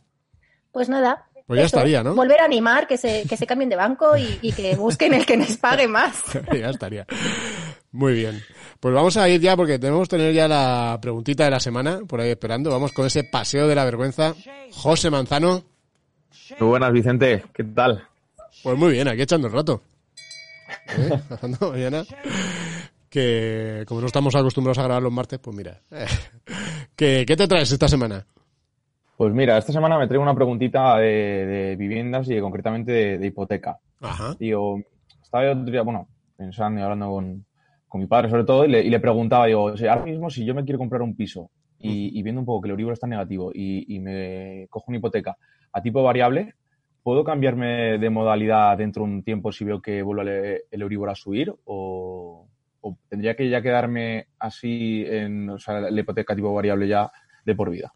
Pues 0.72 0.90
nada. 0.90 1.26
Pues 1.48 1.60
ya 1.60 1.66
eso, 1.66 1.78
estaría, 1.78 2.04
¿no? 2.04 2.14
Volver 2.14 2.42
a 2.42 2.46
animar, 2.46 2.86
que 2.86 2.96
se, 2.98 3.24
que 3.28 3.36
se 3.36 3.48
cambien 3.48 3.70
de 3.70 3.76
banco 3.76 4.16
y, 4.16 4.38
y 4.42 4.52
que 4.52 4.76
busquen 4.76 5.16
el 5.16 5.26
que 5.26 5.36
les 5.36 5.58
pague 5.58 5.88
más. 5.88 6.24
ya 6.54 6.70
estaría. 6.70 7.08
Muy 7.92 8.14
bien. 8.14 8.44
Pues 8.80 8.94
vamos 8.94 9.18
a 9.18 9.28
ir 9.28 9.42
ya 9.42 9.58
porque 9.58 9.80
debemos 9.80 10.08
tener 10.08 10.34
ya 10.34 10.48
la 10.48 11.00
preguntita 11.02 11.46
de 11.46 11.50
la 11.50 11.60
semana 11.60 12.02
por 12.08 12.22
ahí 12.22 12.30
esperando. 12.30 12.70
Vamos 12.70 12.92
con 12.92 13.08
ese 13.08 13.24
paseo 13.24 13.68
de 13.68 13.74
la 13.74 13.84
vergüenza. 13.84 14.36
José 14.72 15.10
Manzano. 15.10 15.64
Muy 16.60 16.70
buenas, 16.70 16.92
Vicente. 16.92 17.44
¿Qué 17.54 17.64
tal? 17.64 18.08
Pues 18.62 18.78
muy 18.78 18.92
bien, 18.92 19.08
aquí 19.08 19.24
echando 19.24 19.48
el 19.48 19.54
rato. 19.54 19.82
¿Eh? 20.98 21.20
Mañana. 21.60 22.06
Que 23.10 23.86
como 23.88 24.02
no 24.02 24.08
estamos 24.08 24.36
acostumbrados 24.36 24.78
a 24.78 24.84
grabar 24.84 25.02
los 25.02 25.12
martes, 25.12 25.40
pues 25.40 25.58
mira. 25.58 25.82
eh, 25.92 26.06
¿Qué, 26.96 27.26
¿Qué 27.28 27.36
te 27.36 27.48
traes 27.48 27.72
esta 27.72 27.88
semana? 27.88 28.24
Pues 29.20 29.34
mira, 29.34 29.58
esta 29.58 29.74
semana 29.74 29.98
me 30.00 30.08
traigo 30.08 30.24
una 30.24 30.34
preguntita 30.34 30.98
de, 30.98 31.46
de 31.46 31.76
viviendas 31.76 32.30
y 32.30 32.40
concretamente 32.40 32.94
de, 32.94 33.18
de 33.18 33.28
hipoteca. 33.28 33.78
Ajá. 34.00 34.34
Digo, 34.40 34.82
estaba 35.22 35.44
yo 35.44 35.60
otro 35.60 35.66
día, 35.66 35.82
bueno, 35.82 36.08
pensando 36.38 36.80
y 36.80 36.84
hablando 36.84 37.10
con, 37.10 37.46
con 37.90 38.00
mi 38.00 38.08
padre 38.08 38.30
sobre 38.30 38.46
todo 38.46 38.64
y 38.64 38.70
le, 38.70 38.82
y 38.82 38.90
le 38.90 39.02
preguntaba, 39.02 39.48
digo, 39.48 39.64
o 39.64 39.76
sea, 39.76 39.92
ahora 39.92 40.06
mismo 40.06 40.30
si 40.30 40.46
yo 40.46 40.56
me 40.56 40.64
quiero 40.64 40.80
comprar 40.80 41.02
un 41.02 41.18
piso 41.18 41.52
y, 41.78 42.18
y 42.18 42.24
viendo 42.24 42.40
un 42.40 42.46
poco 42.46 42.62
que 42.62 42.68
el 42.68 42.72
Euribor 42.72 42.94
está 42.94 43.08
negativo 43.08 43.52
y, 43.54 43.94
y 43.94 44.00
me 44.00 44.68
cojo 44.70 44.86
una 44.88 45.00
hipoteca 45.00 45.36
a 45.74 45.82
tipo 45.82 46.02
variable, 46.02 46.54
¿puedo 47.04 47.26
cambiarme 47.26 47.98
de 47.98 48.10
modalidad 48.10 48.78
dentro 48.78 49.04
de 49.04 49.10
un 49.10 49.24
tiempo 49.24 49.52
si 49.52 49.66
veo 49.66 49.82
que 49.82 50.02
vuelve 50.02 50.62
el 50.72 50.82
Euribor 50.82 51.10
a 51.10 51.16
subir 51.16 51.54
o, 51.66 52.48
o 52.80 52.98
tendría 53.10 53.36
que 53.36 53.50
ya 53.50 53.62
quedarme 53.62 54.28
así 54.40 55.04
en 55.06 55.50
o 55.50 55.60
sea, 55.60 55.82
la 55.82 56.00
hipoteca 56.00 56.38
tipo 56.38 56.54
variable 56.54 56.88
ya 56.88 57.12
de 57.44 57.54
por 57.54 57.70
vida? 57.70 57.94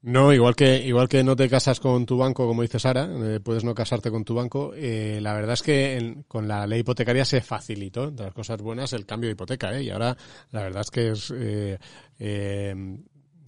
No, 0.00 0.32
igual 0.32 0.54
que 0.54 0.86
igual 0.86 1.08
que 1.08 1.24
no 1.24 1.34
te 1.34 1.48
casas 1.48 1.80
con 1.80 2.06
tu 2.06 2.16
banco, 2.16 2.46
como 2.46 2.62
dice 2.62 2.78
Sara, 2.78 3.08
eh, 3.20 3.40
puedes 3.40 3.64
no 3.64 3.74
casarte 3.74 4.10
con 4.10 4.24
tu 4.24 4.34
banco. 4.34 4.72
eh, 4.76 5.18
la 5.20 5.34
verdad 5.34 5.54
es 5.54 5.62
que 5.62 5.96
en- 5.96 6.22
con 6.24 6.46
la 6.46 6.66
ley 6.68 6.80
hipotecaria 6.80 7.24
se 7.24 7.40
facilitó, 7.40 8.04
entre 8.08 8.26
las 8.26 8.34
cosas 8.34 8.62
buenas, 8.62 8.92
el 8.92 9.06
cambio 9.06 9.26
de 9.28 9.32
hipoteca. 9.32 9.76
¿eh? 9.76 9.82
Y 9.82 9.90
ahora 9.90 10.16
la 10.52 10.62
verdad 10.62 10.82
es 10.82 10.90
que 10.92 11.08
es, 11.10 11.32
eh, 11.36 12.74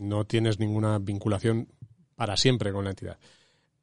no 0.01 0.24
tienes 0.24 0.59
ninguna 0.59 0.98
vinculación 0.98 1.68
para 2.16 2.36
siempre 2.36 2.72
con 2.72 2.84
la 2.84 2.90
entidad, 2.90 3.18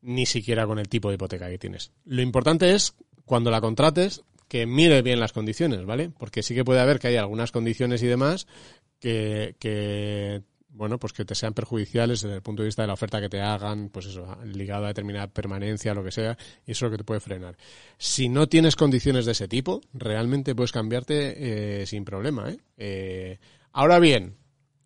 ni 0.01 0.25
siquiera 0.25 0.67
con 0.67 0.77
el 0.79 0.89
tipo 0.89 1.07
de 1.09 1.15
hipoteca 1.15 1.49
que 1.49 1.57
tienes. 1.57 1.91
Lo 2.05 2.21
importante 2.21 2.73
es, 2.75 2.95
cuando 3.25 3.49
la 3.49 3.61
contrates, 3.61 4.23
que 4.49 4.65
mire 4.65 5.01
bien 5.01 5.19
las 5.21 5.31
condiciones, 5.33 5.85
¿vale? 5.85 6.09
Porque 6.09 6.43
sí 6.43 6.53
que 6.53 6.65
puede 6.65 6.81
haber 6.81 6.99
que 6.99 7.07
hay 7.09 7.15
algunas 7.17 7.51
condiciones 7.53 8.03
y 8.03 8.07
demás 8.07 8.45
que 8.99 9.55
bueno, 10.77 10.99
pues 10.99 11.11
que 11.11 11.25
te 11.25 11.33
sean 11.33 11.53
perjudiciales 11.53 12.21
desde 12.21 12.35
el 12.35 12.41
punto 12.41 12.61
de 12.61 12.67
vista 12.67 12.83
de 12.83 12.87
la 12.87 12.93
oferta 12.93 13.19
que 13.19 13.29
te 13.29 13.41
hagan, 13.41 13.89
pues 13.89 14.05
eso, 14.05 14.37
ligado 14.45 14.85
a 14.85 14.89
determinada 14.89 15.27
permanencia, 15.27 15.93
lo 15.93 16.03
que 16.03 16.11
sea, 16.11 16.37
y 16.65 16.71
eso 16.71 16.85
es 16.85 16.91
lo 16.91 16.91
que 16.91 16.97
te 16.99 17.03
puede 17.03 17.19
frenar. 17.19 17.57
Si 17.97 18.29
no 18.29 18.47
tienes 18.47 18.75
condiciones 18.75 19.25
de 19.25 19.31
ese 19.31 19.47
tipo, 19.47 19.81
realmente 19.93 20.53
puedes 20.55 20.71
cambiarte 20.71 21.81
eh, 21.81 21.85
sin 21.87 22.05
problema, 22.05 22.51
¿eh? 22.51 22.59
¿eh? 22.77 23.39
Ahora 23.73 23.99
bien, 23.99 24.37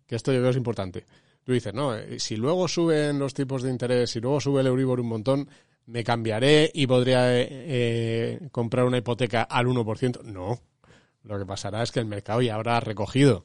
que 0.06 0.16
esto 0.16 0.32
yo 0.32 0.38
creo 0.38 0.50
es 0.50 0.56
importante. 0.56 1.04
Tú 1.44 1.52
dices, 1.52 1.74
no, 1.74 1.94
eh, 1.94 2.18
si 2.18 2.36
luego 2.36 2.68
suben 2.68 3.18
los 3.18 3.34
tipos 3.34 3.62
de 3.62 3.70
interés, 3.70 4.10
si 4.10 4.20
luego 4.20 4.40
sube 4.40 4.60
el 4.60 4.68
Euribor 4.68 5.00
un 5.00 5.08
montón, 5.08 5.48
me 5.86 6.04
cambiaré 6.04 6.70
y 6.72 6.86
podría 6.86 7.24
eh, 7.28 8.48
comprar 8.50 8.86
una 8.86 8.98
hipoteca 8.98 9.42
al 9.42 9.66
1%. 9.66 10.22
No, 10.22 10.60
lo 11.24 11.38
que 11.38 11.46
pasará 11.46 11.82
es 11.82 11.92
que 11.92 12.00
el 12.00 12.06
mercado 12.06 12.40
ya 12.40 12.54
habrá 12.54 12.80
recogido 12.80 13.44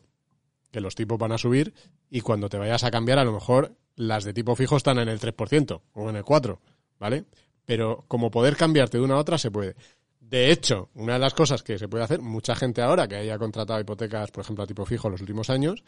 que 0.78 0.82
los 0.82 0.94
tipos 0.94 1.18
van 1.18 1.32
a 1.32 1.40
subir 1.40 1.74
y 2.08 2.22
cuando 2.22 2.50
te 2.50 2.58
vayas 2.60 2.84
a 2.84 2.92
cambiar 2.92 3.18
a 3.18 3.24
lo 3.24 3.34
mejor 3.34 3.76
las 3.96 4.24
de 4.24 4.32
tipo 4.32 4.56
fijo 4.56 4.78
están 4.78 5.00
en 5.00 5.10
el 5.10 5.20
3% 5.20 5.82
o 5.94 6.10
en 6.12 6.18
el 6.18 6.24
4%, 6.24 6.60
¿vale? 7.00 7.26
Pero 7.66 8.06
como 8.08 8.30
poder 8.30 8.56
cambiarte 8.56 9.00
de 9.00 9.04
una 9.04 9.16
a 9.16 9.18
otra 9.18 9.40
se 9.40 9.50
puede. 9.50 9.76
De 10.20 10.52
hecho, 10.52 10.92
una 10.94 11.14
de 11.14 11.20
las 11.20 11.34
cosas 11.34 11.64
que 11.64 11.80
se 11.80 11.88
puede 11.88 12.04
hacer, 12.04 12.22
mucha 12.22 12.56
gente 12.56 12.84
ahora 12.84 13.08
que 13.08 13.16
haya 13.16 13.40
contratado 13.40 13.80
hipotecas, 13.80 14.30
por 14.30 14.44
ejemplo, 14.44 14.66
a 14.66 14.68
tipo 14.68 14.86
fijo 14.86 15.08
en 15.08 15.14
los 15.14 15.22
últimos 15.22 15.50
años, 15.50 15.84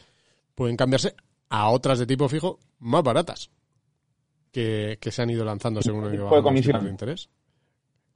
pueden 0.56 0.76
cambiarse 0.76 1.14
a 1.50 1.70
otras 1.70 2.00
de 2.00 2.08
tipo 2.08 2.28
fijo 2.28 2.58
más 2.80 3.04
baratas 3.04 3.52
que, 4.52 4.98
se 5.00 5.22
han 5.22 5.30
ido 5.30 5.46
lanzando 5.46 5.84
según 5.84 6.06
el 6.06 6.14
de 6.14 6.80
de 6.80 6.90
interés. 6.90 7.30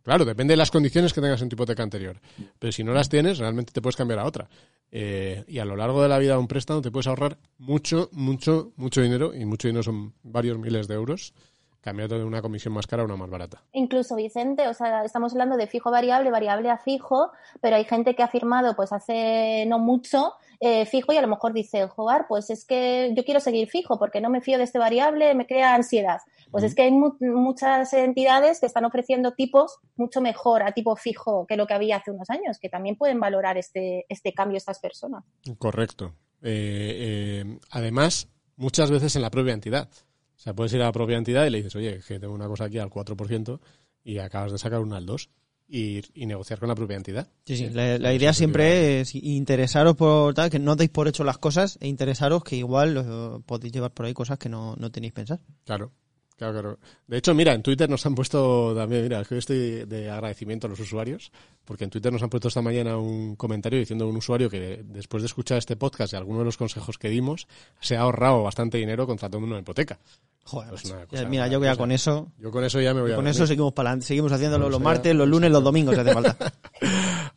Claro, 0.02 0.26
depende 0.26 0.54
de 0.54 0.58
las 0.58 0.72
condiciones 0.72 1.14
que 1.14 1.22
tengas 1.22 1.42
en 1.44 1.50
tu 1.50 1.54
hipoteca 1.54 1.84
anterior. 1.84 2.20
Pero 2.58 2.72
si 2.72 2.84
no 2.84 2.94
las 2.94 3.10
tienes, 3.10 3.38
realmente 3.38 3.72
te 3.72 3.80
puedes 3.80 3.96
cambiar 3.96 4.18
a 4.18 4.26
otra. 4.26 4.50
Eh, 4.96 5.44
y 5.48 5.58
a 5.58 5.66
lo 5.66 5.76
largo 5.76 6.04
de 6.04 6.08
la 6.08 6.20
vida 6.20 6.34
de 6.34 6.40
un 6.40 6.48
préstamo 6.48 6.80
te 6.80 6.92
puedes 6.92 7.08
ahorrar 7.08 7.40
mucho, 7.58 8.10
mucho, 8.12 8.74
mucho 8.76 9.02
dinero, 9.02 9.34
y 9.34 9.44
mucho 9.44 9.68
dinero 9.68 9.82
son 9.82 10.14
varios 10.22 10.60
miles 10.60 10.88
de 10.88 10.94
euros, 10.94 11.34
cambiando 11.82 12.16
de 12.16 12.24
una 12.24 12.44
comisión 12.44 12.76
más 12.76 12.86
cara 12.86 13.02
a 13.02 13.06
una 13.06 13.16
más 13.16 13.28
barata. 13.28 13.64
Incluso, 13.72 14.16
Vicente, 14.16 14.68
o 14.68 14.74
sea, 14.76 15.04
estamos 15.04 15.34
hablando 15.34 15.58
de 15.58 15.66
fijo 15.66 15.90
variable, 15.90 16.30
variable 16.30 16.70
a 16.70 16.78
fijo, 16.78 17.32
pero 17.60 17.76
hay 17.76 17.86
gente 17.86 18.14
que 18.14 18.22
ha 18.22 18.28
firmado 18.28 18.76
pues 18.76 18.94
hace 18.94 19.66
no 19.68 19.80
mucho 19.80 20.36
eh, 20.60 20.86
fijo 20.86 21.12
y 21.12 21.18
a 21.18 21.22
lo 21.22 21.28
mejor 21.28 21.54
dice, 21.54 21.88
jugar, 21.88 22.28
pues 22.30 22.52
es 22.52 22.64
que 22.64 23.14
yo 23.18 23.26
quiero 23.26 23.40
seguir 23.40 23.70
fijo 23.70 23.98
porque 23.98 24.22
no 24.22 24.30
me 24.30 24.42
fío 24.42 24.60
de 24.60 24.66
este 24.66 24.78
variable, 24.78 25.34
me 25.34 25.48
crea 25.48 25.74
ansiedad. 25.74 26.22
Pues 26.54 26.66
es 26.66 26.76
que 26.76 26.84
hay 26.84 26.92
muchas 26.92 27.92
entidades 27.94 28.60
que 28.60 28.68
están 28.68 28.86
ofreciendo 28.86 29.32
tipos 29.32 29.80
mucho 29.96 30.22
mejor 30.22 30.62
a 30.62 30.72
tipo 30.72 30.96
fijo 30.96 31.48
que 31.48 31.58
lo 31.58 31.66
que 31.66 31.74
había 31.74 31.98
hace 31.98 32.12
unos 32.12 32.30
años, 32.30 32.60
que 32.60 32.70
también 32.70 32.96
pueden 32.96 33.20
valorar 33.20 33.58
este, 33.58 34.06
este 34.08 34.34
cambio 34.34 34.58
estas 34.58 34.78
personas. 34.78 35.24
Correcto. 35.58 36.14
Eh, 36.44 37.42
eh, 37.44 37.60
además, 37.72 38.30
muchas 38.56 38.92
veces 38.92 39.16
en 39.16 39.24
la 39.24 39.32
propia 39.32 39.56
entidad. 39.56 39.90
O 40.36 40.40
sea, 40.40 40.54
puedes 40.54 40.72
ir 40.74 40.82
a 40.84 40.86
la 40.86 40.92
propia 40.92 41.18
entidad 41.18 41.44
y 41.48 41.50
le 41.50 41.58
dices, 41.58 41.76
oye, 41.76 42.02
que 42.08 42.20
tengo 42.20 42.36
una 42.36 42.48
cosa 42.48 42.66
aquí 42.66 42.78
al 42.78 42.92
4% 42.92 43.60
y 44.04 44.20
acabas 44.20 44.52
de 44.52 44.60
sacar 44.60 44.80
una 44.80 44.98
al 44.98 45.08
2% 45.08 45.30
y, 45.68 46.04
negociar 46.28 46.60
con 46.60 46.70
la 46.70 46.76
propia 46.76 46.98
entidad. 46.98 47.30
Sí, 47.46 47.58
sí, 47.58 47.70
la, 47.72 48.14
idea 48.14 48.32
siempre 48.32 49.02
es 49.02 49.16
interesaros 49.16 49.96
por 49.96 50.36
tal, 50.36 50.52
que 50.52 50.60
no 50.60 50.76
deis 50.76 50.92
por 50.92 51.08
hecho 51.08 51.24
las 51.24 51.40
cosas 51.40 51.80
e 51.82 51.88
interesaros 51.88 52.44
que 52.44 52.58
igual 52.58 53.42
podéis 53.48 53.74
llevar 53.74 53.90
por 53.90 54.06
ahí 54.06 54.14
cosas 54.14 54.38
que 54.38 54.50
no, 54.50 54.76
no 54.76 54.92
tenéis 54.92 55.14
pensar. 55.14 55.40
Claro. 55.66 55.92
Claro, 56.38 56.54
claro. 56.54 56.80
De 57.08 57.18
hecho, 57.18 57.34
mira, 57.34 57.54
en 57.54 57.62
Twitter 57.62 57.90
nos 57.90 58.06
han 58.06 58.16
puesto 58.16 58.74
también, 58.76 59.04
mira, 59.04 59.24
que 59.24 59.38
estoy 59.38 59.86
de 59.86 60.10
agradecimiento 60.10 60.68
a 60.68 60.70
los 60.70 60.80
usuarios, 60.80 61.32
porque 61.64 61.84
en 61.84 61.90
Twitter 61.90 62.12
nos 62.12 62.24
han 62.24 62.30
puesto 62.30 62.48
esta 62.48 62.62
mañana 62.62 62.98
un 62.98 63.36
comentario 63.36 63.80
diciendo 63.80 64.08
un 64.08 64.18
usuario 64.18 64.50
que 64.50 64.84
después 64.84 65.24
de 65.24 65.28
escuchar 65.28 65.58
este 65.58 65.76
podcast 65.76 66.14
y 66.14 66.16
algunos 66.16 66.40
de 66.40 66.46
los 66.46 66.58
consejos 66.58 66.98
que 66.98 67.10
dimos, 67.10 67.48
se 67.80 67.96
ha 67.96 68.02
ahorrado 68.02 68.44
bastante 68.44 68.78
dinero 68.78 69.06
contratando 69.06 69.46
una 69.46 69.60
hipoteca. 69.60 70.00
Joder, 70.46 70.72
pues 70.72 71.30
mira, 71.30 71.48
yo 71.48 71.60
voy 71.60 71.70
a 71.70 71.78
con 71.78 71.92
eso. 71.92 72.32
Yo 72.38 72.52
con 72.52 72.66
eso 72.66 72.82
ya 72.82 72.94
me 72.94 73.02
voy 73.02 73.14
a 73.14 73.16
Con 73.16 73.28
eso 73.28 73.48
seguimos 73.48 73.72
para 73.72 74.00
seguimos 74.02 74.32
haciéndolo 74.32 74.70
los 74.70 74.82
martes, 74.82 75.16
los 75.16 75.28
lunes, 75.28 75.52
los 75.52 75.64
domingos, 75.64 75.96
si 75.96 76.02
hace 76.02 76.14
falta. 76.14 76.36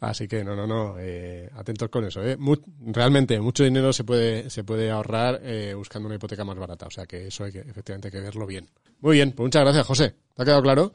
Así 0.01 0.29
que 0.29 0.45
no, 0.45 0.55
no, 0.55 0.67
no, 0.67 0.97
eh, 0.99 1.49
atentos 1.55 1.89
con 1.89 2.05
eso. 2.05 2.23
Eh. 2.23 2.37
realmente, 2.87 3.41
mucho 3.41 3.65
dinero 3.65 3.93
se 3.93 4.05
puede, 4.05 4.51
se 4.51 4.63
puede 4.63 4.91
ahorrar 4.91 5.41
eh, 5.43 5.73
buscando 5.75 6.07
una 6.07 6.17
hipoteca 6.17 6.45
más 6.45 6.57
barata. 6.57 6.87
O 6.87 6.91
sea 6.91 7.07
que 7.07 7.29
eso 7.29 7.45
hay 7.45 7.53
que, 7.53 7.61
efectivamente, 7.61 8.09
hay 8.09 8.13
que 8.13 8.21
verlo 8.21 8.47
bien. 8.47 8.69
Muy 9.01 9.17
bien, 9.17 9.33
pues 9.33 9.47
muchas 9.47 9.63
gracias, 9.63 9.87
José. 9.87 10.15
¿Te 10.35 10.43
ha 10.43 10.45
quedado 10.45 10.63
claro? 10.63 10.93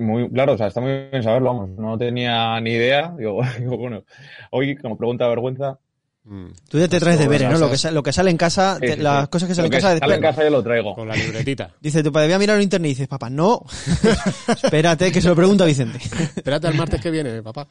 muy 0.00 0.30
claro, 0.30 0.54
o 0.54 0.56
sea, 0.56 0.68
está 0.68 0.80
muy 0.80 1.08
bien 1.10 1.22
saberlo, 1.22 1.52
vamos. 1.52 1.70
No 1.70 1.98
tenía 1.98 2.58
ni 2.60 2.70
idea. 2.70 3.14
Digo, 3.16 3.40
bueno, 3.78 4.04
hoy, 4.50 4.76
como 4.76 4.96
pregunta 4.96 5.24
de 5.24 5.30
vergüenza. 5.30 5.78
Tú 6.26 6.78
ya 6.78 6.88
te 6.88 6.98
traes 6.98 7.18
deberes, 7.18 7.50
¿no? 7.50 7.58
Lo 7.58 7.70
que, 7.70 7.90
lo 7.90 8.02
que 8.02 8.12
sale 8.12 8.30
en 8.30 8.38
casa, 8.38 8.78
las 8.80 9.28
cosas 9.28 9.46
que 9.46 9.54
salen 9.54 9.70
en 9.70 9.78
casa. 9.78 9.98
Sale 9.98 10.14
en 10.14 10.22
casa 10.22 10.42
yo 10.42 10.50
lo 10.50 10.62
traigo. 10.62 10.94
Con 10.94 11.06
la 11.06 11.14
libretita. 11.14 11.74
Dice, 11.80 12.02
tu 12.02 12.10
padre, 12.10 12.28
voy 12.28 12.34
a 12.34 12.38
mirar 12.38 12.56
en 12.56 12.62
internet. 12.62 12.86
Y 12.86 12.94
dices, 12.94 13.08
papá, 13.08 13.28
no. 13.28 13.62
Espérate, 14.48 15.12
que 15.12 15.20
se 15.20 15.28
lo 15.28 15.36
pregunto 15.36 15.64
a 15.64 15.66
Vicente. 15.66 15.98
Espérate 16.36 16.66
al 16.66 16.74
martes 16.74 17.00
que 17.02 17.10
viene, 17.10 17.42
papá. 17.42 17.66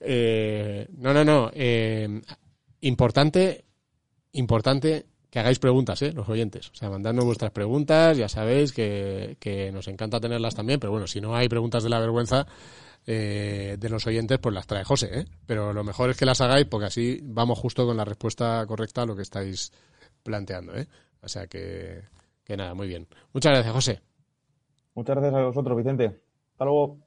Eh, 0.00 0.86
no, 0.98 1.14
no, 1.14 1.24
no. 1.24 1.50
Eh, 1.54 2.20
importante, 2.82 3.64
importante 4.32 5.06
que 5.30 5.38
hagáis 5.38 5.58
preguntas, 5.58 6.02
¿eh? 6.02 6.12
Los 6.12 6.28
oyentes. 6.28 6.68
O 6.68 6.74
sea, 6.74 6.90
mandadnos 6.90 7.24
vuestras 7.24 7.52
preguntas. 7.52 8.18
Ya 8.18 8.28
sabéis 8.28 8.72
que, 8.72 9.38
que 9.40 9.72
nos 9.72 9.88
encanta 9.88 10.20
tenerlas 10.20 10.54
también. 10.54 10.78
Pero 10.78 10.90
bueno, 10.90 11.06
si 11.06 11.22
no 11.22 11.34
hay 11.34 11.48
preguntas 11.48 11.82
de 11.82 11.88
la 11.88 12.00
vergüenza, 12.00 12.46
eh, 13.06 13.76
de 13.78 13.88
los 13.88 14.06
oyentes, 14.06 14.38
pues 14.38 14.54
las 14.54 14.66
trae 14.66 14.84
José, 14.84 15.20
¿eh? 15.20 15.24
Pero 15.46 15.72
lo 15.72 15.84
mejor 15.84 16.10
es 16.10 16.16
que 16.16 16.24
las 16.24 16.40
hagáis 16.40 16.66
porque 16.66 16.86
así 16.86 17.20
vamos 17.22 17.58
justo 17.58 17.86
con 17.86 17.96
la 17.96 18.04
respuesta 18.04 18.64
correcta 18.66 19.02
a 19.02 19.06
lo 19.06 19.14
que 19.16 19.22
estáis 19.22 19.72
planteando, 20.22 20.74
¿eh? 20.74 20.86
O 21.22 21.28
sea 21.28 21.46
que, 21.46 22.02
que 22.44 22.56
nada, 22.56 22.74
muy 22.74 22.88
bien. 22.88 23.06
Muchas 23.32 23.52
gracias, 23.52 23.74
José. 23.74 24.00
Muchas 24.94 25.16
gracias 25.16 25.34
a 25.34 25.44
vosotros, 25.44 25.76
Vicente. 25.76 26.20
Hasta 26.52 26.64
luego. 26.64 26.98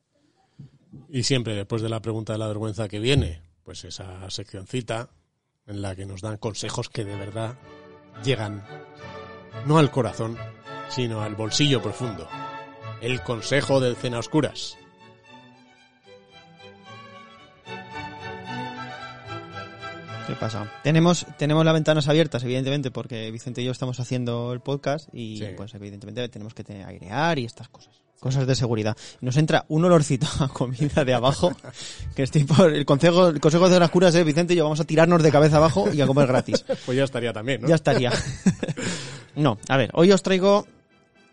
Y 1.10 1.24
siempre 1.24 1.56
después 1.56 1.82
de 1.82 1.89
la 1.89 2.02
pregunta 2.02 2.34
de 2.34 2.39
la 2.39 2.48
vergüenza 2.48 2.88
que 2.88 3.00
viene, 3.00 3.41
pues 3.64 3.84
esa 3.84 4.30
seccioncita 4.30 5.10
en 5.66 5.82
la 5.82 5.95
que 5.95 6.06
nos 6.06 6.22
dan 6.22 6.38
consejos 6.38 6.89
que 6.89 7.06
de 7.06 7.16
verdad 7.16 7.58
llegan 8.24 8.64
no 9.66 9.78
al 9.78 9.91
corazón, 9.91 10.38
sino 10.89 11.22
al 11.22 11.36
bolsillo 11.36 11.82
profundo. 11.82 12.28
El 13.02 13.22
consejo 13.22 13.80
del 13.80 13.95
Cena 13.95 14.20
Oscuras. 14.20 14.78
¿Qué 20.28 20.34
pasa? 20.34 20.70
Tenemos, 20.84 21.26
tenemos 21.38 21.64
las 21.64 21.74
ventanas 21.74 22.10
abiertas, 22.10 22.44
evidentemente, 22.44 22.92
porque 22.92 23.32
Vicente 23.32 23.62
y 23.62 23.66
yo 23.66 23.72
estamos 23.72 23.98
haciendo 24.02 24.52
el 24.52 24.60
podcast 24.60 25.08
y, 25.14 25.42
pues, 25.56 25.74
evidentemente, 25.74 26.28
tenemos 26.28 26.54
que 26.54 26.66
airear 26.84 27.40
y 27.40 27.46
estas 27.46 27.70
cosas. 27.70 27.96
Cosas 28.20 28.46
de 28.46 28.54
seguridad. 28.54 28.98
Nos 29.22 29.38
entra 29.38 29.64
un 29.70 29.86
olorcito 29.86 30.28
a 30.42 30.50
comida 30.50 31.06
de 31.06 31.14
abajo, 31.14 31.56
que 32.16 32.24
es 32.24 32.32
tipo, 32.32 32.66
el 32.66 32.86
consejo, 32.86 33.30
el 33.30 33.40
consejo 33.40 33.70
de 33.70 33.80
las 33.80 33.90
curas 33.90 34.14
es, 34.16 34.26
Vicente 34.26 34.54
y 34.54 34.58
yo 34.58 34.66
vamos 34.66 34.82
a 34.82 34.84
tirarnos 34.84 35.24
de 35.24 35.32
cabeza 35.32 35.58
abajo 35.58 35.88
y 35.94 36.02
a 36.02 36.08
comer 36.08 36.28
gratis. 36.28 36.66
Pues 36.86 36.98
ya 36.98 37.06
estaría 37.06 37.32
también, 37.32 37.62
¿no? 37.62 37.70
Ya 37.70 37.76
estaría. 37.76 38.12
no, 39.36 39.58
a 39.70 39.78
ver, 39.78 39.92
hoy 39.94 40.12
os 40.12 40.22
traigo 40.24 40.68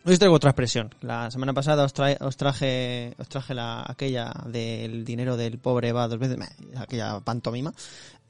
Hoy 0.07 0.13
os 0.13 0.19
traigo 0.19 0.37
otra 0.37 0.51
expresión. 0.51 0.95
La 1.01 1.31
semana 1.31 1.55
pasada 1.55 1.83
os, 1.83 1.95
os 2.21 2.37
traje, 2.37 3.15
os 3.17 3.27
traje 3.27 3.55
la, 3.55 3.83
aquella 3.89 4.35
del 4.45 5.03
dinero 5.03 5.39
del 5.39 5.59
pobre 5.59 5.93
va 5.93 6.09
dos 6.09 6.19
veces, 6.19 6.37
aquella 6.77 7.21
pantomima. 7.21 7.73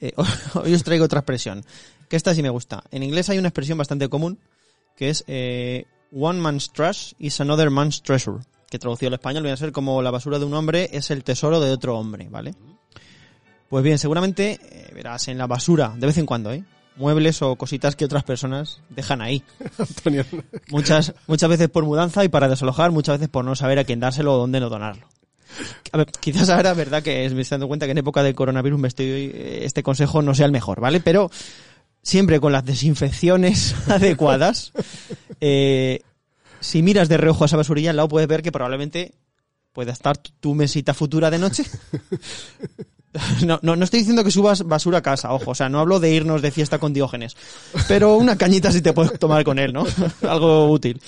Eh, 0.01 0.13
hoy 0.55 0.73
os 0.73 0.83
traigo 0.83 1.05
otra 1.05 1.19
expresión, 1.19 1.63
que 2.09 2.15
esta 2.15 2.33
sí 2.33 2.41
me 2.41 2.49
gusta. 2.49 2.83
En 2.91 3.03
inglés 3.03 3.29
hay 3.29 3.37
una 3.37 3.49
expresión 3.49 3.77
bastante 3.77 4.09
común, 4.09 4.39
que 4.95 5.09
es 5.09 5.23
eh, 5.27 5.85
one 6.11 6.39
man's 6.39 6.71
trash 6.71 7.13
is 7.19 7.39
another 7.41 7.69
man's 7.69 8.01
treasure, 8.01 8.39
que 8.69 8.79
traducido 8.79 9.09
al 9.09 9.15
español 9.15 9.43
viene 9.43 9.53
a 9.53 9.57
ser 9.57 9.71
como 9.71 10.01
la 10.01 10.11
basura 10.11 10.39
de 10.39 10.45
un 10.45 10.53
hombre 10.53 10.89
es 10.91 11.11
el 11.11 11.23
tesoro 11.23 11.59
de 11.59 11.71
otro 11.71 11.97
hombre, 11.97 12.27
¿vale? 12.29 12.53
Pues 13.69 13.83
bien, 13.83 13.97
seguramente 13.97 14.59
eh, 14.61 14.91
verás 14.93 15.27
en 15.27 15.37
la 15.37 15.47
basura, 15.47 15.93
de 15.97 16.07
vez 16.07 16.17
en 16.17 16.25
cuando, 16.25 16.53
¿eh? 16.53 16.63
muebles 16.95 17.41
o 17.41 17.55
cositas 17.55 17.95
que 17.95 18.05
otras 18.05 18.23
personas 18.23 18.81
dejan 18.89 19.21
ahí. 19.21 19.43
Muchas, 20.69 21.13
muchas 21.27 21.49
veces 21.49 21.69
por 21.69 21.83
mudanza 21.85 22.23
y 22.23 22.29
para 22.29 22.47
desalojar, 22.47 22.91
muchas 22.91 23.17
veces 23.19 23.29
por 23.29 23.45
no 23.45 23.55
saber 23.55 23.79
a 23.79 23.83
quién 23.83 23.99
dárselo 23.99 24.33
o 24.33 24.37
dónde 24.37 24.59
no 24.59 24.69
donarlo. 24.69 25.07
Quizás 26.19 26.49
ahora, 26.49 26.73
verdad, 26.73 27.03
que 27.03 27.29
me 27.29 27.41
estoy 27.41 27.55
dando 27.55 27.67
cuenta 27.67 27.85
que 27.85 27.93
en 27.93 27.97
época 27.99 28.23
de 28.23 28.33
coronavirus 28.33 28.79
me 28.79 28.87
estoy, 28.87 29.31
este 29.33 29.83
consejo 29.83 30.21
no 30.21 30.35
sea 30.35 30.45
el 30.45 30.51
mejor, 30.51 30.81
¿vale? 30.81 30.99
Pero 30.99 31.31
siempre 32.01 32.39
con 32.39 32.51
las 32.51 32.65
desinfecciones 32.65 33.75
adecuadas, 33.89 34.71
eh, 35.41 36.01
si 36.59 36.81
miras 36.81 37.09
de 37.09 37.17
reojo 37.17 37.43
a 37.43 37.47
esa 37.47 37.57
basurilla 37.57 37.89
al 37.89 37.97
lado 37.97 38.09
puedes 38.09 38.27
ver 38.27 38.41
que 38.41 38.51
probablemente 38.51 39.13
pueda 39.73 39.91
estar 39.91 40.17
tu 40.17 40.55
mesita 40.55 40.93
futura 40.93 41.29
de 41.29 41.39
noche 41.39 41.63
No, 43.45 43.59
no, 43.61 43.75
no 43.75 43.83
estoy 43.83 43.99
diciendo 43.99 44.23
que 44.23 44.31
subas 44.31 44.63
basura 44.63 44.99
a 44.99 45.01
casa, 45.01 45.31
ojo, 45.33 45.51
o 45.51 45.55
sea, 45.55 45.69
no 45.69 45.79
hablo 45.79 45.99
de 45.99 46.11
irnos 46.11 46.41
de 46.41 46.51
fiesta 46.51 46.79
con 46.79 46.93
Diógenes, 46.93 47.35
pero 47.87 48.15
una 48.15 48.37
cañita 48.37 48.71
sí 48.71 48.81
te 48.81 48.93
puedes 48.93 49.19
tomar 49.19 49.43
con 49.43 49.59
él, 49.59 49.73
¿no? 49.73 49.85
Algo 50.27 50.69
útil. 50.69 51.01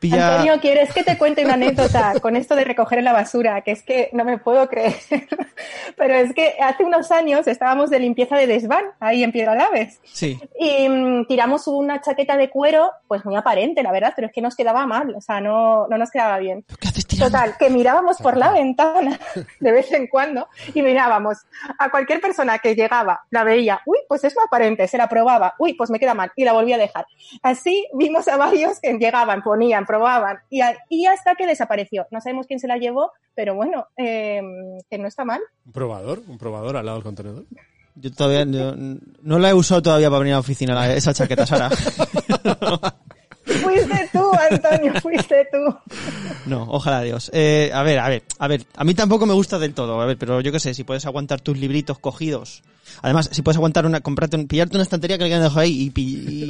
Pilla... 0.00 0.32
Antonio, 0.32 0.60
¿quieres 0.60 0.92
que 0.92 1.04
te 1.04 1.16
cuente 1.18 1.44
una 1.44 1.54
anécdota 1.54 2.14
con 2.20 2.36
esto 2.36 2.56
de 2.56 2.64
recoger 2.64 3.02
la 3.02 3.12
basura? 3.12 3.60
Que 3.62 3.72
es 3.72 3.82
que 3.82 4.10
no 4.12 4.24
me 4.24 4.38
puedo 4.38 4.68
creer. 4.68 4.96
Pero 5.96 6.14
es 6.14 6.34
que 6.34 6.54
hace 6.60 6.84
unos 6.84 7.10
años 7.10 7.46
estábamos 7.46 7.90
de 7.90 8.00
limpieza 8.00 8.36
de 8.36 8.46
desván, 8.46 8.84
ahí 9.00 9.22
en 9.22 9.32
Piedralaves. 9.32 10.00
Sí. 10.04 10.40
Y 10.58 10.88
mm, 10.88 11.26
tiramos 11.26 11.66
una 11.68 12.00
chaqueta 12.00 12.36
de 12.36 12.50
cuero, 12.50 12.90
pues 13.06 13.24
muy 13.24 13.36
aparente, 13.36 13.82
la 13.82 13.92
verdad, 13.92 14.12
pero 14.16 14.28
es 14.28 14.32
que 14.32 14.42
nos 14.42 14.56
quedaba 14.56 14.86
mal, 14.86 15.14
o 15.14 15.20
sea, 15.20 15.40
no, 15.40 15.86
no 15.88 15.98
nos 15.98 16.10
quedaba 16.10 16.38
bien. 16.38 16.64
¿Qué 16.80 16.88
haces? 16.88 17.04
Total, 17.18 17.56
que 17.58 17.70
mirábamos 17.70 18.18
por 18.18 18.36
la 18.36 18.50
ventana 18.50 19.18
de 19.60 19.72
vez 19.72 19.90
en 19.92 20.06
cuando 20.06 20.48
y 20.74 20.82
mirábamos 20.82 21.38
a 21.78 21.90
cualquier 21.90 22.20
persona 22.20 22.58
que 22.58 22.74
llegaba, 22.74 23.22
la 23.30 23.44
veía, 23.44 23.80
uy, 23.86 23.98
pues 24.08 24.24
es 24.24 24.34
muy 24.34 24.44
aparente, 24.46 24.86
se 24.88 24.98
la 24.98 25.08
probaba, 25.08 25.54
uy, 25.58 25.74
pues 25.74 25.90
me 25.90 25.98
queda 25.98 26.14
mal 26.14 26.32
y 26.36 26.44
la 26.44 26.52
volvía 26.52 26.76
a 26.76 26.78
dejar. 26.78 27.06
Así 27.42 27.86
vimos 27.94 28.28
a 28.28 28.36
varios 28.36 28.80
que 28.80 28.92
llegaban, 28.94 29.42
ponían, 29.42 29.86
probaban 29.86 30.38
y, 30.50 30.60
a- 30.60 30.76
y 30.88 31.06
hasta 31.06 31.34
que 31.34 31.46
desapareció. 31.46 32.06
No 32.10 32.20
sabemos 32.20 32.46
quién 32.46 32.58
se 32.60 32.68
la 32.68 32.76
llevó, 32.76 33.12
pero 33.34 33.54
bueno, 33.54 33.86
eh, 33.96 34.40
que 34.90 34.98
no 34.98 35.08
está 35.08 35.24
mal. 35.24 35.40
Un 35.66 35.72
probador, 35.72 36.20
un 36.26 36.38
probador 36.38 36.76
al 36.76 36.86
lado 36.86 36.98
del 36.98 37.04
contenedor. 37.04 37.44
Yo 37.96 38.12
todavía 38.12 38.44
yo 38.44 38.74
no 39.22 39.38
la 39.38 39.50
he 39.50 39.54
usado 39.54 39.80
todavía 39.82 40.08
para 40.10 40.18
venir 40.18 40.32
a 40.34 40.36
la 40.36 40.40
oficina, 40.40 40.74
la- 40.74 40.92
esa 40.94 41.14
chaqueta, 41.14 41.46
Sara. 41.46 41.70
Fuiste 43.44 44.08
tú, 44.12 44.30
Antonio, 44.50 44.92
fuiste 45.02 45.46
tú. 45.52 45.76
No, 46.46 46.66
ojalá 46.70 47.02
Dios. 47.02 47.30
Eh, 47.34 47.70
a 47.74 47.82
ver, 47.82 47.98
a 47.98 48.08
ver, 48.08 48.22
a 48.38 48.48
ver. 48.48 48.64
A 48.76 48.84
mí 48.84 48.94
tampoco 48.94 49.26
me 49.26 49.34
gusta 49.34 49.58
del 49.58 49.74
todo, 49.74 50.00
a 50.00 50.06
ver, 50.06 50.16
pero 50.16 50.40
yo 50.40 50.50
qué 50.52 50.60
sé, 50.60 50.72
si 50.74 50.84
puedes 50.84 51.04
aguantar 51.06 51.40
tus 51.40 51.58
libritos 51.58 51.98
cogidos. 51.98 52.62
Además, 53.02 53.28
si 53.32 53.42
puedes 53.42 53.56
aguantar 53.56 53.86
una, 53.86 54.00
comprarte, 54.00 54.36
un- 54.36 54.46
pillarte 54.46 54.76
una 54.76 54.82
estantería 54.82 55.16
que 55.18 55.24
alguien 55.24 55.42
dejado 55.42 55.60
ahí 55.60 55.82
y, 55.84 55.90
pi- 55.90 56.02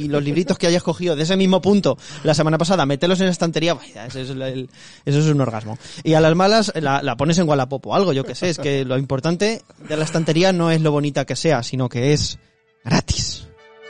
y 0.03 0.07
los 0.07 0.23
libritos 0.23 0.57
que 0.57 0.67
hayas 0.67 0.83
cogido 0.83 1.15
de 1.15 1.23
ese 1.23 1.35
mismo 1.37 1.61
punto 1.61 1.97
la 2.23 2.33
semana 2.33 2.57
pasada, 2.57 2.85
meterlos 2.85 3.19
en 3.19 3.25
la 3.27 3.31
estantería, 3.31 3.73
vaya, 3.73 4.05
eso 4.05 4.19
es, 4.19 4.29
el- 4.29 4.41
el- 4.41 4.69
eso 5.05 5.19
es 5.19 5.25
un 5.27 5.41
orgasmo. 5.41 5.77
Y 6.03 6.13
a 6.13 6.21
las 6.21 6.35
malas 6.35 6.71
la, 6.75 7.01
la 7.01 7.15
pones 7.17 7.37
en 7.39 7.47
Wallapop 7.47 7.87
o 7.87 7.95
algo, 7.95 8.13
yo 8.13 8.23
qué 8.25 8.35
sé. 8.35 8.49
Es 8.49 8.57
que 8.59 8.85
lo 8.85 8.97
importante 8.97 9.61
de 9.87 9.97
la 9.97 10.03
estantería 10.05 10.51
no 10.53 10.71
es 10.71 10.81
lo 10.81 10.91
bonita 10.91 11.25
que 11.25 11.35
sea, 11.35 11.63
sino 11.63 11.89
que 11.89 12.13
es 12.13 12.37
gratis. 12.83 13.47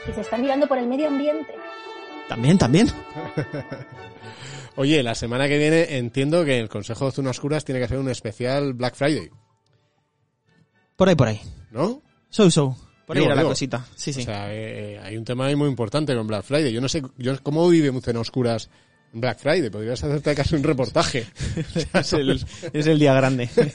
Y 0.08 0.12
se 0.12 0.20
está 0.20 0.38
mirando 0.38 0.66
por 0.68 0.78
el 0.78 0.86
medio 0.86 1.08
ambiente. 1.08 1.52
También, 2.28 2.58
también. 2.58 2.88
Oye, 4.76 5.02
la 5.02 5.14
semana 5.14 5.48
que 5.48 5.58
viene 5.58 5.96
entiendo 5.96 6.44
que 6.44 6.58
el 6.58 6.68
Consejo 6.68 7.06
de 7.06 7.12
Zonas 7.12 7.38
Oscuras 7.38 7.64
tiene 7.64 7.78
que 7.80 7.86
hacer 7.86 7.98
un 7.98 8.10
especial 8.10 8.74
Black 8.74 8.94
Friday, 8.94 9.30
Por 10.96 11.08
ahí, 11.08 11.14
por 11.14 11.28
ahí. 11.28 11.40
¿no? 11.70 12.02
So, 12.28 12.50
so. 12.50 12.76
Por 13.06 13.16
ahí 13.16 13.24
era 13.24 13.36
la 13.36 13.44
cosita. 13.44 13.86
Sí, 13.94 14.12
sí. 14.12 14.22
O 14.22 14.24
sea, 14.24 14.52
eh, 14.52 14.98
hay 14.98 15.16
un 15.16 15.24
tema 15.24 15.46
ahí 15.46 15.54
muy 15.54 15.68
importante 15.68 16.14
con 16.14 16.26
Black 16.26 16.42
Friday. 16.42 16.72
Yo 16.72 16.80
no 16.80 16.88
sé 16.88 17.02
yo, 17.16 17.40
cómo 17.42 17.68
vive 17.68 17.92
Zonas 18.00 18.22
Oscuras 18.22 18.68
en 18.68 18.70
Black 19.20 19.38
Friday. 19.38 19.70
Podrías 19.70 20.02
hacerte 20.02 20.34
casi 20.34 20.54
un 20.56 20.62
reportaje. 20.62 21.26
es, 21.94 22.12
el, 22.12 22.44
es 22.72 22.86
el 22.86 22.98
día 22.98 23.14
grande. 23.14 23.48
El, 23.56 23.72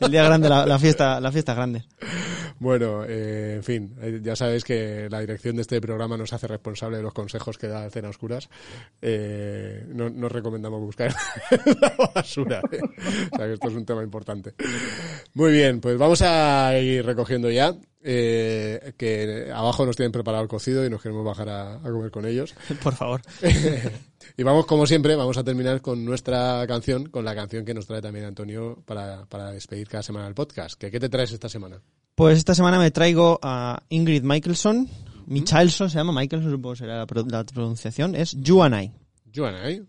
el 0.00 0.10
día 0.10 0.24
grande, 0.24 0.48
la, 0.48 0.66
la 0.66 0.78
fiesta, 0.78 1.20
la 1.20 1.32
fiesta 1.32 1.54
grande. 1.54 1.84
Bueno, 2.58 3.04
eh, 3.06 3.54
en 3.56 3.62
fin, 3.64 3.94
eh, 4.00 4.20
ya 4.22 4.34
sabéis 4.34 4.64
que 4.64 5.08
la 5.10 5.20
dirección 5.20 5.56
de 5.56 5.62
este 5.62 5.80
programa 5.80 6.16
nos 6.16 6.32
hace 6.32 6.46
responsable 6.46 6.96
de 6.96 7.02
los 7.02 7.12
consejos 7.12 7.58
que 7.58 7.68
da 7.68 7.88
Cena 7.90 8.08
Oscuras. 8.08 8.48
Eh, 9.02 9.84
no, 9.88 10.28
recomendamos 10.28 10.80
buscar 10.80 11.14
la 11.80 11.94
basura. 12.14 12.62
¿eh? 12.72 12.80
O 13.32 13.36
sea 13.36 13.46
que 13.46 13.52
esto 13.54 13.68
es 13.68 13.74
un 13.74 13.84
tema 13.84 14.02
importante. 14.02 14.54
Muy 15.34 15.52
bien, 15.52 15.80
pues 15.80 15.98
vamos 15.98 16.22
a 16.22 16.78
ir 16.78 17.04
recogiendo 17.04 17.50
ya. 17.50 17.74
eh, 18.02 18.92
que 18.96 19.50
abajo 19.54 19.84
nos 19.84 19.96
tienen 19.96 20.12
preparado 20.12 20.42
el 20.44 20.48
cocido 20.48 20.84
y 20.86 20.90
nos 20.90 21.02
queremos 21.02 21.24
bajar 21.24 21.48
a, 21.50 21.74
a 21.74 21.80
comer 21.90 22.10
con 22.10 22.24
ellos. 22.26 22.54
Por 22.82 22.94
favor. 22.94 23.20
Y 24.36 24.42
vamos, 24.42 24.66
como 24.66 24.86
siempre, 24.86 25.16
vamos 25.16 25.36
a 25.38 25.44
terminar 25.44 25.80
con 25.82 26.04
nuestra 26.04 26.64
canción, 26.66 27.06
con 27.10 27.24
la 27.24 27.34
canción 27.34 27.64
que 27.64 27.74
nos 27.74 27.86
trae 27.86 28.00
también 28.00 28.24
Antonio 28.26 28.82
para, 28.84 29.26
para 29.26 29.50
despedir 29.50 29.88
cada 29.88 30.02
semana 30.02 30.26
el 30.26 30.34
podcast. 30.34 30.74
¿Qué, 30.78 30.90
¿Qué 30.90 31.00
te 31.00 31.08
traes 31.08 31.32
esta 31.32 31.48
semana? 31.48 31.80
Pues 32.14 32.38
esta 32.38 32.54
semana 32.54 32.78
me 32.78 32.90
traigo 32.90 33.38
a 33.42 33.82
Ingrid 33.90 34.22
Michaelson. 34.22 34.88
Michelson 35.26 35.90
se 35.90 35.98
llama, 35.98 36.12
Michaelson 36.12 36.50
supongo 36.52 36.72
que 36.74 36.78
será 36.78 36.98
la, 36.98 37.06
pro- 37.06 37.24
la 37.28 37.44
pronunciación. 37.44 38.14
Es 38.14 38.32
You 38.40 38.62
and 38.62 38.74
I. 38.82 38.92
Joana, 39.34 39.68
¿eh? 39.68 39.82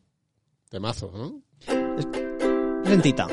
Temazo, 0.69 1.11
¿no? 1.15 1.41
Lentita. 2.85 3.27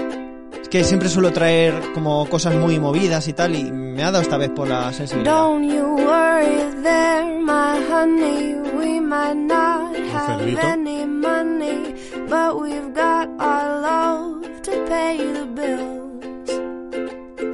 Es 0.60 0.68
que 0.68 0.84
siempre 0.84 1.08
suelo 1.08 1.32
traer 1.32 1.74
como 1.92 2.28
cosas 2.28 2.54
muy 2.54 2.78
movidas 2.78 3.26
y 3.28 3.32
tal 3.32 3.54
y 3.56 3.64
me 3.72 4.02
ha 4.02 4.10
dado 4.10 4.22
esta 4.22 4.36
vez 4.36 4.50
por 4.50 4.68
la 4.68 4.92
sensibilidad. 4.92 5.32
Don't 5.34 5.64
you 5.64 5.82
worry 5.96 6.82
there, 6.82 7.40
my 7.40 7.78
honey. 7.90 8.54
We 8.78 9.00
might 9.00 9.34
not 9.36 9.73
have 10.12 10.40
cerdito. 10.40 10.60
any 10.62 11.06
money, 11.06 11.94
but 12.28 12.60
we've 12.60 12.92
got 12.94 13.28
our 13.38 13.80
love 13.80 14.62
to 14.62 14.70
pay 14.88 15.18
the 15.18 15.46
bills. 15.54 16.00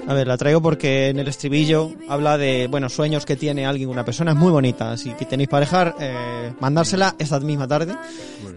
A 0.07 0.15
ver, 0.15 0.27
la 0.27 0.37
traigo 0.37 0.61
porque 0.61 1.09
en 1.11 1.21
el 1.21 1.29
estribillo 1.29 1.93
habla 2.09 2.37
de, 2.37 2.67
bueno, 2.69 2.89
sueños 2.89 3.25
que 3.25 3.37
tiene 3.37 3.65
alguien, 3.65 3.89
una 3.89 4.05
persona, 4.05 4.33
es 4.33 4.37
muy 4.37 4.51
bonita. 4.51 4.97
Si 4.97 5.11
tenéis 5.11 5.49
pareja, 5.49 5.95
eh, 6.01 6.53
mandársela 6.59 7.15
esta 7.17 7.39
misma 7.39 7.69
tarde. 7.69 7.95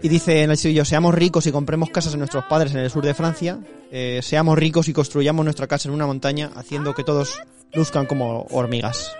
Y 0.01 0.09
dice 0.09 0.39
en 0.39 0.45
el 0.49 0.53
estribillo, 0.53 0.83
seamos 0.83 1.13
ricos 1.13 1.45
y 1.45 1.51
compremos 1.51 1.89
casas 1.91 2.13
en 2.13 2.19
nuestros 2.19 2.45
padres 2.45 2.73
en 2.73 2.79
el 2.79 2.89
sur 2.89 3.05
de 3.05 3.13
Francia. 3.13 3.59
eh, 3.91 4.21
seamos 4.23 4.57
ricos 4.57 4.87
y 4.87 4.93
construyamos 4.93 5.45
nuestra 5.45 5.67
casa 5.67 5.87
en 5.87 5.93
una 5.93 6.07
montaña, 6.07 6.49
haciendo 6.55 6.95
que 6.95 7.03
todos 7.03 7.39
luzcan 7.73 8.07
como 8.07 8.47
hormigas. 8.49 9.11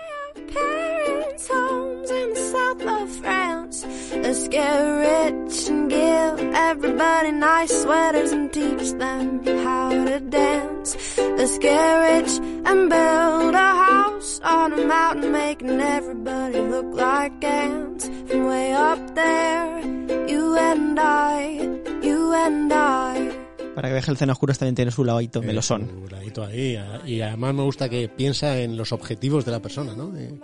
Let's 4.22 4.48
get 4.48 4.78
rich 4.80 5.68
and 5.68 5.90
give 5.90 6.54
everybody 6.54 7.32
nice 7.32 7.72
sweaters 7.82 8.32
and 8.32 8.50
teach 8.52 8.92
them 8.98 9.40
how 9.64 9.90
to 9.90 10.20
dance. 10.20 10.96
Let's 11.36 11.58
get 11.58 11.94
rich 12.10 12.40
and 12.64 12.88
build 12.88 13.54
a 13.54 13.72
house 13.86 14.40
on 14.44 14.72
a 14.72 14.84
mountain, 14.86 15.32
making 15.32 15.80
everybody 15.80 16.58
look 16.60 16.94
like 16.94 17.44
ants. 17.44 18.08
From 18.28 18.46
way 18.46 18.72
up 18.72 19.14
there, 19.14 19.80
you 20.28 20.56
and 20.56 20.98
I, 20.98 21.58
you 22.02 22.32
and 22.32 22.72
I. 22.72 23.30
Para 23.74 23.88
que 23.88 23.94
veje 23.94 24.10
el 24.12 24.16
cena 24.16 24.32
oscuras 24.34 24.56
también 24.58 24.76
tiene 24.76 24.90
su 24.92 25.04
ladito 25.04 25.42
melosón. 25.42 25.90
Un 26.04 26.08
ladito 26.10 26.44
ahí. 26.44 26.76
a- 26.76 27.00
Y 27.04 27.20
además 27.20 27.54
me 27.54 27.62
gusta 27.64 27.88
que 27.88 28.08
piensa 28.08 28.58
en 28.60 28.76
los 28.76 28.92
objetivos 28.92 29.44
de 29.44 29.50
la 29.50 29.60
persona, 29.60 29.94
¿no? 29.96 30.16
Eh, 30.16 30.38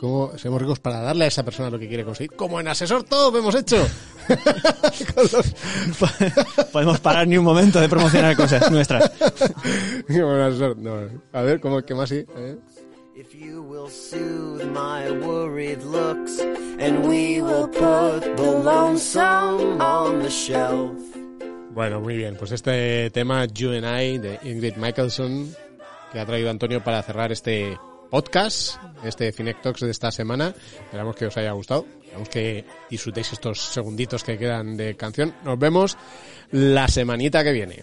cómo 0.00 0.36
seamos 0.36 0.60
ricos 0.60 0.78
para 0.80 1.00
darle 1.00 1.24
a 1.24 1.28
esa 1.28 1.42
persona 1.44 1.70
lo 1.70 1.78
que 1.78 1.88
quiere 1.88 2.04
conseguir. 2.04 2.32
Como 2.36 2.60
en 2.60 2.68
Asesor 2.68 3.04
todo 3.04 3.36
hemos 3.38 3.54
hecho. 3.54 3.76
Los- 5.16 5.54
Podemos 6.72 7.00
parar 7.00 7.26
ni 7.26 7.36
un 7.36 7.44
momento 7.44 7.80
de 7.80 7.88
promocionar 7.88 8.36
cosas 8.36 8.70
nuestras. 8.70 9.10
Como 10.06 10.34
en 10.36 10.40
Asesor. 10.40 10.76
No, 10.76 11.08
a 11.32 11.42
ver, 11.42 11.60
¿cómo, 11.60 11.82
¿qué 11.82 11.94
más 11.94 12.08
sí? 12.08 12.24
Eh, 12.36 12.56
If 13.16 13.32
you 13.32 13.62
will 13.62 13.88
soothe 13.88 14.64
my 14.66 15.08
worried 15.24 15.78
looks, 15.84 16.40
and 16.80 17.06
we 17.06 17.40
will 17.40 17.68
put 17.68 18.22
the 18.36 18.60
lonesome 18.64 19.80
on 19.80 20.20
the 20.20 20.28
shelf. 20.28 20.90
Bueno, 21.70 22.00
muy 22.00 22.16
bien. 22.16 22.36
Pues 22.36 22.50
este 22.50 23.10
tema, 23.10 23.44
You 23.46 23.70
and 23.70 23.84
I, 23.84 24.18
de 24.18 24.40
Ingrid 24.42 24.74
Michaelson, 24.76 25.54
que 26.12 26.18
ha 26.18 26.26
traído 26.26 26.50
Antonio 26.50 26.82
para 26.82 27.02
cerrar 27.04 27.30
este 27.30 27.78
podcast, 28.14 28.76
este 29.02 29.32
Cinec 29.32 29.60
Talks 29.60 29.80
de 29.80 29.90
esta 29.90 30.12
semana. 30.12 30.54
Esperamos 30.84 31.16
que 31.16 31.26
os 31.26 31.36
haya 31.36 31.50
gustado. 31.50 31.84
Esperamos 32.00 32.28
que 32.28 32.64
disfrutéis 32.88 33.32
estos 33.32 33.58
segunditos 33.60 34.22
que 34.22 34.38
quedan 34.38 34.76
de 34.76 34.94
canción. 34.94 35.34
Nos 35.42 35.58
vemos 35.58 35.98
la 36.52 36.86
semanita 36.86 37.42
que 37.42 37.50
viene. 37.50 37.82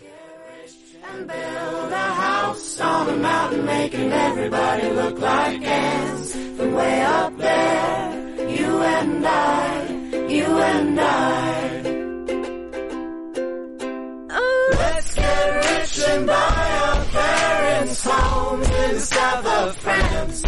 and 16.14 16.28
buy 16.28 16.71
And 17.82 17.90
home 17.90 18.62
in 18.62 18.94
the 18.94 19.00
south 19.00 19.44
of 19.44 19.76
France. 19.78 20.44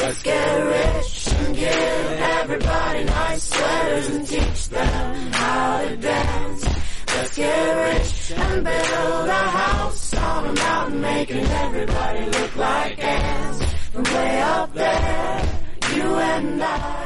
Let's 0.00 0.22
get 0.22 0.56
rich 0.62 1.28
and 1.32 1.56
give 1.56 1.66
everybody 1.66 3.04
nice 3.04 3.42
sweaters 3.42 4.08
and 4.10 4.24
teach 4.24 4.68
them 4.68 5.32
how 5.32 5.82
to 5.82 5.96
dance. 5.96 6.64
Let's 7.08 7.36
get 7.36 7.92
rich 7.92 8.32
and 8.36 8.64
build 8.64 9.28
a 9.28 9.32
house 9.32 10.14
on 10.14 10.46
a 10.46 10.52
mountain 10.52 11.00
making 11.00 11.44
everybody 11.44 12.24
look 12.26 12.54
like 12.54 13.02
ants. 13.02 13.64
From 13.90 14.04
way 14.04 14.40
up 14.42 14.72
there, 14.72 15.60
you 15.92 16.02
and 16.02 16.62
I. 16.62 17.05